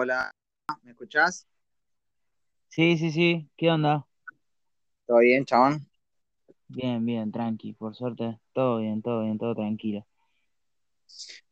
Hola, 0.00 0.30
¿me 0.82 0.92
escuchás? 0.92 1.48
Sí, 2.68 2.96
sí, 2.96 3.10
sí. 3.12 3.50
¿Qué 3.56 3.70
onda? 3.70 4.06
¿Todo 5.06 5.18
bien, 5.18 5.44
chabón? 5.44 5.88
Bien, 6.68 7.04
bien, 7.04 7.30
tranqui. 7.30 7.74
Por 7.74 7.94
suerte, 7.94 8.40
todo 8.54 8.78
bien, 8.78 9.02
todo 9.02 9.22
bien, 9.22 9.36
todo 9.38 9.54
tranquilo. 9.54 10.06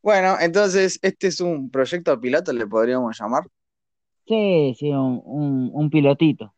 Bueno, 0.02 0.36
entonces 0.40 0.98
este 1.02 1.26
es 1.28 1.40
un 1.40 1.70
proyecto 1.70 2.18
piloto, 2.20 2.52
le 2.52 2.66
podríamos 2.66 3.18
llamar. 3.18 3.44
Sí, 4.28 4.74
sí, 4.78 4.90
un, 4.92 5.20
un, 5.24 5.70
un 5.74 5.90
pilotito. 5.90 6.54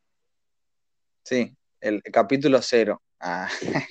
Sí, 1.24 1.56
el 1.80 2.02
capítulo 2.02 2.60
cero. 2.62 3.02
Ah, 3.20 3.48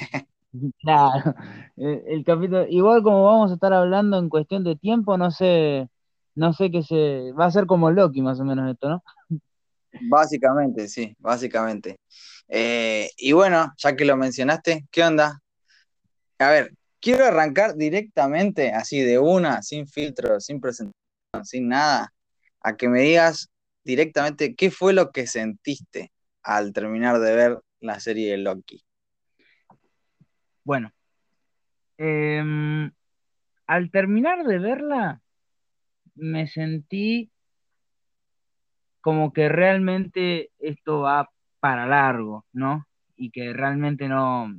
Claro. 0.82 1.34
El, 1.76 2.04
el 2.08 2.24
capítulo, 2.26 2.66
igual 2.68 3.04
como 3.04 3.24
vamos 3.26 3.52
a 3.52 3.54
estar 3.56 3.74
hablando 3.74 4.18
en 4.18 4.30
cuestión 4.30 4.64
de 4.64 4.76
tiempo, 4.76 5.18
no 5.18 5.30
sé, 5.32 5.88
no 6.38 6.54
sé 6.54 6.70
qué 6.72 6.84
se. 6.84 7.32
Va 7.34 7.46
a 7.46 7.52
ser 7.52 7.66
como 7.66 7.90
Loki, 7.90 8.22
más 8.22 8.40
o 8.40 8.46
menos 8.46 8.72
esto, 8.72 8.90
¿no? 8.90 9.04
básicamente, 10.02 10.88
sí, 10.88 11.16
básicamente. 11.20 12.00
Eh, 12.48 13.10
y 13.18 13.32
bueno, 13.32 13.74
ya 13.78 13.96
que 13.96 14.06
lo 14.06 14.16
mencionaste, 14.16 14.86
¿qué 14.92 15.04
onda? 15.04 15.42
A 16.38 16.50
ver, 16.52 16.74
quiero 17.00 17.26
arrancar 17.26 17.76
directamente, 17.76 18.72
así 18.72 19.02
de 19.02 19.18
una, 19.18 19.64
sin 19.64 19.88
filtro, 19.88 20.40
sin 20.40 20.62
presentación, 20.62 21.44
sin 21.44 21.70
nada, 21.70 22.14
a 22.62 22.78
que 22.78 22.88
me 22.88 23.02
digas 23.02 23.50
directamente 23.84 24.54
qué 24.54 24.70
fue 24.70 24.94
lo 24.94 25.12
que 25.12 25.26
sentiste 25.26 26.12
al 26.44 26.72
terminar 26.72 27.20
de 27.20 27.36
ver 27.36 27.60
la 27.80 28.00
serie 28.00 28.32
de 28.32 28.38
Loki. 28.38 28.84
Bueno, 30.64 30.92
em, 31.98 32.92
al 33.66 33.90
terminar 33.90 34.46
de 34.46 34.60
verla, 34.60 35.22
me 36.18 36.48
sentí 36.48 37.32
como 39.02 39.34
que 39.34 39.50
realmente 39.50 40.52
esto 40.60 41.02
va 41.02 41.30
para 41.60 41.86
largo, 41.88 42.46
¿no? 42.54 42.88
Y 43.16 43.32
que 43.32 43.54
realmente 43.54 44.08
no, 44.08 44.54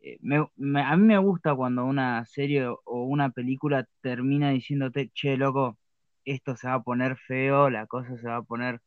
eh, 0.00 0.18
me- 0.22 0.82
a 0.82 0.96
mí 0.96 1.04
me 1.06 1.18
gusta 1.18 1.54
cuando 1.54 1.84
una 1.86 2.24
serie 2.26 2.66
o 2.68 3.04
una 3.04 3.30
película 3.30 3.86
termina 4.02 4.50
diciéndote, 4.50 5.10
che, 5.14 5.36
loco, 5.36 5.78
esto 6.24 6.56
se 6.56 6.68
va 6.68 6.74
a 6.74 6.82
poner 6.82 7.16
feo, 7.18 7.70
la 7.70 7.86
cosa 7.86 8.16
se 8.18 8.28
va 8.28 8.36
a 8.38 8.42
poner 8.42 8.80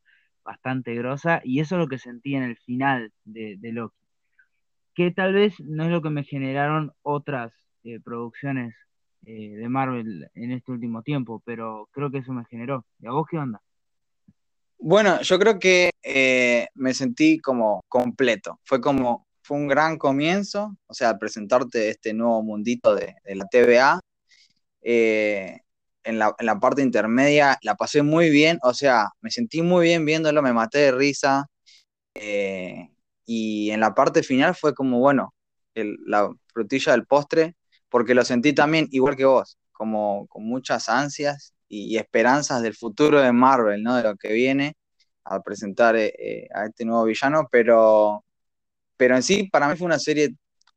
bastante 0.44 0.96
grosa, 0.96 1.42
y 1.44 1.60
eso 1.62 1.76
es 1.76 1.80
lo 1.82 1.88
que 1.90 2.00
sentí 2.00 2.36
en 2.36 2.44
el 2.44 2.58
final 2.58 3.14
de, 3.26 3.58
de 3.60 3.74
Loki, 3.74 3.98
que 4.96 5.12
tal 5.12 5.34
vez 5.34 5.60
no 5.62 5.86
es 5.86 5.92
lo 5.92 6.02
que 6.02 6.10
me 6.10 6.24
generaron 6.24 6.92
otras 7.04 7.54
eh, 7.84 8.00
producciones 8.02 8.76
eh, 9.30 9.58
de 9.58 9.68
Marvel 9.68 10.30
en 10.36 10.54
este 10.54 10.72
último 10.72 11.04
tiempo, 11.04 11.44
pero 11.46 11.90
creo 11.92 12.10
que 12.10 12.20
eso 12.20 12.32
me 12.32 12.46
generó. 12.46 12.86
¿Y 12.98 13.08
a 13.08 13.12
vos 13.12 13.28
qué 13.30 13.38
onda? 13.38 13.62
Bueno, 14.80 15.22
yo 15.22 15.38
creo 15.38 15.60
que 15.60 15.90
eh, 16.02 16.68
me 16.76 16.94
sentí 16.94 17.38
como 17.40 17.84
completo. 17.90 18.62
Fue 18.64 18.80
como, 18.80 19.28
fue 19.42 19.58
un 19.58 19.68
gran 19.68 19.98
comienzo, 19.98 20.78
o 20.88 20.94
sea, 20.94 21.18
presentarte 21.18 21.90
este 21.90 22.14
nuevo 22.14 22.42
mundito 22.42 22.96
de, 22.96 23.16
la 23.26 23.46
TVA. 23.52 24.00
eh, 24.82 25.60
en 26.06 26.20
la, 26.20 26.34
en 26.40 26.46
la 26.46 26.58
parte 26.58 26.82
intermedia 26.82 27.58
la 27.64 27.76
pasé 27.76 28.04
muy 28.04 28.30
bien, 28.30 28.60
o 28.64 28.74
sea, 28.74 29.10
me 29.20 29.30
sentí 29.30 29.62
muy 29.62 29.88
bien 29.88 30.06
viéndolo, 30.06 30.42
me 30.42 30.54
maté 30.54 30.80
de 30.80 30.92
risa. 30.94 31.48
y 33.26 33.72
en 33.72 33.80
la 33.82 33.94
parte 33.94 34.24
final 34.24 34.56
fue 34.56 34.74
como, 34.74 35.00
bueno, 35.00 35.34
la 35.76 36.32
frutilla 36.54 36.94
del 36.94 37.06
postre, 37.06 37.56
porque 37.90 38.14
lo 38.16 38.24
sentí 38.26 38.54
también 38.54 38.88
igual 38.92 39.16
que 39.16 39.26
vos, 39.26 39.58
como 39.72 40.28
con 40.28 40.44
muchas 40.46 40.90
ansias 40.90 41.54
y, 41.68 41.98
esperanzas 41.98 42.62
del 42.62 42.76
futuro 42.76 43.22
de 43.22 43.32
Marvel, 43.32 43.84
¿no? 43.84 43.96
De 43.96 44.04
lo 44.04 44.16
que 44.18 44.34
viene 44.34 44.76
al 45.26 45.44
presentar 45.44 45.96
eh, 45.96 46.14
eh, 46.18 46.48
a 46.54 46.66
este 46.68 46.86
nuevo 46.86 47.06
villano, 47.06 47.48
pero, 47.52 48.24
pero 48.98 49.16
en 49.16 49.24
sí 49.24 49.50
para 49.52 49.68
mí 49.70 49.78
fue 49.78 49.88
una 49.88 50.00
serie 50.00 50.36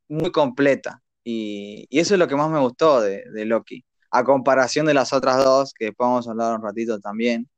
muy 0.09 0.31
completa 0.31 1.01
y, 1.23 1.87
y 1.89 1.99
eso 1.99 2.15
es 2.15 2.19
lo 2.19 2.27
que 2.27 2.35
más 2.35 2.49
me 2.49 2.59
gustó 2.59 3.01
de, 3.01 3.23
de 3.31 3.45
Loki, 3.45 3.85
a 4.11 4.23
comparación 4.23 4.85
de 4.85 4.93
las 4.93 5.13
otras 5.13 5.37
dos, 5.43 5.73
que 5.73 5.85
después 5.85 6.07
vamos 6.07 6.27
a 6.27 6.31
hablar 6.31 6.55
un 6.55 6.63
ratito 6.63 6.99
también, 6.99 7.49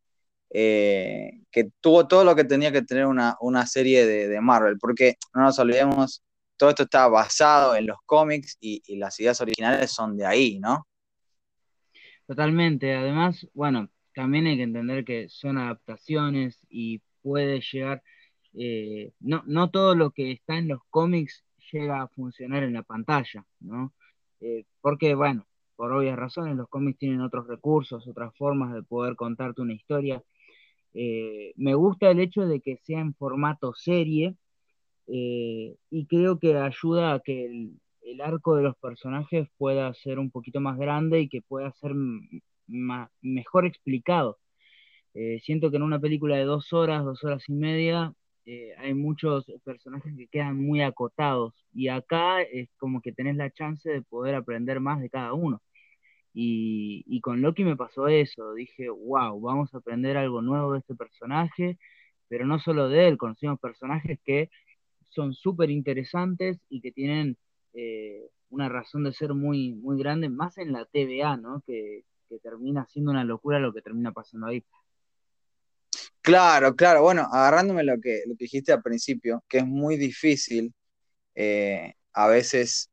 eh, 0.51 1.41
que 1.51 1.71
tuvo 1.81 2.07
todo 2.07 2.23
lo 2.23 2.35
que 2.35 2.43
tenía 2.43 2.71
que 2.71 2.83
tener 2.83 3.07
una, 3.07 3.35
una 3.41 3.65
serie 3.67 4.05
de, 4.05 4.27
de, 4.27 4.41
Marvel, 4.41 4.77
porque 4.79 5.15
no 5.33 5.41
nos 5.41 5.57
olvidemos, 5.59 6.23
todo 6.57 6.69
esto 6.69 6.83
está 6.83 7.07
basado 7.07 7.75
en 7.75 7.87
los 7.87 7.97
cómics 8.05 8.57
y, 8.59 8.81
las 8.97 9.19
ideas 9.19 9.41
originales 9.41 9.91
son 9.91 10.17
de 10.17 10.25
ahí, 10.25 10.59
¿no? 10.59 10.87
Totalmente. 12.27 12.95
Además, 12.95 13.47
bueno, 13.53 13.89
también 14.13 14.47
hay 14.47 14.57
que 14.57 14.63
entender 14.63 15.03
que 15.05 15.29
son 15.29 15.57
adaptaciones 15.57 16.59
y 16.69 17.01
puede 17.21 17.61
llegar, 17.61 18.03
eh, 18.53 19.13
no, 19.19 19.43
no 19.45 19.69
todo 19.71 19.95
lo 19.95 20.11
que 20.11 20.31
está 20.31 20.57
en 20.57 20.67
los 20.67 20.81
cómics 20.89 21.43
llega 21.71 22.01
a 22.01 22.07
funcionar 22.07 22.63
en 22.63 22.73
la 22.73 22.83
pantalla, 22.83 23.45
¿no? 23.59 23.93
Eh, 24.39 24.65
porque, 24.81 25.15
bueno, 25.15 25.47
por 25.75 25.91
obvias 25.91 26.17
razones, 26.17 26.55
los 26.55 26.69
cómics 26.69 26.99
tienen 26.99 27.21
otros 27.21 27.47
recursos, 27.47 28.07
otras 28.07 28.35
formas 28.37 28.73
de 28.73 28.83
poder 28.83 29.15
contarte 29.15 29.61
una 29.61 29.73
historia. 29.73 30.23
Eh, 30.93 31.53
me 31.55 31.73
gusta 31.75 32.11
el 32.11 32.19
hecho 32.19 32.45
de 32.45 32.61
que 32.61 32.77
sea 32.77 32.99
en 32.99 33.15
formato 33.15 33.73
serie 33.73 34.35
eh, 35.07 35.75
y 35.89 36.05
creo 36.07 36.39
que 36.39 36.55
ayuda 36.57 37.13
a 37.13 37.19
que 37.19 37.45
el, 37.45 38.21
arco 38.21 38.55
de 38.55 38.63
los 38.63 38.75
personajes 38.77 39.47
pueda 39.57 39.93
ser 39.95 40.19
un 40.19 40.29
poquito 40.31 40.61
más 40.61 40.77
grande 40.77 41.21
y 41.21 41.29
que 41.29 41.41
pueda 41.41 41.71
ser 41.73 41.93
mejor 42.67 43.65
explicado. 43.65 44.39
Eh, 45.13 45.39
siento 45.43 45.71
que 45.71 45.77
en 45.77 45.83
una 45.83 45.99
película 45.99 46.37
de 46.37 46.45
dos 46.45 46.73
horas, 46.73 47.03
dos 47.05 47.23
horas 47.23 47.43
y 47.47 47.53
media, 47.53 48.13
eh, 48.45 48.73
hay 48.77 48.93
muchos 48.93 49.45
personajes 49.63 50.13
que 50.17 50.27
quedan 50.27 50.57
muy 50.61 50.81
acotados 50.81 51.53
y 51.73 51.87
acá 51.87 52.41
es 52.41 52.69
como 52.77 53.01
que 53.01 53.13
tenés 53.13 53.35
la 53.37 53.51
chance 53.51 53.89
de 53.89 54.01
poder 54.01 54.35
aprender 54.35 54.79
más 54.79 55.01
de 55.01 55.09
cada 55.09 55.33
uno. 55.33 55.61
Y, 56.33 57.03
y 57.07 57.21
con 57.21 57.41
Loki 57.41 57.63
me 57.63 57.77
pasó 57.77 58.07
eso, 58.07 58.53
dije, 58.55 58.89
wow, 58.89 59.39
vamos 59.39 59.73
a 59.73 59.77
aprender 59.79 60.17
algo 60.17 60.41
nuevo 60.41 60.73
de 60.73 60.79
este 60.79 60.95
personaje, 60.95 61.77
pero 62.27 62.45
no 62.47 62.59
solo 62.59 62.89
de 62.89 63.07
él, 63.07 63.17
conocimos 63.17 63.59
personajes 63.59 64.19
que 64.25 64.49
son 65.13 65.33
súper 65.33 65.69
interesantes 65.69 66.59
y 66.69 66.81
que 66.81 66.91
tienen 66.91 67.37
eh, 67.73 68.29
una 68.49 68.69
razón 68.69 69.03
de 69.03 69.13
ser 69.13 69.33
muy, 69.33 69.73
muy 69.73 69.97
grande, 69.97 70.29
más 70.29 70.57
en 70.57 70.71
la 70.73 70.85
TVA, 70.85 71.37
¿no? 71.37 71.63
Que, 71.65 72.03
que 72.29 72.39
termina 72.39 72.85
siendo 72.87 73.11
una 73.11 73.23
locura 73.23 73.59
lo 73.59 73.73
que 73.73 73.81
termina 73.81 74.11
pasando 74.11 74.47
ahí. 74.47 74.63
Claro, 76.21 76.75
claro, 76.75 77.01
bueno, 77.01 77.27
agarrándome 77.31 77.83
lo 77.83 77.99
que, 77.99 78.23
lo 78.25 78.35
que 78.35 78.45
dijiste 78.45 78.71
al 78.71 78.81
principio, 78.81 79.43
que 79.47 79.59
es 79.59 79.65
muy 79.65 79.97
difícil 79.97 80.73
eh, 81.35 81.93
a 82.13 82.27
veces 82.27 82.89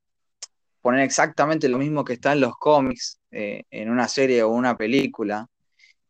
poner 0.80 1.02
exactamente 1.02 1.68
lo 1.68 1.78
mismo 1.78 2.04
que 2.04 2.14
está 2.14 2.32
en 2.32 2.40
los 2.40 2.56
cómics 2.56 3.20
eh, 3.30 3.62
en 3.70 3.90
una 3.90 4.08
serie 4.08 4.42
o 4.42 4.50
una 4.50 4.76
película, 4.76 5.46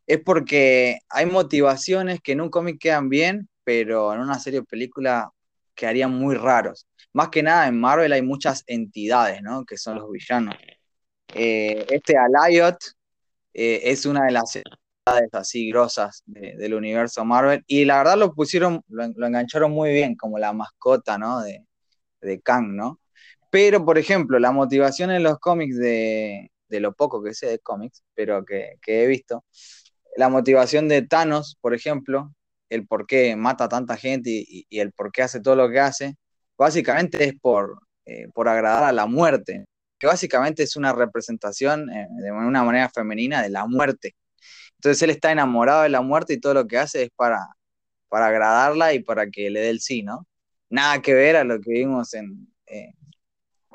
es 0.06 0.20
porque 0.20 0.98
hay 1.08 1.26
motivaciones 1.26 2.20
que 2.20 2.32
en 2.32 2.40
un 2.40 2.50
cómic 2.50 2.78
quedan 2.80 3.08
bien, 3.08 3.48
pero 3.64 4.14
en 4.14 4.20
una 4.20 4.38
serie 4.38 4.60
o 4.60 4.64
película 4.64 5.30
quedarían 5.80 6.12
muy 6.12 6.34
raros. 6.34 6.86
Más 7.14 7.30
que 7.30 7.42
nada 7.42 7.66
en 7.66 7.80
Marvel 7.80 8.12
hay 8.12 8.22
muchas 8.22 8.62
entidades, 8.66 9.42
¿no? 9.42 9.64
Que 9.64 9.78
son 9.78 9.96
los 9.98 10.10
villanos. 10.10 10.54
Eh, 11.34 11.86
este 11.90 12.16
Alliot 12.18 12.76
eh, 13.54 13.80
es 13.84 14.04
una 14.06 14.26
de 14.26 14.32
las 14.32 14.56
entidades 14.56 15.30
así 15.32 15.70
grosas 15.70 16.22
de, 16.26 16.56
del 16.56 16.74
universo 16.74 17.24
Marvel 17.24 17.64
y 17.66 17.84
la 17.84 17.98
verdad 17.98 18.18
lo 18.18 18.34
pusieron, 18.34 18.82
lo, 18.88 19.04
engancharon 19.04 19.72
muy 19.72 19.92
bien 19.92 20.16
como 20.16 20.38
la 20.38 20.52
mascota, 20.52 21.18
¿no? 21.18 21.40
De, 21.40 21.64
de 22.20 22.40
Kang, 22.42 22.74
¿no? 22.76 23.00
Pero, 23.50 23.84
por 23.84 23.98
ejemplo, 23.98 24.38
la 24.38 24.52
motivación 24.52 25.10
en 25.10 25.22
los 25.24 25.38
cómics 25.40 25.76
de, 25.78 26.50
de 26.68 26.80
lo 26.80 26.92
poco 26.94 27.22
que 27.22 27.34
sé 27.34 27.46
de 27.48 27.58
cómics, 27.60 28.04
pero 28.14 28.44
que, 28.44 28.76
que, 28.82 29.04
he 29.04 29.06
visto, 29.06 29.44
la 30.16 30.28
motivación 30.28 30.88
de 30.88 31.02
Thanos, 31.02 31.58
por 31.60 31.74
ejemplo, 31.74 32.32
el 32.70 32.86
por 32.86 33.06
qué 33.06 33.36
mata 33.36 33.64
a 33.64 33.68
tanta 33.68 33.96
gente 33.96 34.30
y, 34.30 34.66
el 34.70 34.92
por 34.92 35.12
qué 35.12 35.22
hace 35.22 35.40
todo 35.40 35.56
lo 35.56 35.68
que 35.68 35.80
hace, 35.80 36.16
básicamente 36.56 37.22
es 37.24 37.34
por, 37.40 37.80
eh, 38.06 38.28
por 38.32 38.48
agradar 38.48 38.84
a 38.84 38.92
la 38.92 39.06
muerte, 39.06 39.66
que 39.98 40.06
básicamente 40.06 40.62
es 40.62 40.76
una 40.76 40.92
representación 40.92 41.90
eh, 41.90 42.06
de 42.22 42.32
una 42.32 42.64
manera 42.64 42.88
femenina 42.88 43.42
de 43.42 43.50
la 43.50 43.66
muerte. 43.66 44.14
Entonces 44.76 45.02
él 45.02 45.10
está 45.10 45.32
enamorado 45.32 45.82
de 45.82 45.90
la 45.90 46.00
muerte 46.00 46.34
y 46.34 46.40
todo 46.40 46.54
lo 46.54 46.66
que 46.66 46.78
hace 46.78 47.02
es 47.04 47.10
para, 47.14 47.46
para 48.08 48.28
agradarla 48.28 48.94
y 48.94 49.02
para 49.02 49.28
que 49.28 49.50
le 49.50 49.60
dé 49.60 49.70
el 49.70 49.80
sí, 49.80 50.02
¿no? 50.02 50.26
Nada 50.70 51.02
que 51.02 51.14
ver 51.14 51.36
a 51.36 51.44
lo 51.44 51.60
que 51.60 51.72
vimos 51.72 52.14
en, 52.14 52.48
eh, 52.66 52.94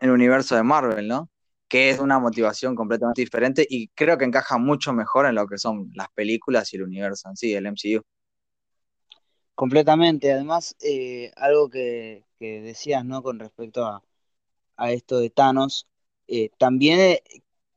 el 0.01 0.09
universo 0.11 0.55
de 0.55 0.63
Marvel, 0.63 1.07
¿no? 1.07 1.29
Que 1.67 1.89
es 1.89 1.99
una 1.99 2.19
motivación 2.19 2.75
completamente 2.75 3.21
diferente 3.21 3.65
y 3.69 3.89
creo 3.89 4.17
que 4.17 4.25
encaja 4.25 4.57
mucho 4.57 4.93
mejor 4.93 5.25
en 5.25 5.35
lo 5.35 5.47
que 5.47 5.57
son 5.57 5.91
las 5.95 6.09
películas 6.13 6.73
y 6.73 6.77
el 6.77 6.83
universo 6.83 7.29
en 7.29 7.35
sí, 7.37 7.53
el 7.53 7.67
MCU. 7.67 8.01
Completamente, 9.55 10.31
además, 10.31 10.75
eh, 10.81 11.31
algo 11.37 11.69
que, 11.69 12.25
que, 12.39 12.61
decías, 12.61 13.05
¿no? 13.05 13.23
Con 13.23 13.39
respecto 13.39 13.85
a, 13.85 14.03
a 14.77 14.91
esto 14.91 15.19
de 15.19 15.29
Thanos, 15.31 15.87
eh, 16.27 16.49
también 16.57 17.19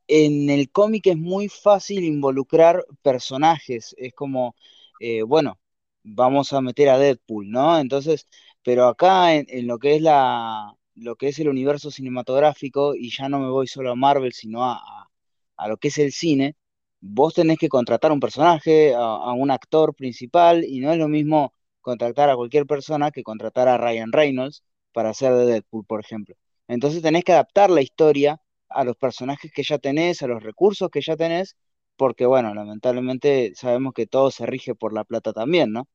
en 0.09 0.49
el 0.49 0.71
cómic 0.71 1.07
es 1.07 1.17
muy 1.17 1.49
fácil 1.49 2.03
involucrar 2.03 2.85
personajes. 3.03 3.95
Es 3.97 4.13
como, 4.13 4.55
eh, 4.99 5.23
bueno, 5.23 5.59
vamos 6.03 6.53
a 6.53 6.61
meter 6.61 6.89
a 6.89 6.97
Deadpool, 6.99 7.49
¿no? 7.51 7.79
Entonces, 7.79 8.27
pero 8.63 8.87
acá 8.87 9.35
en, 9.35 9.67
lo 9.67 9.79
que 9.79 9.95
es 9.95 10.01
la, 10.01 10.73
lo 10.95 11.15
que 11.15 11.29
es 11.29 11.39
el 11.39 11.49
universo 11.49 11.91
cinematográfico, 11.91 12.95
y 12.95 13.11
ya 13.11 13.29
no 13.29 13.39
me 13.39 13.49
voy 13.49 13.67
solo 13.67 13.91
a 13.91 13.95
Marvel, 13.95 14.33
sino 14.33 14.65
a, 14.65 15.09
a, 15.57 15.67
lo 15.67 15.77
que 15.77 15.89
es 15.89 15.97
el 15.99 16.11
cine, 16.11 16.55
vos 17.01 17.33
tenés 17.33 17.57
que 17.59 17.69
contratar 17.69 18.11
un 18.11 18.19
personaje, 18.19 18.93
a, 18.95 19.33
un 19.33 19.51
actor 19.51 19.95
principal, 19.95 20.63
y 20.65 20.79
no 20.79 20.91
es 20.91 20.97
lo 20.97 21.07
mismo 21.07 21.53
contratar 21.89 22.29
a 22.29 22.35
cualquier 22.35 22.65
persona 22.65 23.11
que 23.11 23.23
contratar 23.23 23.67
a 23.67 23.77
Ryan 23.77 24.11
Reynolds 24.11 24.63
para 24.93 25.09
hacer 25.11 25.33
de 25.33 25.45
Deadpool, 25.45 25.85
por 25.85 25.99
ejemplo. 26.01 26.35
Entonces 26.67 27.01
tenés 27.01 27.23
que 27.23 27.33
adaptar 27.33 27.69
la 27.71 27.81
historia 27.81 28.41
a 28.69 28.83
los 28.83 28.95
personajes 28.97 29.51
que 29.51 29.63
ya 29.63 29.79
tenés, 29.79 30.21
a 30.21 30.27
los 30.27 30.43
recursos 30.43 30.89
que 30.89 31.01
ya 31.01 31.15
tenés, 31.17 31.55
porque 31.97 32.25
bueno, 32.25 32.53
lamentablemente 32.53 33.53
sabemos 33.55 33.93
que 33.93 34.07
todo 34.07 34.31
se 34.31 34.45
rige 34.45 34.75
por 34.75 34.93
la 34.93 35.03
plata 35.03 35.33
también, 35.33 35.71
¿no? 35.73 35.87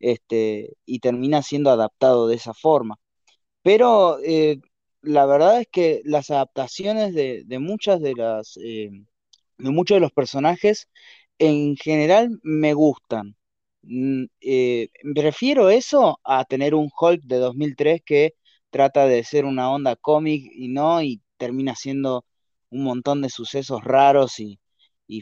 Este, 0.00 0.76
y 0.86 1.00
termina 1.00 1.42
siendo 1.42 1.70
adaptado 1.70 2.28
de 2.28 2.36
esa 2.36 2.54
forma. 2.54 2.96
Pero 3.62 4.18
eh, 4.24 4.60
la 5.02 5.26
verdad 5.26 5.60
es 5.60 5.68
que 5.70 6.02
las 6.04 6.30
adaptaciones 6.30 7.14
de, 7.14 7.44
muchas 7.60 8.00
de 8.00 8.14
las 8.14 8.56
eh, 8.58 8.90
de 9.58 9.70
muchos 9.70 9.96
de 9.96 10.00
los 10.00 10.12
personajes 10.12 10.88
en 11.38 11.76
general 11.76 12.40
me 12.42 12.74
gustan. 12.74 13.36
Mm, 13.82 14.24
eh, 14.40 14.88
prefiero 15.14 15.70
eso 15.70 16.18
a 16.24 16.44
tener 16.44 16.74
un 16.74 16.90
Hulk 16.98 17.22
de 17.22 17.36
2003 17.38 18.02
que 18.04 18.34
trata 18.70 19.06
de 19.06 19.24
ser 19.24 19.44
una 19.44 19.70
onda 19.72 19.96
cómic 19.96 20.44
y 20.54 20.68
no, 20.68 21.02
y 21.02 21.20
termina 21.36 21.74
siendo 21.74 22.24
un 22.70 22.84
montón 22.84 23.22
de 23.22 23.30
sucesos 23.30 23.82
raros 23.84 24.38
y, 24.40 24.58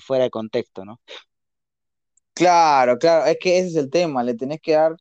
fuera 0.01 0.25
de 0.25 0.31
contexto, 0.31 0.85
¿no? 0.85 1.01
Claro, 2.35 2.99
claro, 2.99 3.27
es 3.27 3.37
que 3.41 3.59
ese 3.59 3.69
es 3.69 3.77
el 3.77 3.91
tema, 3.91 4.23
le 4.23 4.35
tenés 4.35 4.61
que 4.61 4.73
dar, 4.73 4.95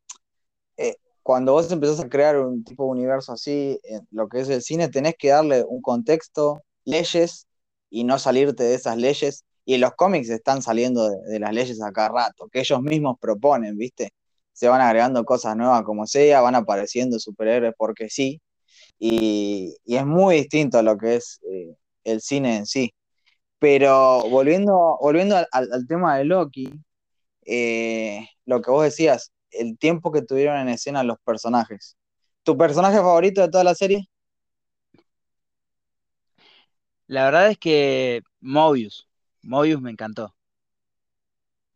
eh, 0.77 0.95
cuando 1.23 1.53
vos 1.53 1.71
empezás 1.71 1.99
a 1.99 2.09
crear 2.09 2.39
un 2.39 2.63
tipo 2.63 2.85
de 2.85 2.91
universo 2.91 3.33
así, 3.33 3.79
en 3.83 4.07
lo 4.11 4.29
que 4.29 4.39
es 4.41 4.49
el 4.49 4.61
cine, 4.61 4.89
tenés 4.89 5.15
que 5.19 5.29
darle 5.29 5.63
un 5.67 5.81
contexto, 5.81 6.63
leyes 6.85 7.47
y 7.89 8.05
no 8.05 8.17
salirte 8.19 8.63
de 8.63 8.75
esas 8.75 8.97
leyes. 8.97 9.45
Y 9.67 9.77
los 9.77 9.93
cómics 9.95 10.29
están 10.29 10.61
saliendo 10.61 11.09
de, 11.09 11.39
las 11.39 11.53
leyes 11.53 11.81
a 11.83 11.91
cada 11.91 12.09
rato, 12.09 12.47
que 12.49 12.61
ellos 12.61 12.81
mismos 12.81 13.17
proponen, 13.19 13.77
¿viste? 13.77 14.13
se 14.53 14.67
van 14.69 14.81
agregando 14.81 15.23
cosas 15.25 15.55
nuevas 15.55 15.83
como 15.83 16.07
sea, 16.07 16.41
van 16.41 16.55
apareciendo 16.55 17.19
superhéroes 17.19 17.75
porque 17.77 18.09
sí, 18.09 18.41
y, 18.99 19.75
es 19.85 20.05
muy 20.05 20.37
distinto 20.37 20.79
a 20.79 20.83
lo 20.83 20.97
que 20.97 21.17
es 21.17 21.39
eh, 21.51 21.75
el 22.03 22.21
cine 22.21 22.57
en 22.57 22.65
sí. 22.65 22.93
Pero 23.59 24.21
volviendo, 24.29 24.97
volviendo 25.01 25.37
al, 25.51 25.87
tema 25.87 26.17
de 26.17 26.25
Loki, 26.25 26.69
eh, 27.45 28.27
lo 28.45 28.61
que 28.61 28.71
vos 28.71 28.83
decías, 28.83 29.31
el 29.51 29.77
tiempo 29.77 30.11
que 30.11 30.23
tuvieron 30.23 30.57
en 30.59 30.69
escena 30.69 31.03
los 31.03 31.17
personajes. 31.23 31.97
¿Tu 32.43 32.57
personaje 32.57 32.97
favorito 32.97 33.41
de 33.41 33.49
toda 33.49 33.63
la 33.63 33.75
serie? 33.75 34.07
La 37.07 37.25
verdad 37.25 37.51
es 37.51 37.57
que 37.57 38.21
Mobius, 38.41 39.06
Mobius 39.43 39.81
me 39.81 39.91
encantó. 39.91 40.33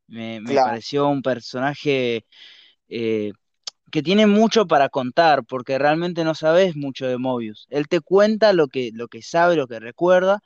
Me, 0.07 0.41
pareció 0.41 1.07
un 1.07 1.21
personaje 1.21 2.25
eh, 2.89 3.31
que 3.91 4.03
tiene 4.03 4.27
mucho 4.27 4.67
para 4.67 4.89
contar, 4.89 5.45
porque 5.45 5.77
realmente 5.79 6.23
no 6.23 6.35
sabes 6.35 6.75
mucho 6.75 7.07
de 7.07 7.17
Mobius. 7.17 7.67
Él 7.69 7.87
te 7.87 8.01
cuenta 8.01 8.53
lo 8.53 8.67
que, 8.67 8.91
lo 8.93 9.07
que 9.07 9.21
sabe, 9.21 9.55
lo 9.55 9.67
que 9.67 9.79
recuerda, 9.79 10.41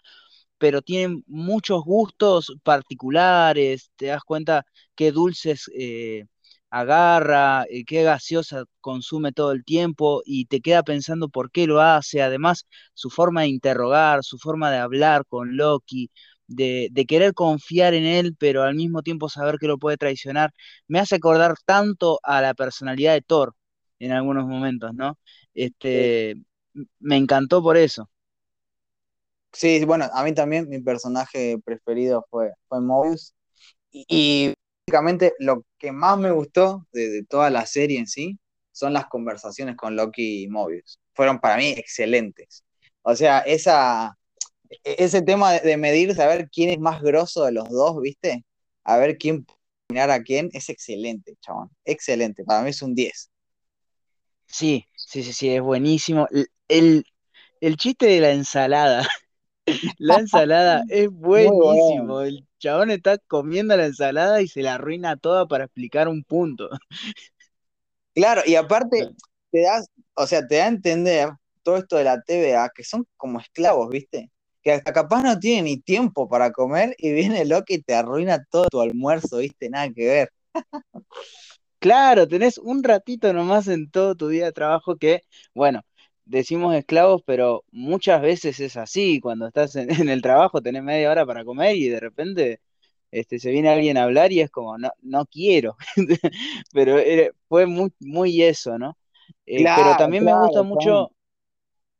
pero 0.57 0.81
tiene 0.81 1.21
muchos 1.27 1.83
gustos 1.83 2.53
particulares, 2.63 3.91
te 3.97 4.07
das 4.07 4.23
cuenta 4.23 4.65
qué 4.95 5.11
dulces 5.11 5.69
eh, 5.77 6.25
agarra, 6.69 7.65
eh, 7.69 7.85
qué 7.85 8.03
gaseosa 8.03 8.65
consume 8.81 9.31
todo 9.31 9.51
el 9.51 9.63
tiempo 9.63 10.21
y 10.25 10.45
te 10.45 10.61
queda 10.61 10.83
pensando 10.83 11.29
por 11.29 11.51
qué 11.51 11.67
lo 11.67 11.81
hace. 11.81 12.21
Además, 12.21 12.65
su 12.93 13.09
forma 13.09 13.41
de 13.41 13.47
interrogar, 13.49 14.23
su 14.23 14.37
forma 14.39 14.71
de 14.71 14.77
hablar 14.79 15.25
con 15.27 15.57
Loki, 15.57 16.11
de, 16.47 17.05
querer 17.07 17.33
confiar 17.33 17.93
en 17.93 18.05
él, 18.05 18.35
pero 18.37 18.63
al 18.63 18.75
mismo 18.75 19.01
tiempo 19.01 19.29
saber 19.29 19.57
que 19.59 19.67
lo 19.67 19.77
puede 19.77 19.97
traicionar, 19.97 20.51
me 20.87 20.99
hace 20.99 21.15
acordar 21.15 21.55
tanto 21.65 22.19
a 22.23 22.41
la 22.41 22.53
personalidad 22.53 23.13
de 23.13 23.21
Thor 23.21 23.55
en 23.99 24.11
algunos 24.11 24.45
momentos, 24.45 24.93
¿no? 24.93 25.17
Este, 25.53 26.35
me 26.99 27.17
encantó 27.17 27.61
por 27.61 27.77
eso. 27.77 28.09
Sí, 29.53 29.83
bueno, 29.85 30.09
a 30.13 30.23
mí 30.23 30.33
también 30.33 30.67
mi 30.67 30.81
personaje 30.81 31.57
preferido 31.63 32.25
fue, 32.29 32.51
fue 32.67 32.81
Mobius. 32.81 33.33
Y, 33.91 34.53
básicamente 34.85 35.33
lo 35.39 35.63
que 35.77 35.91
más 35.91 36.17
me 36.17 36.31
gustó 36.31 36.85
de, 36.91 37.09
de, 37.09 37.23
toda 37.23 37.49
la 37.49 37.65
serie 37.65 37.97
en 37.97 38.07
sí 38.07 38.37
son 38.71 38.93
las 38.93 39.07
conversaciones 39.07 39.77
con 39.77 39.95
Loki 39.95 40.43
y 40.43 40.47
Mobius. 40.49 40.99
Fueron 41.13 41.39
para 41.39 41.55
mí 41.57 41.69
excelentes. 41.69 42.65
O 43.01 43.15
sea, 43.15 43.39
esa, 43.39 44.17
ese 44.83 45.21
tema 45.21 45.53
de 45.53 45.77
medir, 45.77 46.13
saber 46.15 46.49
quién 46.49 46.69
es 46.69 46.79
más 46.79 47.01
grosso 47.01 47.43
de 47.45 47.51
los 47.51 47.69
dos, 47.69 47.99
¿viste? 48.01 48.45
A 48.83 48.97
ver 48.97 49.17
quién 49.17 49.43
puede 49.45 49.55
a 49.97 50.23
quién, 50.23 50.49
es 50.53 50.69
excelente, 50.69 51.35
chabón. 51.41 51.69
Excelente, 51.85 52.43
para 52.43 52.61
mí 52.63 52.69
es 52.69 52.81
un 52.81 52.95
10. 52.95 53.29
Sí, 54.45 54.85
sí, 54.95 55.23
sí, 55.23 55.33
sí, 55.33 55.49
es 55.49 55.61
buenísimo. 55.61 56.27
El, 56.67 57.05
chiste 57.77 58.07
de 58.07 58.19
la 58.19 58.31
ensalada, 58.31 59.07
la 59.97 60.15
ensalada 60.15 60.83
es 60.89 61.09
buenísimo. 61.09 62.21
El 62.21 62.47
chabón 62.59 62.91
está 62.91 63.17
comiendo 63.17 63.75
la 63.77 63.85
ensalada 63.85 64.41
y 64.41 64.47
se 64.47 64.61
la 64.61 64.75
arruina 64.75 65.17
toda 65.17 65.47
para 65.47 65.65
explicar 65.65 66.07
un 66.07 66.23
punto. 66.23 66.69
Claro, 68.13 68.41
y 68.45 68.55
aparte 68.55 69.09
te 69.51 69.61
das, 69.61 69.87
o 70.13 70.25
sea, 70.25 70.45
te 70.47 70.55
da 70.55 70.65
a 70.65 70.69
entender 70.69 71.29
todo 71.63 71.77
esto 71.77 71.97
de 71.97 72.05
la 72.05 72.21
TVA, 72.21 72.71
que 72.73 72.83
son 72.83 73.05
como 73.17 73.39
esclavos, 73.39 73.89
¿viste? 73.89 74.31
Que 74.65 74.71
hasta 74.71 74.91
capaz 74.91 75.21
no 75.21 75.39
tiene 75.39 75.61
ni 75.61 75.77
tiempo 75.77 76.27
para 76.27 76.51
comer 76.51 76.95
y 76.97 77.13
viene 77.13 77.45
Loki 77.45 77.75
y 77.75 77.83
te 77.83 77.93
arruina 77.93 78.43
todo 78.49 78.65
tu 78.67 78.81
almuerzo, 78.81 79.37
¿viste? 79.37 79.69
Nada 79.69 79.91
que 79.93 80.07
ver. 80.07 80.29
Claro, 81.77 82.27
tenés 82.27 82.57
un 82.57 82.83
ratito 82.83 83.31
nomás 83.31 83.67
en 83.67 83.91
todo 83.91 84.15
tu 84.15 84.27
día 84.27 84.45
de 84.45 84.51
trabajo 84.53 84.95
que, 84.95 85.21
bueno, 85.53 85.81
decimos 86.25 86.73
esclavos, 86.73 87.21
pero 87.27 87.63
muchas 87.71 88.23
veces 88.23 88.59
es 88.59 88.75
así. 88.75 89.19
Cuando 89.19 89.45
estás 89.45 89.75
en, 89.75 90.09
el 90.09 90.23
trabajo 90.23 90.59
tenés 90.63 90.81
media 90.81 91.11
hora 91.11 91.27
para 91.27 91.45
comer 91.45 91.75
y 91.75 91.87
de 91.87 91.99
repente 91.99 92.59
este, 93.11 93.37
se 93.37 93.51
viene 93.51 93.69
alguien 93.69 93.97
a 93.97 94.03
hablar 94.03 94.31
y 94.31 94.41
es 94.41 94.49
como, 94.49 94.79
no, 94.79 94.89
no 95.03 95.27
quiero. 95.27 95.77
pero 96.73 96.97
eh, 96.97 97.33
fue 97.47 97.67
muy, 97.67 97.93
muy 97.99 98.41
eso, 98.41 98.79
¿no? 98.79 98.97
Eh, 99.45 99.63
pero 99.63 99.95
también 99.95 100.25
me 100.25 100.33
gusta 100.33 100.63
mucho, 100.63 101.11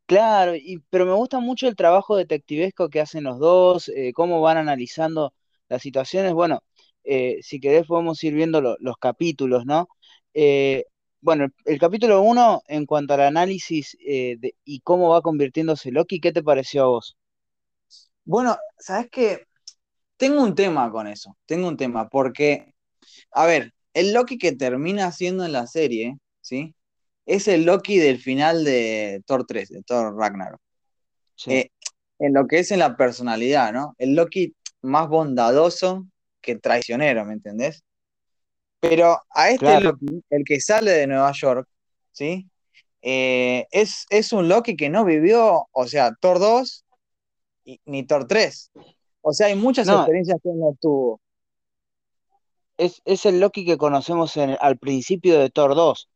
Claro, 0.05 0.55
y, 0.55 0.79
pero 0.89 1.05
me 1.05 1.13
gusta 1.13 1.39
mucho 1.39 1.67
el 1.67 1.75
trabajo 1.75 2.15
detectivesco 2.15 2.89
que 2.89 3.01
hacen 3.01 3.23
los 3.23 3.39
dos, 3.39 3.89
eh, 3.89 4.13
cómo 4.13 4.39
van 4.39 4.57
analizando 4.57 5.33
las 5.67 5.81
situaciones. 5.81 6.33
Bueno, 6.33 6.61
eh, 7.03 7.39
si 7.41 7.59
querés 7.59 7.87
podemos 7.87 8.23
ir 8.23 8.35
viendo 8.35 8.61
los 8.61 8.97
capítulos, 8.97 9.65
¿no? 9.65 9.87
Eh, 10.33 10.85
bueno, 11.21 11.47
el, 11.65 11.79
capítulo 11.79 12.21
uno, 12.21 12.61
en 12.67 12.85
cuanto 12.85 13.15
al 13.15 13.21
análisis 13.21 13.97
y 13.99 14.79
cómo 14.81 15.09
va 15.09 15.21
convirtiéndose 15.21 15.91
Loki, 15.91 16.19
¿qué 16.19 16.31
te 16.31 16.43
pareció 16.43 16.83
a 16.83 16.87
vos? 16.87 17.17
Bueno, 18.25 18.57
sabes 18.77 19.09
que 19.09 19.45
tengo 20.17 20.41
un 20.43 20.55
tema 20.55 20.91
con 20.91 21.07
eso, 21.07 21.37
tengo 21.45 21.67
un 21.67 21.77
tema, 21.77 22.09
porque, 22.09 22.73
a 23.31 23.45
ver, 23.47 23.73
el 23.93 24.13
Loki 24.13 24.37
que 24.37 24.53
termina 24.53 25.11
siendo 25.11 25.45
en 25.45 25.53
la 25.53 25.67
serie, 25.67 26.17
¿sí? 26.41 26.74
Es 27.25 27.47
el 27.47 27.65
Loki 27.65 27.97
del 27.97 28.19
final 28.19 28.63
de 28.63 29.21
Thor 29.25 29.45
3, 29.45 29.69
de 29.69 29.83
Thor 29.83 30.15
Ragnarok. 30.15 30.59
Eh, 31.47 31.69
en 32.19 32.33
lo 32.33 32.47
que 32.47 32.59
es 32.59 32.71
en 32.71 32.79
la 32.79 32.95
personalidad, 32.95 33.73
¿no? 33.73 33.95
El 33.97 34.15
Loki 34.15 34.55
más 34.81 35.09
bondadoso 35.09 36.05
que 36.41 36.55
traicionero, 36.55 37.25
¿me 37.25 37.33
entendés? 37.33 37.83
Pero 38.79 39.19
a 39.29 39.49
este 39.49 39.81
Loki, 39.81 40.23
el 40.29 40.43
que 40.45 40.61
sale 40.61 40.91
de 40.91 41.07
Nueva 41.07 41.31
York, 41.31 41.67
¿sí? 42.11 42.47
Eh, 43.01 43.65
es, 43.71 44.05
es, 44.09 44.31
un 44.31 44.47
Loki 44.47 44.75
que 44.75 44.89
no 44.89 45.03
vivió, 45.05 45.67
o 45.71 45.87
sea, 45.87 46.13
Thor 46.19 46.39
2 46.39 46.85
ni 47.85 48.05
Thor 48.05 48.27
3. 48.27 48.71
O 49.21 49.33
sea, 49.33 49.47
hay 49.47 49.55
muchas 49.55 49.87
experiencias 49.87 50.39
que 50.41 50.49
no 50.53 50.75
tuvo. 50.79 51.19
Es, 52.77 53.25
el 53.25 53.39
Loki 53.39 53.65
que 53.65 53.77
conocemos 53.77 54.35
al 54.37 54.77
principio 54.77 55.39
de 55.39 55.49
Thor 55.49 55.75
2 55.75 56.09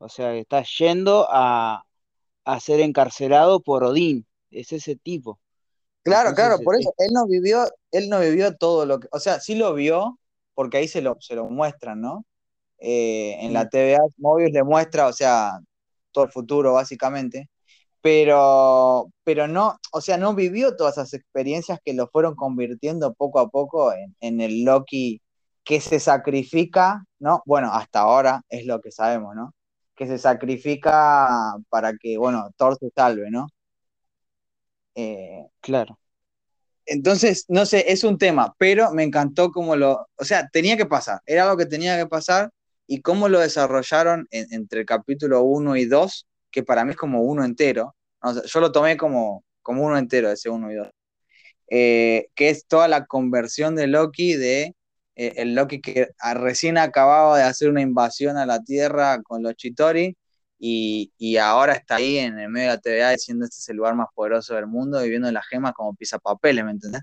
o 0.00 0.08
sea, 0.08 0.34
está 0.34 0.64
yendo 0.78 1.26
a, 1.30 1.84
ser 2.60 2.80
encarcelado 2.80 3.60
por 3.60 3.84
Odín. 3.84 4.26
Es 4.50 4.72
ese 4.72 4.96
tipo. 4.96 5.38
Claro, 6.02 6.34
claro, 6.34 6.58
por 6.64 6.74
eso 6.74 6.92
él 6.98 7.10
no 7.12 7.26
vivió, 7.26 7.68
él 7.92 8.08
no 8.08 8.18
vivió 8.18 8.56
todo 8.56 8.86
lo 8.86 8.98
que, 8.98 9.06
o 9.12 9.20
sea, 9.20 9.38
sí 9.38 9.54
lo 9.54 9.74
vio, 9.74 10.18
porque 10.54 10.78
ahí 10.78 10.88
se 10.88 11.02
lo, 11.02 11.16
se 11.20 11.36
lo 11.36 11.44
muestran, 11.44 12.00
¿no? 12.00 12.24
Eh, 12.78 13.36
en 13.40 13.52
la 13.52 13.68
TVA 13.68 14.00
Mobius 14.16 14.50
le 14.50 14.64
muestra, 14.64 15.06
o 15.06 15.12
sea, 15.12 15.60
todo 16.10 16.24
el 16.24 16.30
futuro 16.32 16.72
básicamente, 16.72 17.50
pero, 18.00 19.10
pero 19.24 19.46
no, 19.46 19.78
o 19.92 20.00
sea, 20.00 20.16
no 20.16 20.34
vivió 20.34 20.74
todas 20.74 20.94
esas 20.94 21.12
experiencias 21.14 21.78
que 21.84 21.92
lo 21.92 22.08
fueron 22.08 22.34
convirtiendo 22.34 23.14
poco 23.14 23.38
a 23.38 23.50
poco 23.50 23.92
en, 23.92 24.16
en 24.20 24.40
el 24.40 24.64
Loki 24.64 25.20
que 25.62 25.80
se 25.80 26.00
sacrifica, 26.00 27.04
¿no? 27.18 27.42
Bueno, 27.46 27.72
hasta 27.72 28.00
ahora 28.00 28.42
es 28.48 28.66
lo 28.66 28.80
que 28.80 28.90
sabemos, 28.90 29.36
¿no? 29.36 29.54
Que 30.00 30.06
se 30.06 30.16
sacrifica 30.16 31.28
para 31.68 31.92
que, 31.92 32.16
bueno, 32.16 32.50
Thor 32.56 32.74
se 32.78 32.88
salve, 32.96 33.30
¿no? 33.30 33.48
Eh, 34.94 35.44
claro. 35.60 35.98
Entonces, 36.86 37.44
no 37.48 37.66
sé, 37.66 37.92
es 37.92 38.02
un 38.02 38.16
tema, 38.16 38.54
pero 38.56 38.92
me 38.94 39.02
encantó 39.02 39.50
cómo 39.50 39.76
lo, 39.76 40.08
o 40.16 40.24
sea, 40.24 40.48
tenía 40.48 40.78
que 40.78 40.86
pasar, 40.86 41.20
era 41.26 41.42
algo 41.42 41.58
que 41.58 41.66
tenía 41.66 41.98
que 41.98 42.06
pasar 42.06 42.50
y 42.86 43.02
cómo 43.02 43.28
lo 43.28 43.40
desarrollaron 43.40 44.26
entre 44.30 44.80
el 44.80 44.86
capítulo 44.86 45.42
1 45.42 45.76
y 45.76 45.84
2, 45.84 46.26
que 46.50 46.62
para 46.62 46.82
mí 46.86 46.92
es 46.92 46.96
como 46.96 47.20
uno 47.22 47.44
entero, 47.44 47.94
yo 48.46 48.60
lo 48.60 48.72
tomé 48.72 48.96
como, 48.96 49.44
como 49.60 49.84
uno 49.84 49.98
entero, 49.98 50.30
ese 50.30 50.48
1 50.48 50.72
y 50.72 50.76
2, 50.76 50.88
eh, 51.68 52.28
que 52.34 52.48
es 52.48 52.66
toda 52.66 52.88
la 52.88 53.04
conversión 53.04 53.76
de 53.76 53.86
Loki 53.86 54.32
de 54.32 54.74
eh, 55.20 55.34
el 55.36 55.54
Loki 55.54 55.82
que 55.82 56.08
recién 56.34 56.78
acababa 56.78 57.36
de 57.36 57.44
hacer 57.44 57.68
una 57.68 57.82
invasión 57.82 58.38
a 58.38 58.46
la 58.46 58.62
Tierra 58.62 59.20
con 59.22 59.42
los 59.42 59.54
Chitori 59.54 60.16
y, 60.58 61.36
ahora 61.36 61.74
está 61.74 61.96
ahí 61.96 62.16
en 62.16 62.38
el 62.38 62.48
medio 62.48 62.70
de 62.70 62.76
la 62.76 62.80
TVA 62.80 63.10
diciendo 63.10 63.44
este 63.44 63.58
es 63.58 63.68
el 63.68 63.76
lugar 63.76 63.94
más 63.94 64.08
poderoso 64.14 64.54
del 64.54 64.66
mundo, 64.66 65.02
viviendo 65.02 65.30
las 65.30 65.46
gemas 65.46 65.74
como 65.74 65.94
pisa 65.94 66.18
papeles, 66.18 66.64
¿me 66.64 66.70
entendés? 66.70 67.02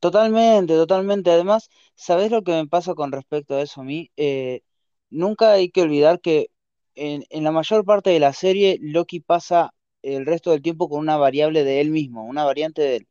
Totalmente, 0.00 0.74
totalmente. 0.74 1.30
Además, 1.30 1.68
¿sabés 1.94 2.32
lo 2.32 2.42
que 2.42 2.52
me 2.52 2.66
pasa 2.66 2.94
con 2.94 3.12
respecto 3.12 3.54
a 3.54 3.62
eso 3.62 3.82
a 3.82 3.84
mí? 3.84 4.10
Eh, 4.16 4.62
nunca 5.10 5.52
hay 5.52 5.70
que 5.70 5.82
olvidar 5.82 6.20
que 6.20 6.48
en, 6.96 7.24
en, 7.30 7.44
la 7.44 7.52
mayor 7.52 7.84
parte 7.84 8.10
de 8.10 8.18
la 8.18 8.32
serie 8.32 8.78
Loki 8.80 9.20
pasa 9.20 9.72
el 10.02 10.26
resto 10.26 10.50
del 10.50 10.62
tiempo 10.62 10.88
con 10.88 10.98
una 10.98 11.16
variable 11.16 11.62
de 11.62 11.80
él 11.80 11.90
mismo, 11.90 12.24
una 12.24 12.44
variante 12.44 12.82
de 12.82 12.96
él. 12.96 13.08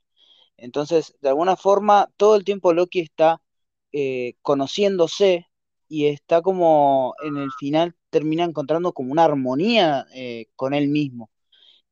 Entonces, 0.63 1.15
de 1.21 1.29
alguna 1.29 1.57
forma, 1.57 2.09
todo 2.17 2.37
el 2.37 2.45
tiempo 2.45 2.73
Loki 2.73 3.01
está 3.01 3.41
eh, 3.91 4.35
conociéndose 4.41 5.47
y 5.89 6.07
está 6.07 6.41
como 6.41 7.15
en 7.23 7.37
el 7.37 7.51
final 7.59 7.95
termina 8.09 8.45
encontrando 8.45 8.93
como 8.93 9.11
una 9.11 9.25
armonía 9.25 10.05
eh, 10.15 10.47
con 10.55 10.73
él 10.73 10.87
mismo, 10.87 11.29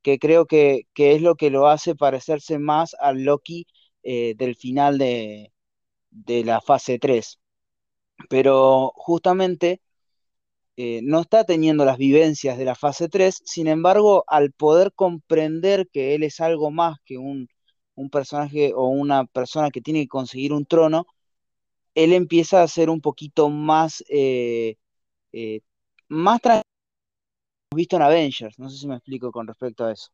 que 0.04 0.20
creo 0.20 0.46
que, 0.48 0.88
es 0.96 1.22
lo 1.22 1.36
que 1.36 1.50
lo 1.52 1.68
hace 1.68 1.96
parecerse 1.96 2.60
más 2.60 2.96
al 3.00 3.24
Loki 3.24 3.68
eh, 4.04 4.36
del 4.38 4.56
final 4.56 4.98
de, 4.98 5.54
de, 6.12 6.46
la 6.46 6.62
fase 6.62 7.00
3. 7.00 7.40
Pero 8.30 8.94
justamente 8.96 9.82
no 11.04 11.22
está 11.22 11.44
teniendo 11.46 11.86
las 11.86 11.98
vivencias 11.98 12.58
de 12.58 12.66
la 12.66 12.76
fase 12.76 13.10
3, 13.10 13.42
sin 13.46 13.68
embargo, 13.68 14.24
al 14.28 14.52
poder 14.52 14.94
comprender 14.94 15.90
que 15.92 16.16
él 16.16 16.24
es 16.24 16.40
algo 16.40 16.72
más 16.72 16.98
que 17.06 17.18
un 17.18 17.48
un 17.96 18.10
personaje 18.10 18.74
o 18.76 18.88
una 18.88 19.26
persona 19.26 19.70
que 19.72 19.82
tiene 19.82 20.02
que 20.02 20.08
conseguir 20.08 20.54
un 20.54 20.66
trono, 20.66 21.06
él 21.96 22.14
empieza 22.14 22.64
a 22.64 22.68
ser 22.68 22.90
un 22.90 23.02
poquito 23.02 23.50
más, 23.50 24.04
eh, 24.10 24.78
eh, 25.34 25.62
más 26.08 26.40
visto 27.76 27.96
en 27.96 28.02
Avengers. 28.02 28.58
No 28.60 28.70
sé 28.70 28.78
si 28.78 28.88
me 28.88 28.96
explico 28.96 29.32
con 29.32 29.48
respecto 29.48 29.86
a 29.86 29.92
eso. 29.92 30.10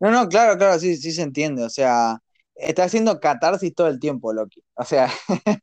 No, 0.00 0.10
no, 0.10 0.28
claro, 0.28 0.58
claro, 0.58 0.78
sí, 0.78 0.96
sí 0.96 1.12
se 1.12 1.22
entiende. 1.22 1.64
O 1.64 1.70
sea, 1.70 2.18
está 2.54 2.84
haciendo 2.84 3.20
catarsis 3.20 3.74
todo 3.74 3.88
el 3.88 3.98
tiempo, 3.98 4.32
Loki. 4.32 4.62
O 4.74 4.84
sea, 4.84 5.08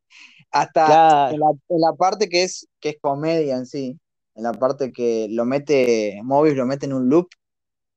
hasta 0.51 1.32
en, 1.32 1.39
la, 1.70 1.94
parte 1.94 2.30
que 2.30 2.44
es, 2.44 2.68
que 2.80 2.89
es 2.89 2.98
comedia 3.01 3.56
en 3.56 3.65
sí, 3.65 4.00
en 4.36 4.44
la 4.44 4.53
parte 4.53 4.91
que 4.91 5.27
lo 5.30 5.46
mete, 5.46 6.20
Mobius 6.24 6.56
lo 6.56 6.65
mete 6.65 6.86
en 6.86 6.94
un 6.94 7.10
loop, 7.10 7.30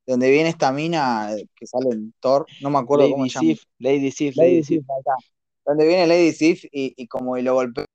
donde 0.07 0.31
viene 0.31 0.49
esta 0.49 0.73
mina 0.73 1.31
que 1.57 1.67
sale 1.67 1.91
en 1.93 2.15
Thor, 2.21 2.47
no 2.61 2.71
me 2.71 2.79
acuerdo 2.79 3.11
cómo 3.11 3.25
se 3.25 3.31
llama. 3.31 3.55
Lady 3.79 4.11
Sif, 4.11 4.37
Lady, 4.37 4.63
Sif. 4.63 4.85
Donde 5.65 5.87
viene 5.87 6.07
Lady 6.07 6.33
Sif 6.33 6.65
y, 6.65 6.95
y 6.97 7.07
como 7.07 7.39
y 7.39 7.43
lo 7.43 7.55
golpea 7.55 7.87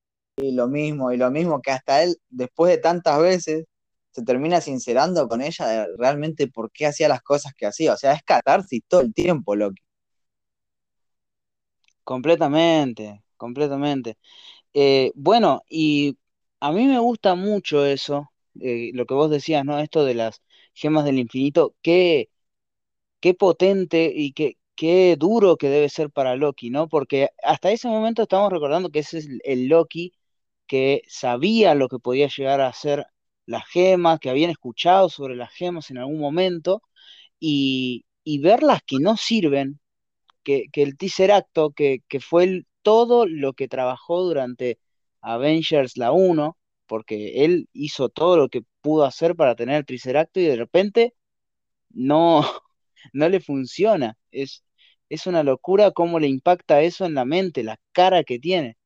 y 0.41 0.51
lo 0.53 0.67
mismo, 0.67 1.11
y 1.11 1.17
lo 1.17 1.31
mismo 1.31 1.61
que 1.61 1.71
hasta 1.71 2.03
él, 2.03 2.17
después 2.29 2.71
de 2.71 2.81
tantas 2.81 3.19
veces, 3.21 3.65
se 4.11 4.23
termina 4.23 4.61
sincerando 4.61 5.27
con 5.27 5.41
ella 5.41 5.67
de 5.67 5.87
realmente 5.97 6.47
por 6.47 6.71
qué 6.71 6.87
hacía 6.87 7.07
las 7.07 7.21
cosas 7.21 7.53
que 7.55 7.65
hacía. 7.65 7.93
O 7.93 7.97
sea, 7.97 8.13
es 8.13 8.23
catarsis 8.23 8.81
todo 8.87 9.01
el 9.01 9.13
tiempo, 9.13 9.55
Loki. 9.55 9.81
Completamente, 12.03 13.23
completamente. 13.37 14.17
Eh, 14.73 15.11
bueno, 15.15 15.61
y 15.69 16.17
a 16.59 16.71
mí 16.71 16.85
me 16.87 16.99
gusta 16.99 17.35
mucho 17.35 17.85
eso, 17.85 18.31
eh, 18.59 18.91
lo 18.93 19.05
que 19.05 19.13
vos 19.13 19.29
decías, 19.29 19.63
¿no? 19.63 19.79
Esto 19.79 20.03
de 20.05 20.15
las 20.15 20.41
gemas 20.73 21.05
del 21.05 21.19
infinito, 21.19 21.75
qué, 21.81 22.29
qué 23.19 23.33
potente 23.33 24.11
y 24.15 24.33
qué, 24.33 24.57
qué 24.75 25.15
duro 25.17 25.57
que 25.57 25.69
debe 25.69 25.89
ser 25.89 26.11
para 26.11 26.35
Loki, 26.35 26.69
¿no? 26.69 26.87
Porque 26.89 27.29
hasta 27.43 27.71
ese 27.71 27.87
momento 27.87 28.23
estamos 28.23 28.51
recordando 28.51 28.89
que 28.91 28.99
ese 28.99 29.19
es 29.19 29.29
el 29.43 29.67
Loki 29.67 30.13
que 30.67 31.03
sabía 31.07 31.75
lo 31.75 31.89
que 31.89 31.99
podía 31.99 32.27
llegar 32.29 32.61
a 32.61 32.73
ser 32.73 33.05
las 33.45 33.67
gemas, 33.67 34.19
que 34.19 34.29
habían 34.29 34.51
escuchado 34.51 35.09
sobre 35.09 35.35
las 35.35 35.51
gemas 35.53 35.91
en 35.91 35.97
algún 35.99 36.19
momento, 36.19 36.83
y, 37.39 38.05
y 38.23 38.39
verlas 38.39 38.81
que 38.85 38.99
no 38.99 39.17
sirven, 39.17 39.79
que, 40.43 40.65
que 40.71 40.83
el 40.83 40.97
teaser 40.97 41.31
acto, 41.31 41.71
que, 41.71 42.03
que 42.07 42.19
fue 42.19 42.65
todo 42.81 43.25
lo 43.27 43.53
que 43.53 43.67
trabajó 43.67 44.23
durante 44.23 44.79
Avengers 45.21 45.97
la 45.97 46.11
1, 46.11 46.57
porque 46.87 47.45
él 47.45 47.69
hizo 47.73 48.09
todo 48.09 48.37
lo 48.37 48.49
que 48.49 48.63
pudo 48.81 49.05
hacer 49.05 49.35
para 49.35 49.55
tener 49.55 49.77
el 49.77 49.85
triceracto 49.85 50.39
y 50.39 50.45
de 50.45 50.55
repente 50.57 51.15
no, 51.91 52.41
no 53.13 53.29
le 53.29 53.41
funciona. 53.41 54.17
Es, 54.31 54.63
es 55.09 55.27
una 55.27 55.43
locura 55.43 55.91
cómo 55.91 56.19
le 56.19 56.27
impacta 56.27 56.81
eso 56.81 57.05
en 57.05 57.15
la 57.15 57.25
mente, 57.25 57.63
la 57.63 57.79
cara 57.93 58.23
que 58.23 58.39
tiene. 58.39 58.77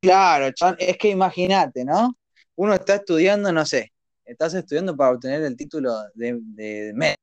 Claro, 0.00 0.52
es 0.78 0.98
que 0.98 1.08
imagínate, 1.08 1.84
¿no? 1.84 2.16
Uno 2.56 2.74
está 2.74 2.96
estudiando, 2.96 3.50
no 3.52 3.64
sé, 3.64 3.92
estás 4.24 4.52
estudiando 4.54 4.94
para 4.96 5.12
obtener 5.12 5.42
el 5.42 5.56
título 5.56 5.92
de, 6.14 6.38
de, 6.42 7.16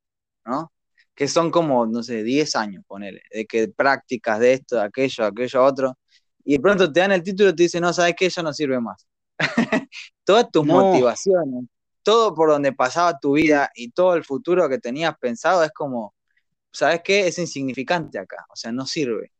¿no? 0.45 0.71
Que 1.15 1.27
son 1.27 1.51
como, 1.51 1.85
no 1.85 2.03
sé, 2.03 2.23
10 2.23 2.55
años, 2.55 2.83
ponele, 2.87 3.21
de 3.31 3.45
que 3.45 3.67
prácticas 3.69 4.39
de 4.39 4.53
esto, 4.53 4.77
de 4.77 4.83
aquello, 4.83 5.23
de 5.25 5.29
aquello, 5.29 5.63
otro, 5.63 5.97
y 6.43 6.53
de 6.53 6.59
pronto 6.61 6.91
te 6.91 7.01
dan 7.01 7.11
el 7.11 7.23
título 7.23 7.49
y 7.51 7.55
te 7.55 7.63
dicen, 7.63 7.81
no, 7.83 7.93
sabes 7.93 8.15
que 8.17 8.29
ya 8.29 8.41
no 8.43 8.53
sirve 8.53 8.79
más. 8.79 9.05
todas 10.23 10.49
tus 10.51 10.65
motivaciones, 10.65 11.65
todo 12.03 12.33
por 12.33 12.49
donde 12.49 12.73
pasaba 12.73 13.19
tu 13.19 13.33
vida 13.33 13.71
y 13.75 13.91
todo 13.91 14.15
el 14.15 14.23
futuro 14.23 14.67
que 14.69 14.79
tenías 14.79 15.17
pensado 15.19 15.63
es 15.63 15.71
como, 15.71 16.15
¿sabes 16.71 17.01
qué? 17.03 17.27
Es 17.27 17.37
insignificante 17.39 18.19
acá, 18.19 18.45
o 18.49 18.55
sea, 18.55 18.71
no 18.71 18.85
sirve. 18.85 19.31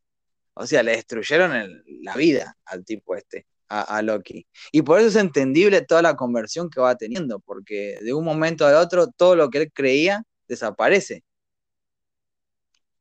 O 0.54 0.66
sea, 0.66 0.82
le 0.82 0.92
destruyeron 0.92 1.82
la 2.02 2.14
vida 2.14 2.56
al 2.66 2.84
tipo 2.84 3.16
este, 3.16 3.46
a, 3.68 4.02
Loki. 4.02 4.46
Y 4.70 4.82
por 4.82 4.98
eso 4.98 5.08
es 5.08 5.16
entendible 5.16 5.82
toda 5.82 6.02
la 6.02 6.14
conversión 6.14 6.68
que 6.68 6.80
va 6.80 6.96
teniendo, 6.96 7.40
porque 7.40 7.98
de 8.02 8.12
un 8.12 8.24
momento 8.24 8.66
al 8.66 8.74
otro 8.74 9.08
todo 9.08 9.34
lo 9.34 9.48
que 9.50 9.58
él 9.58 9.72
creía 9.72 10.24
desaparece. 10.46 11.24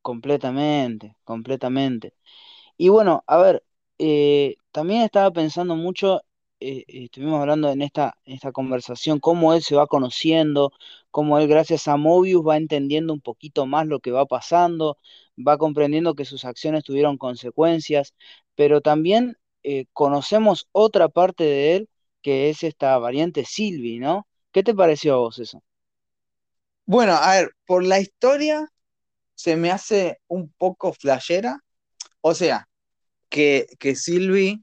Completamente, 0.01 1.15
completamente. 1.23 2.13
Y 2.77 2.89
bueno, 2.89 3.23
a 3.27 3.37
ver, 3.37 3.63
eh, 3.99 4.55
también 4.71 5.01
estaba 5.01 5.31
pensando 5.31 5.75
mucho 5.75 6.21
eh, 6.61 6.85
estuvimos 6.87 7.41
hablando 7.41 7.71
en 7.71 7.81
esta, 7.81 8.17
esta 8.25 8.51
conversación, 8.51 9.19
cómo 9.19 9.53
él 9.53 9.63
se 9.63 9.75
va 9.75 9.87
conociendo, 9.87 10.71
cómo 11.09 11.39
él 11.39 11.47
gracias 11.47 11.87
a 11.87 11.97
Mobius 11.97 12.47
va 12.47 12.57
entendiendo 12.57 13.13
un 13.13 13.21
poquito 13.21 13.65
más 13.65 13.87
lo 13.87 13.99
que 13.99 14.11
va 14.11 14.25
pasando, 14.25 14.97
va 15.37 15.57
comprendiendo 15.57 16.15
que 16.15 16.25
sus 16.25 16.45
acciones 16.45 16.83
tuvieron 16.83 17.17
consecuencias, 17.17 18.13
pero 18.55 18.81
también 18.81 19.37
eh, 19.63 19.85
conocemos 19.93 20.67
otra 20.71 21.09
parte 21.09 21.43
de 21.43 21.75
él 21.75 21.89
que 22.21 22.49
es 22.49 22.63
esta 22.63 22.97
variante 22.99 23.43
Sylvie, 23.45 23.99
¿no? 23.99 24.27
¿Qué 24.51 24.63
te 24.63 24.75
pareció 24.75 25.15
a 25.15 25.17
vos 25.17 25.39
eso? 25.39 25.63
Bueno, 26.85 27.13
a 27.13 27.31
ver, 27.37 27.51
por 27.65 27.83
la 27.83 27.99
historia 27.99 28.71
se 29.33 29.55
me 29.55 29.71
hace 29.71 30.19
un 30.27 30.53
poco 30.57 30.93
flashera, 30.93 31.63
o 32.21 32.35
sea, 32.35 32.69
que, 33.29 33.65
que 33.79 33.95
Sylvie 33.95 34.61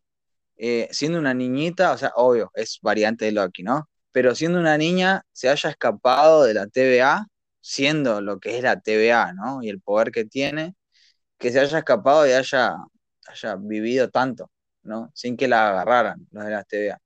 eh, 0.59 0.89
siendo 0.91 1.19
una 1.19 1.35
niñita, 1.35 1.93
o 1.93 1.99
sea, 1.99 2.13
obvio, 2.17 2.51
es 2.55 2.79
variante 2.83 3.25
de 3.27 3.33
Loki, 3.33 3.63
¿no? 3.63 3.89
Pero 4.13 4.35
siendo 4.35 4.59
una 4.61 4.77
niña, 4.79 5.23
se 5.33 5.49
haya 5.49 5.71
escapado 5.71 6.45
de 6.45 6.55
la 6.55 6.67
TVA, 6.67 7.27
siendo 7.61 8.21
lo 8.21 8.41
que 8.41 8.57
es 8.59 8.63
la 8.63 8.81
TVA, 8.81 9.33
¿no? 9.35 9.63
Y 9.63 9.69
el 9.69 9.81
poder 9.81 10.11
que 10.13 10.25
tiene, 10.25 10.75
que 11.39 11.53
se 11.53 11.61
haya 11.61 11.79
escapado 11.79 12.27
y 12.27 12.33
haya, 12.33 12.77
haya 13.27 13.57
vivido 13.57 14.11
tanto, 14.11 14.51
¿no? 14.83 15.11
Sin 15.15 15.37
que 15.37 15.49
la 15.49 15.71
agarraran 15.71 16.27
los 16.33 16.45
de 16.45 16.51
la 16.51 16.65
TVA. 16.65 16.99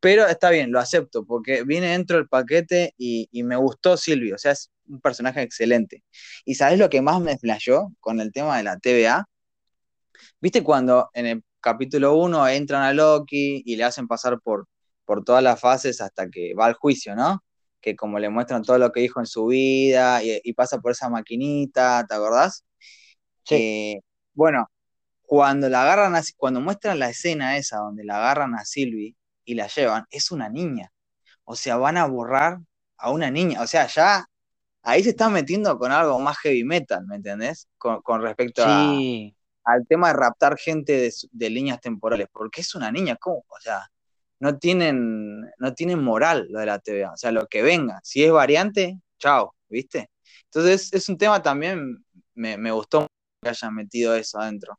Pero 0.00 0.26
está 0.28 0.50
bien, 0.50 0.72
lo 0.72 0.78
acepto, 0.80 1.24
porque 1.26 1.64
viene 1.64 1.88
dentro 1.88 2.16
del 2.16 2.28
paquete 2.28 2.94
y, 2.96 3.28
y 3.32 3.42
me 3.42 3.56
gustó 3.56 3.96
Silvio, 3.96 4.36
o 4.36 4.38
sea, 4.38 4.52
es 4.52 4.70
un 4.88 5.00
personaje 5.00 5.42
excelente. 5.42 6.02
¿Y 6.44 6.54
sabes 6.54 6.78
lo 6.78 6.88
que 6.90 7.02
más 7.02 7.20
me 7.20 7.38
flashó 7.38 7.92
con 8.00 8.20
el 8.20 8.32
tema 8.32 8.56
de 8.58 8.64
la 8.64 8.78
TVA? 8.78 9.26
¿Viste 10.40 10.62
cuando 10.62 11.10
en 11.14 11.26
el 11.26 11.42
capítulo 11.60 12.16
1 12.16 12.48
entran 12.48 12.82
a 12.82 12.92
Loki 12.92 13.62
y 13.64 13.76
le 13.76 13.84
hacen 13.84 14.08
pasar 14.08 14.40
por, 14.40 14.68
por 15.04 15.24
todas 15.24 15.42
las 15.42 15.60
fases 15.60 16.00
hasta 16.00 16.28
que 16.28 16.54
va 16.54 16.66
al 16.66 16.74
juicio, 16.74 17.14
¿no? 17.14 17.42
que 17.80 17.96
como 17.96 18.18
le 18.18 18.28
muestran 18.28 18.62
todo 18.62 18.78
lo 18.78 18.92
que 18.92 19.00
dijo 19.00 19.20
en 19.20 19.26
su 19.26 19.46
vida 19.46 20.20
y, 20.22 20.52
pasa 20.52 20.78
por 20.78 20.92
esa 20.92 21.08
maquinita, 21.08 22.04
¿te 22.06 22.14
acordás? 22.14 22.64
Sí. 23.44 23.54
Eh, 23.54 24.00
bueno, 24.34 24.70
cuando 25.22 25.68
la 25.68 25.82
agarran, 25.82 26.14
a, 26.16 26.22
cuando 26.36 26.60
muestran 26.60 26.98
la 26.98 27.10
escena 27.10 27.56
esa 27.56 27.78
donde 27.78 28.04
la 28.04 28.18
agarran 28.18 28.54
a 28.54 28.64
Sylvie 28.64 29.16
y 29.44 29.54
la 29.54 29.66
llevan, 29.66 30.04
es 30.10 30.30
una 30.30 30.48
niña. 30.48 30.92
O 31.44 31.56
sea, 31.56 31.76
van 31.76 31.96
a 31.96 32.06
borrar 32.06 32.58
a 32.96 33.10
una 33.10 33.30
niña. 33.30 33.62
O 33.62 33.66
sea, 33.66 33.86
ya 33.86 34.26
ahí 34.82 35.02
se 35.02 35.10
están 35.10 35.32
metiendo 35.32 35.78
con 35.78 35.92
algo 35.92 36.18
más 36.20 36.38
heavy 36.38 36.64
metal, 36.64 37.06
¿me 37.06 37.16
entendés? 37.16 37.68
Con, 37.78 38.22
respecto 38.22 38.64
al 39.72 39.86
tema 39.86 40.08
de 40.08 40.14
raptar 40.14 40.58
gente 40.58 41.10
de, 41.30 41.50
líneas 41.50 41.80
temporales. 41.80 42.28
Porque 42.32 42.60
es 42.62 42.74
una 42.74 42.90
niña, 42.92 43.16
¿cómo? 43.16 43.44
O 43.48 43.60
sea, 43.60 43.88
no 44.40 44.58
tienen, 44.58 45.40
no 45.58 45.74
tienen 45.74 46.02
moral 46.02 46.46
lo 46.50 46.60
de 46.60 46.66
la 46.66 46.78
TVA. 46.78 47.12
O 47.12 47.16
sea, 47.16 47.32
lo 47.32 47.46
que 47.46 47.62
venga. 47.62 48.00
Si 48.02 48.24
es 48.24 48.32
variante, 48.32 49.00
chao, 49.18 49.54
¿viste? 49.68 50.10
Entonces 50.44 50.92
es 50.92 51.08
un 51.08 51.18
tema 51.18 51.42
también, 51.42 52.04
me, 52.34 52.56
me 52.56 52.72
gustó 52.72 53.06
que 53.42 53.48
hayan 53.48 53.74
metido 53.74 54.14
eso 54.14 54.38
adentro. 54.40 54.78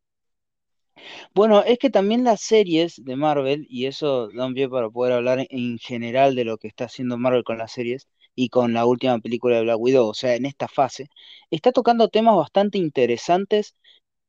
Bueno, 1.34 1.64
es 1.64 1.80
que 1.80 1.90
también 1.90 2.24
las 2.24 2.42
series 2.42 3.04
de 3.04 3.16
Marvel, 3.16 3.66
y 3.70 3.86
eso 3.86 4.30
da 4.30 4.46
un 4.46 4.54
pie 4.54 4.70
para 4.70 4.90
poder 4.90 5.14
hablar 5.14 5.46
en 5.50 5.78
general 5.80 6.36
de 6.36 6.46
lo 6.46 6.58
que 6.58 6.68
está 6.68 6.86
haciendo 6.86 7.18
Marvel 7.18 7.44
con 7.44 7.58
las 7.58 7.72
series 7.72 8.08
y 8.36 8.50
con 8.50 8.74
la 8.74 8.86
última 8.86 9.20
película 9.20 9.58
de 9.58 9.64
Black 9.64 9.80
Widow, 9.80 10.08
o 10.08 10.14
sea, 10.14 10.36
en 10.36 10.46
esta 10.46 10.68
fase, 10.68 11.10
está 11.50 11.72
tocando 11.72 12.10
temas 12.10 12.36
bastante 12.36 12.78
interesantes 12.78 13.76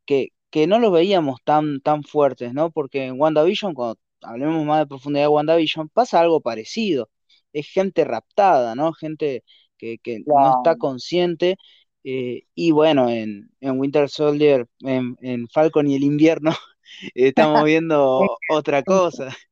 que, 0.06 0.30
que 0.52 0.66
no 0.68 0.78
los 0.78 0.92
veíamos 0.92 1.40
tan, 1.44 1.80
tan 1.80 2.04
fuertes, 2.04 2.54
¿no? 2.54 2.70
Porque 2.70 3.06
en 3.06 3.20
WandaVision, 3.20 3.74
cuando 3.74 3.98
hablemos 4.22 4.64
más 4.66 4.80
de 4.80 4.86
profundidad 4.86 5.24
de 5.24 5.28
WandaVision, 5.28 5.88
pasa 5.90 6.20
algo 6.20 6.40
parecido. 6.40 7.10
Es 7.52 7.68
gente 7.68 8.04
raptada, 8.04 8.74
¿no? 8.76 8.92
Gente 8.92 9.44
que, 9.78 9.98
que 9.98 10.20
no 10.26 10.58
está 10.58 10.76
consciente 10.76 11.56
eh, 12.04 12.44
y 12.54 12.72
bueno, 12.72 13.08
en, 13.10 13.50
Winter 13.60 14.08
Soldier, 14.08 14.66
en, 14.80 15.48
Falcon 15.48 15.88
y 15.88 15.96
el 15.96 16.04
invierno, 16.04 16.52
estamos 17.14 17.64
viendo 17.64 18.20
otra 18.50 18.82
cosa. 18.82 19.28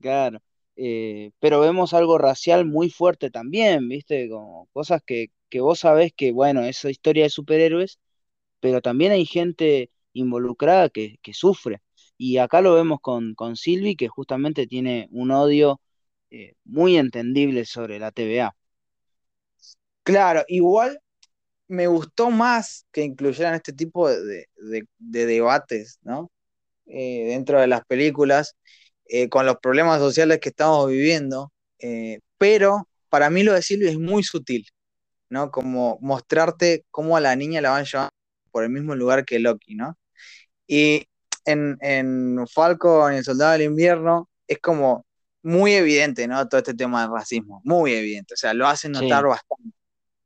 Claro. 0.00 0.40
Eh, 0.76 1.30
pero 1.38 1.60
vemos 1.60 1.94
algo 1.94 2.18
racial 2.18 2.64
muy 2.66 2.90
fuerte 2.90 3.30
también, 3.30 3.88
¿viste? 3.88 4.28
Como 4.28 4.66
cosas 4.72 5.00
que, 5.06 5.30
vos 5.60 5.78
sabés 5.78 6.12
que, 6.12 6.32
bueno, 6.32 6.62
esa 6.64 6.90
historia 6.90 7.24
de 7.24 7.30
superhéroes, 7.30 8.00
pero 8.62 8.80
también 8.80 9.10
hay 9.10 9.26
gente 9.26 9.90
involucrada 10.12 10.88
que, 10.88 11.18
sufre. 11.32 11.82
Y 12.16 12.38
acá 12.38 12.60
lo 12.60 12.74
vemos 12.74 13.00
con, 13.02 13.34
con 13.34 13.56
Sylvie, 13.56 13.96
que 13.96 14.06
justamente 14.06 14.68
tiene 14.68 15.08
un 15.10 15.32
odio 15.32 15.80
eh, 16.30 16.54
muy 16.64 16.96
entendible 16.96 17.64
sobre 17.64 17.98
la 17.98 18.12
TVA. 18.12 18.54
Claro, 20.04 20.44
igual 20.46 21.00
me 21.66 21.88
gustó 21.88 22.30
más 22.30 22.86
que 22.92 23.02
incluyeran 23.02 23.54
este 23.54 23.72
tipo 23.72 24.08
de, 24.08 24.46
debates, 24.98 25.98
¿no? 26.02 26.30
Eh, 26.86 27.24
dentro 27.30 27.60
de 27.60 27.66
las 27.66 27.84
películas, 27.84 28.54
eh, 29.06 29.28
con 29.28 29.44
los 29.44 29.56
problemas 29.56 29.98
sociales 29.98 30.38
que 30.38 30.50
estamos 30.50 30.88
viviendo, 30.88 31.52
pero 32.38 32.88
para 33.08 33.28
mí 33.28 33.42
lo 33.42 33.54
de 33.54 33.62
Silvia 33.62 33.90
es 33.90 33.98
muy 33.98 34.22
sutil, 34.22 34.68
¿no? 35.30 35.50
Como 35.50 35.98
mostrarte 36.00 36.84
cómo 36.92 37.16
a 37.16 37.20
la 37.20 37.34
niña 37.34 37.60
la 37.60 37.70
van 37.70 37.84
llevando 37.86 38.21
por 38.52 38.64
el 38.64 38.70
mismo 38.70 38.94
lugar 38.94 39.24
que 39.24 39.40
Loki, 39.40 39.74
¿no? 39.74 39.98
Y 40.66 41.08
en, 41.44 41.76
en 41.80 42.46
Falcon 42.48 43.14
y 43.14 43.16
el 43.16 43.24
Soldado 43.24 43.52
del 43.52 43.62
Invierno 43.62 44.30
es 44.46 44.58
como 44.60 45.06
muy 45.42 45.72
evidente, 45.74 46.28
¿no? 46.28 46.48
Todo 46.48 46.58
este 46.58 46.74
tema 46.74 47.02
del 47.02 47.12
racismo, 47.12 47.60
muy 47.64 47.92
evidente, 47.94 48.34
o 48.34 48.36
sea, 48.36 48.54
lo 48.54 48.66
hacen 48.68 48.92
notar 48.92 49.24
bastante. 49.26 49.74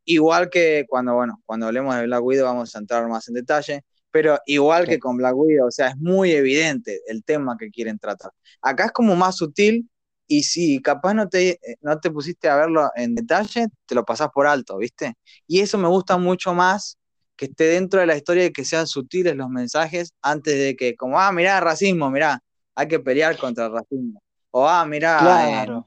Igual 0.04 0.50
que 0.50 0.84
cuando, 0.88 1.14
bueno, 1.14 1.42
cuando 1.46 1.66
hablemos 1.66 1.96
de 1.96 2.04
Black 2.04 2.22
Widow 2.22 2.46
vamos 2.46 2.74
a 2.76 2.78
entrar 2.78 3.08
más 3.08 3.28
en 3.28 3.34
detalle, 3.34 3.82
pero 4.10 4.38
igual 4.46 4.86
que 4.86 4.98
con 4.98 5.16
Black 5.16 5.34
Widow, 5.36 5.66
o 5.68 5.70
sea, 5.70 5.88
es 5.88 5.96
muy 5.96 6.32
evidente 6.32 7.00
el 7.06 7.24
tema 7.24 7.56
que 7.58 7.70
quieren 7.70 7.98
tratar. 7.98 8.30
Acá 8.62 8.86
es 8.86 8.92
como 8.92 9.16
más 9.16 9.36
sutil 9.36 9.90
y 10.28 10.42
si 10.44 10.80
capaz 10.80 11.14
no 11.14 11.28
te, 11.28 11.58
no 11.80 11.98
te 12.00 12.10
pusiste 12.10 12.48
a 12.48 12.56
verlo 12.56 12.90
en 12.94 13.14
detalle, 13.14 13.68
te 13.86 13.94
lo 13.94 14.04
pasás 14.04 14.28
por 14.32 14.46
alto, 14.46 14.78
¿viste? 14.78 15.14
Y 15.46 15.60
eso 15.60 15.78
me 15.78 15.88
gusta 15.88 16.18
mucho 16.18 16.54
más 16.54 16.98
que 17.36 17.46
esté 17.46 17.64
dentro 17.64 18.00
de 18.00 18.06
la 18.06 18.16
historia 18.16 18.46
y 18.46 18.52
que 18.52 18.64
sean 18.64 18.86
sutiles 18.86 19.36
los 19.36 19.48
mensajes 19.48 20.12
antes 20.22 20.58
de 20.58 20.76
que, 20.76 20.96
como, 20.96 21.20
ah, 21.20 21.32
mirá, 21.32 21.60
racismo, 21.60 22.10
mirá, 22.10 22.42
hay 22.74 22.88
que 22.88 23.00
pelear 23.00 23.36
contra 23.36 23.66
el 23.66 23.72
racismo. 23.72 24.22
O, 24.50 24.66
ah, 24.66 24.84
mirá, 24.86 25.18
eh, 25.18 25.64
claro. 25.64 25.86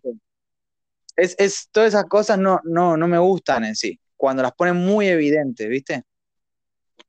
es, 1.15 1.35
es, 1.39 1.69
todas 1.71 1.89
esas 1.89 2.05
cosas 2.05 2.37
no, 2.37 2.61
no, 2.63 2.95
no 2.95 3.07
me 3.07 3.17
gustan 3.17 3.63
en 3.65 3.75
sí 3.75 3.99
cuando 4.19 4.43
las 4.43 4.51
ponen 4.51 4.75
muy 4.75 5.07
evidentes, 5.07 5.69
¿viste? 5.69 6.03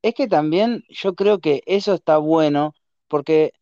Es 0.01 0.15
que 0.15 0.29
también 0.29 0.85
yo 0.89 1.17
creo 1.17 1.41
que 1.41 1.61
eso 1.67 1.95
está 1.95 2.19
bueno, 2.19 2.73
porque 3.09 3.53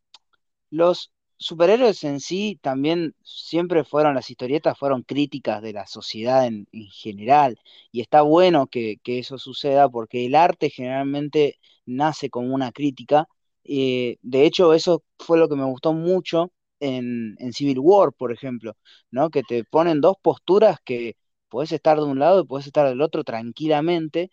los 0.69 1.11
superhéroes 1.39 2.05
en 2.05 2.21
sí 2.21 2.59
también 2.63 3.15
siempre 3.23 3.85
fueron, 3.85 4.15
las 4.15 4.31
historietas 4.31 4.79
fueron 4.79 5.03
críticas 5.03 5.63
de 5.63 5.73
la 5.73 5.87
sociedad 5.87 6.47
en, 6.47 6.67
general, 6.93 7.59
y 7.93 8.01
está 8.01 8.23
bueno 8.23 8.67
que, 8.67 8.99
eso 9.05 9.39
suceda 9.39 9.89
porque 9.89 10.27
el 10.27 10.35
arte 10.35 10.71
generalmente 10.71 11.59
nace 11.87 12.31
como 12.31 12.55
una 12.55 12.73
crítica. 12.73 13.29
Eh, 13.65 14.19
de 14.23 14.45
hecho, 14.47 14.75
eso 14.75 15.05
fue 15.19 15.39
lo 15.39 15.49
que 15.49 15.57
me 15.57 15.65
gustó 15.65 15.93
mucho 15.93 16.53
en, 16.81 17.37
en 17.39 17.53
Civil 17.53 17.79
War, 17.81 18.13
por 18.13 18.33
ejemplo, 18.33 18.77
¿no? 19.11 19.31
Que 19.31 19.43
te 19.43 19.65
ponen 19.65 20.01
dos 20.01 20.17
posturas 20.23 20.79
que 20.85 21.17
Puedes 21.49 21.73
estar 21.73 21.97
de 21.99 22.05
un 22.05 22.19
lado 22.19 22.41
y 22.41 22.47
puedes 22.47 22.67
estar 22.67 22.87
del 22.89 23.01
otro 23.01 23.25
tranquilamente, 23.25 24.31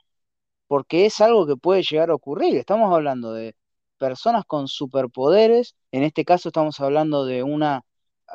porque 0.68 1.06
es 1.08 1.22
algo 1.22 1.48
que 1.48 1.58
puede 1.58 1.84
llegar 1.84 2.10
a 2.12 2.15
ocurrir. 2.15 2.58
Estamos 2.58 2.94
hablando 2.94 3.34
de 3.34 3.56
personas 4.06 4.46
con 4.46 4.68
superpoderes, 4.68 5.76
en 5.91 6.04
este 6.04 6.26
caso 6.26 6.50
estamos 6.50 6.80
hablando 6.80 7.26
de 7.26 7.44
una, 7.44 7.82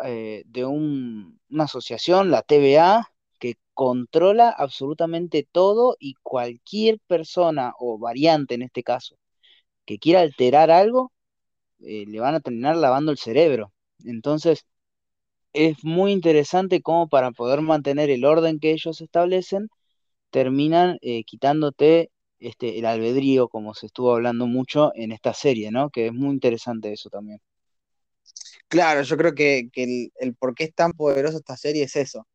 eh, 0.05 0.43
de 0.47 0.65
una 0.67 1.65
asociación, 1.65 2.31
la 2.33 2.43
TVA, 2.43 3.07
que 3.39 3.55
controla 3.75 4.51
absolutamente 4.51 5.47
todo 5.51 5.97
y 6.01 6.15
cualquier 6.23 6.99
persona 7.07 7.73
o 7.79 7.99
variante 7.99 8.55
en 8.55 8.63
este 8.63 8.83
caso 8.83 9.17
que 9.87 9.99
quiera 9.99 10.21
alterar 10.21 10.71
algo, 10.71 11.13
eh, 11.81 12.05
le 12.07 12.21
van 12.21 12.35
a 12.37 12.41
terminar 12.41 12.77
lavando 12.77 13.13
el 13.13 13.19
cerebro. 13.19 13.73
Entonces, 14.05 14.67
es 15.53 15.85
muy 15.85 16.13
interesante 16.13 16.83
cómo 16.83 17.09
para 17.09 17.33
poder 17.33 17.61
mantener 17.63 18.11
el 18.11 18.25
orden 18.25 18.61
que 18.61 18.73
ellos 18.73 19.01
establecen, 19.01 19.69
terminan 20.31 20.99
eh, 21.03 21.25
quitándote 21.25 22.11
este, 22.41 22.79
el 22.79 22.87
albedrío, 22.87 23.49
como 23.49 23.75
se 23.75 23.87
estuvo 23.87 24.15
hablando 24.15 24.47
mucho 24.47 24.93
en 24.95 25.13
esta 25.13 25.35
serie, 25.35 25.71
¿no? 25.71 25.91
Que 25.91 26.07
es 26.09 26.13
muy 26.13 26.31
interesante 26.31 26.93
eso 26.93 27.11
también. 27.11 27.41
Claro, 28.69 29.03
yo 29.03 29.17
creo 29.17 29.35
que, 29.35 29.69
el, 29.75 30.35
por 30.37 30.55
qué 30.55 30.65
es 30.65 30.75
tan 30.75 30.93
poderosa 30.93 31.39
esta 31.39 31.57
serie 31.57 31.85
es 31.85 31.97
eso. 31.97 32.27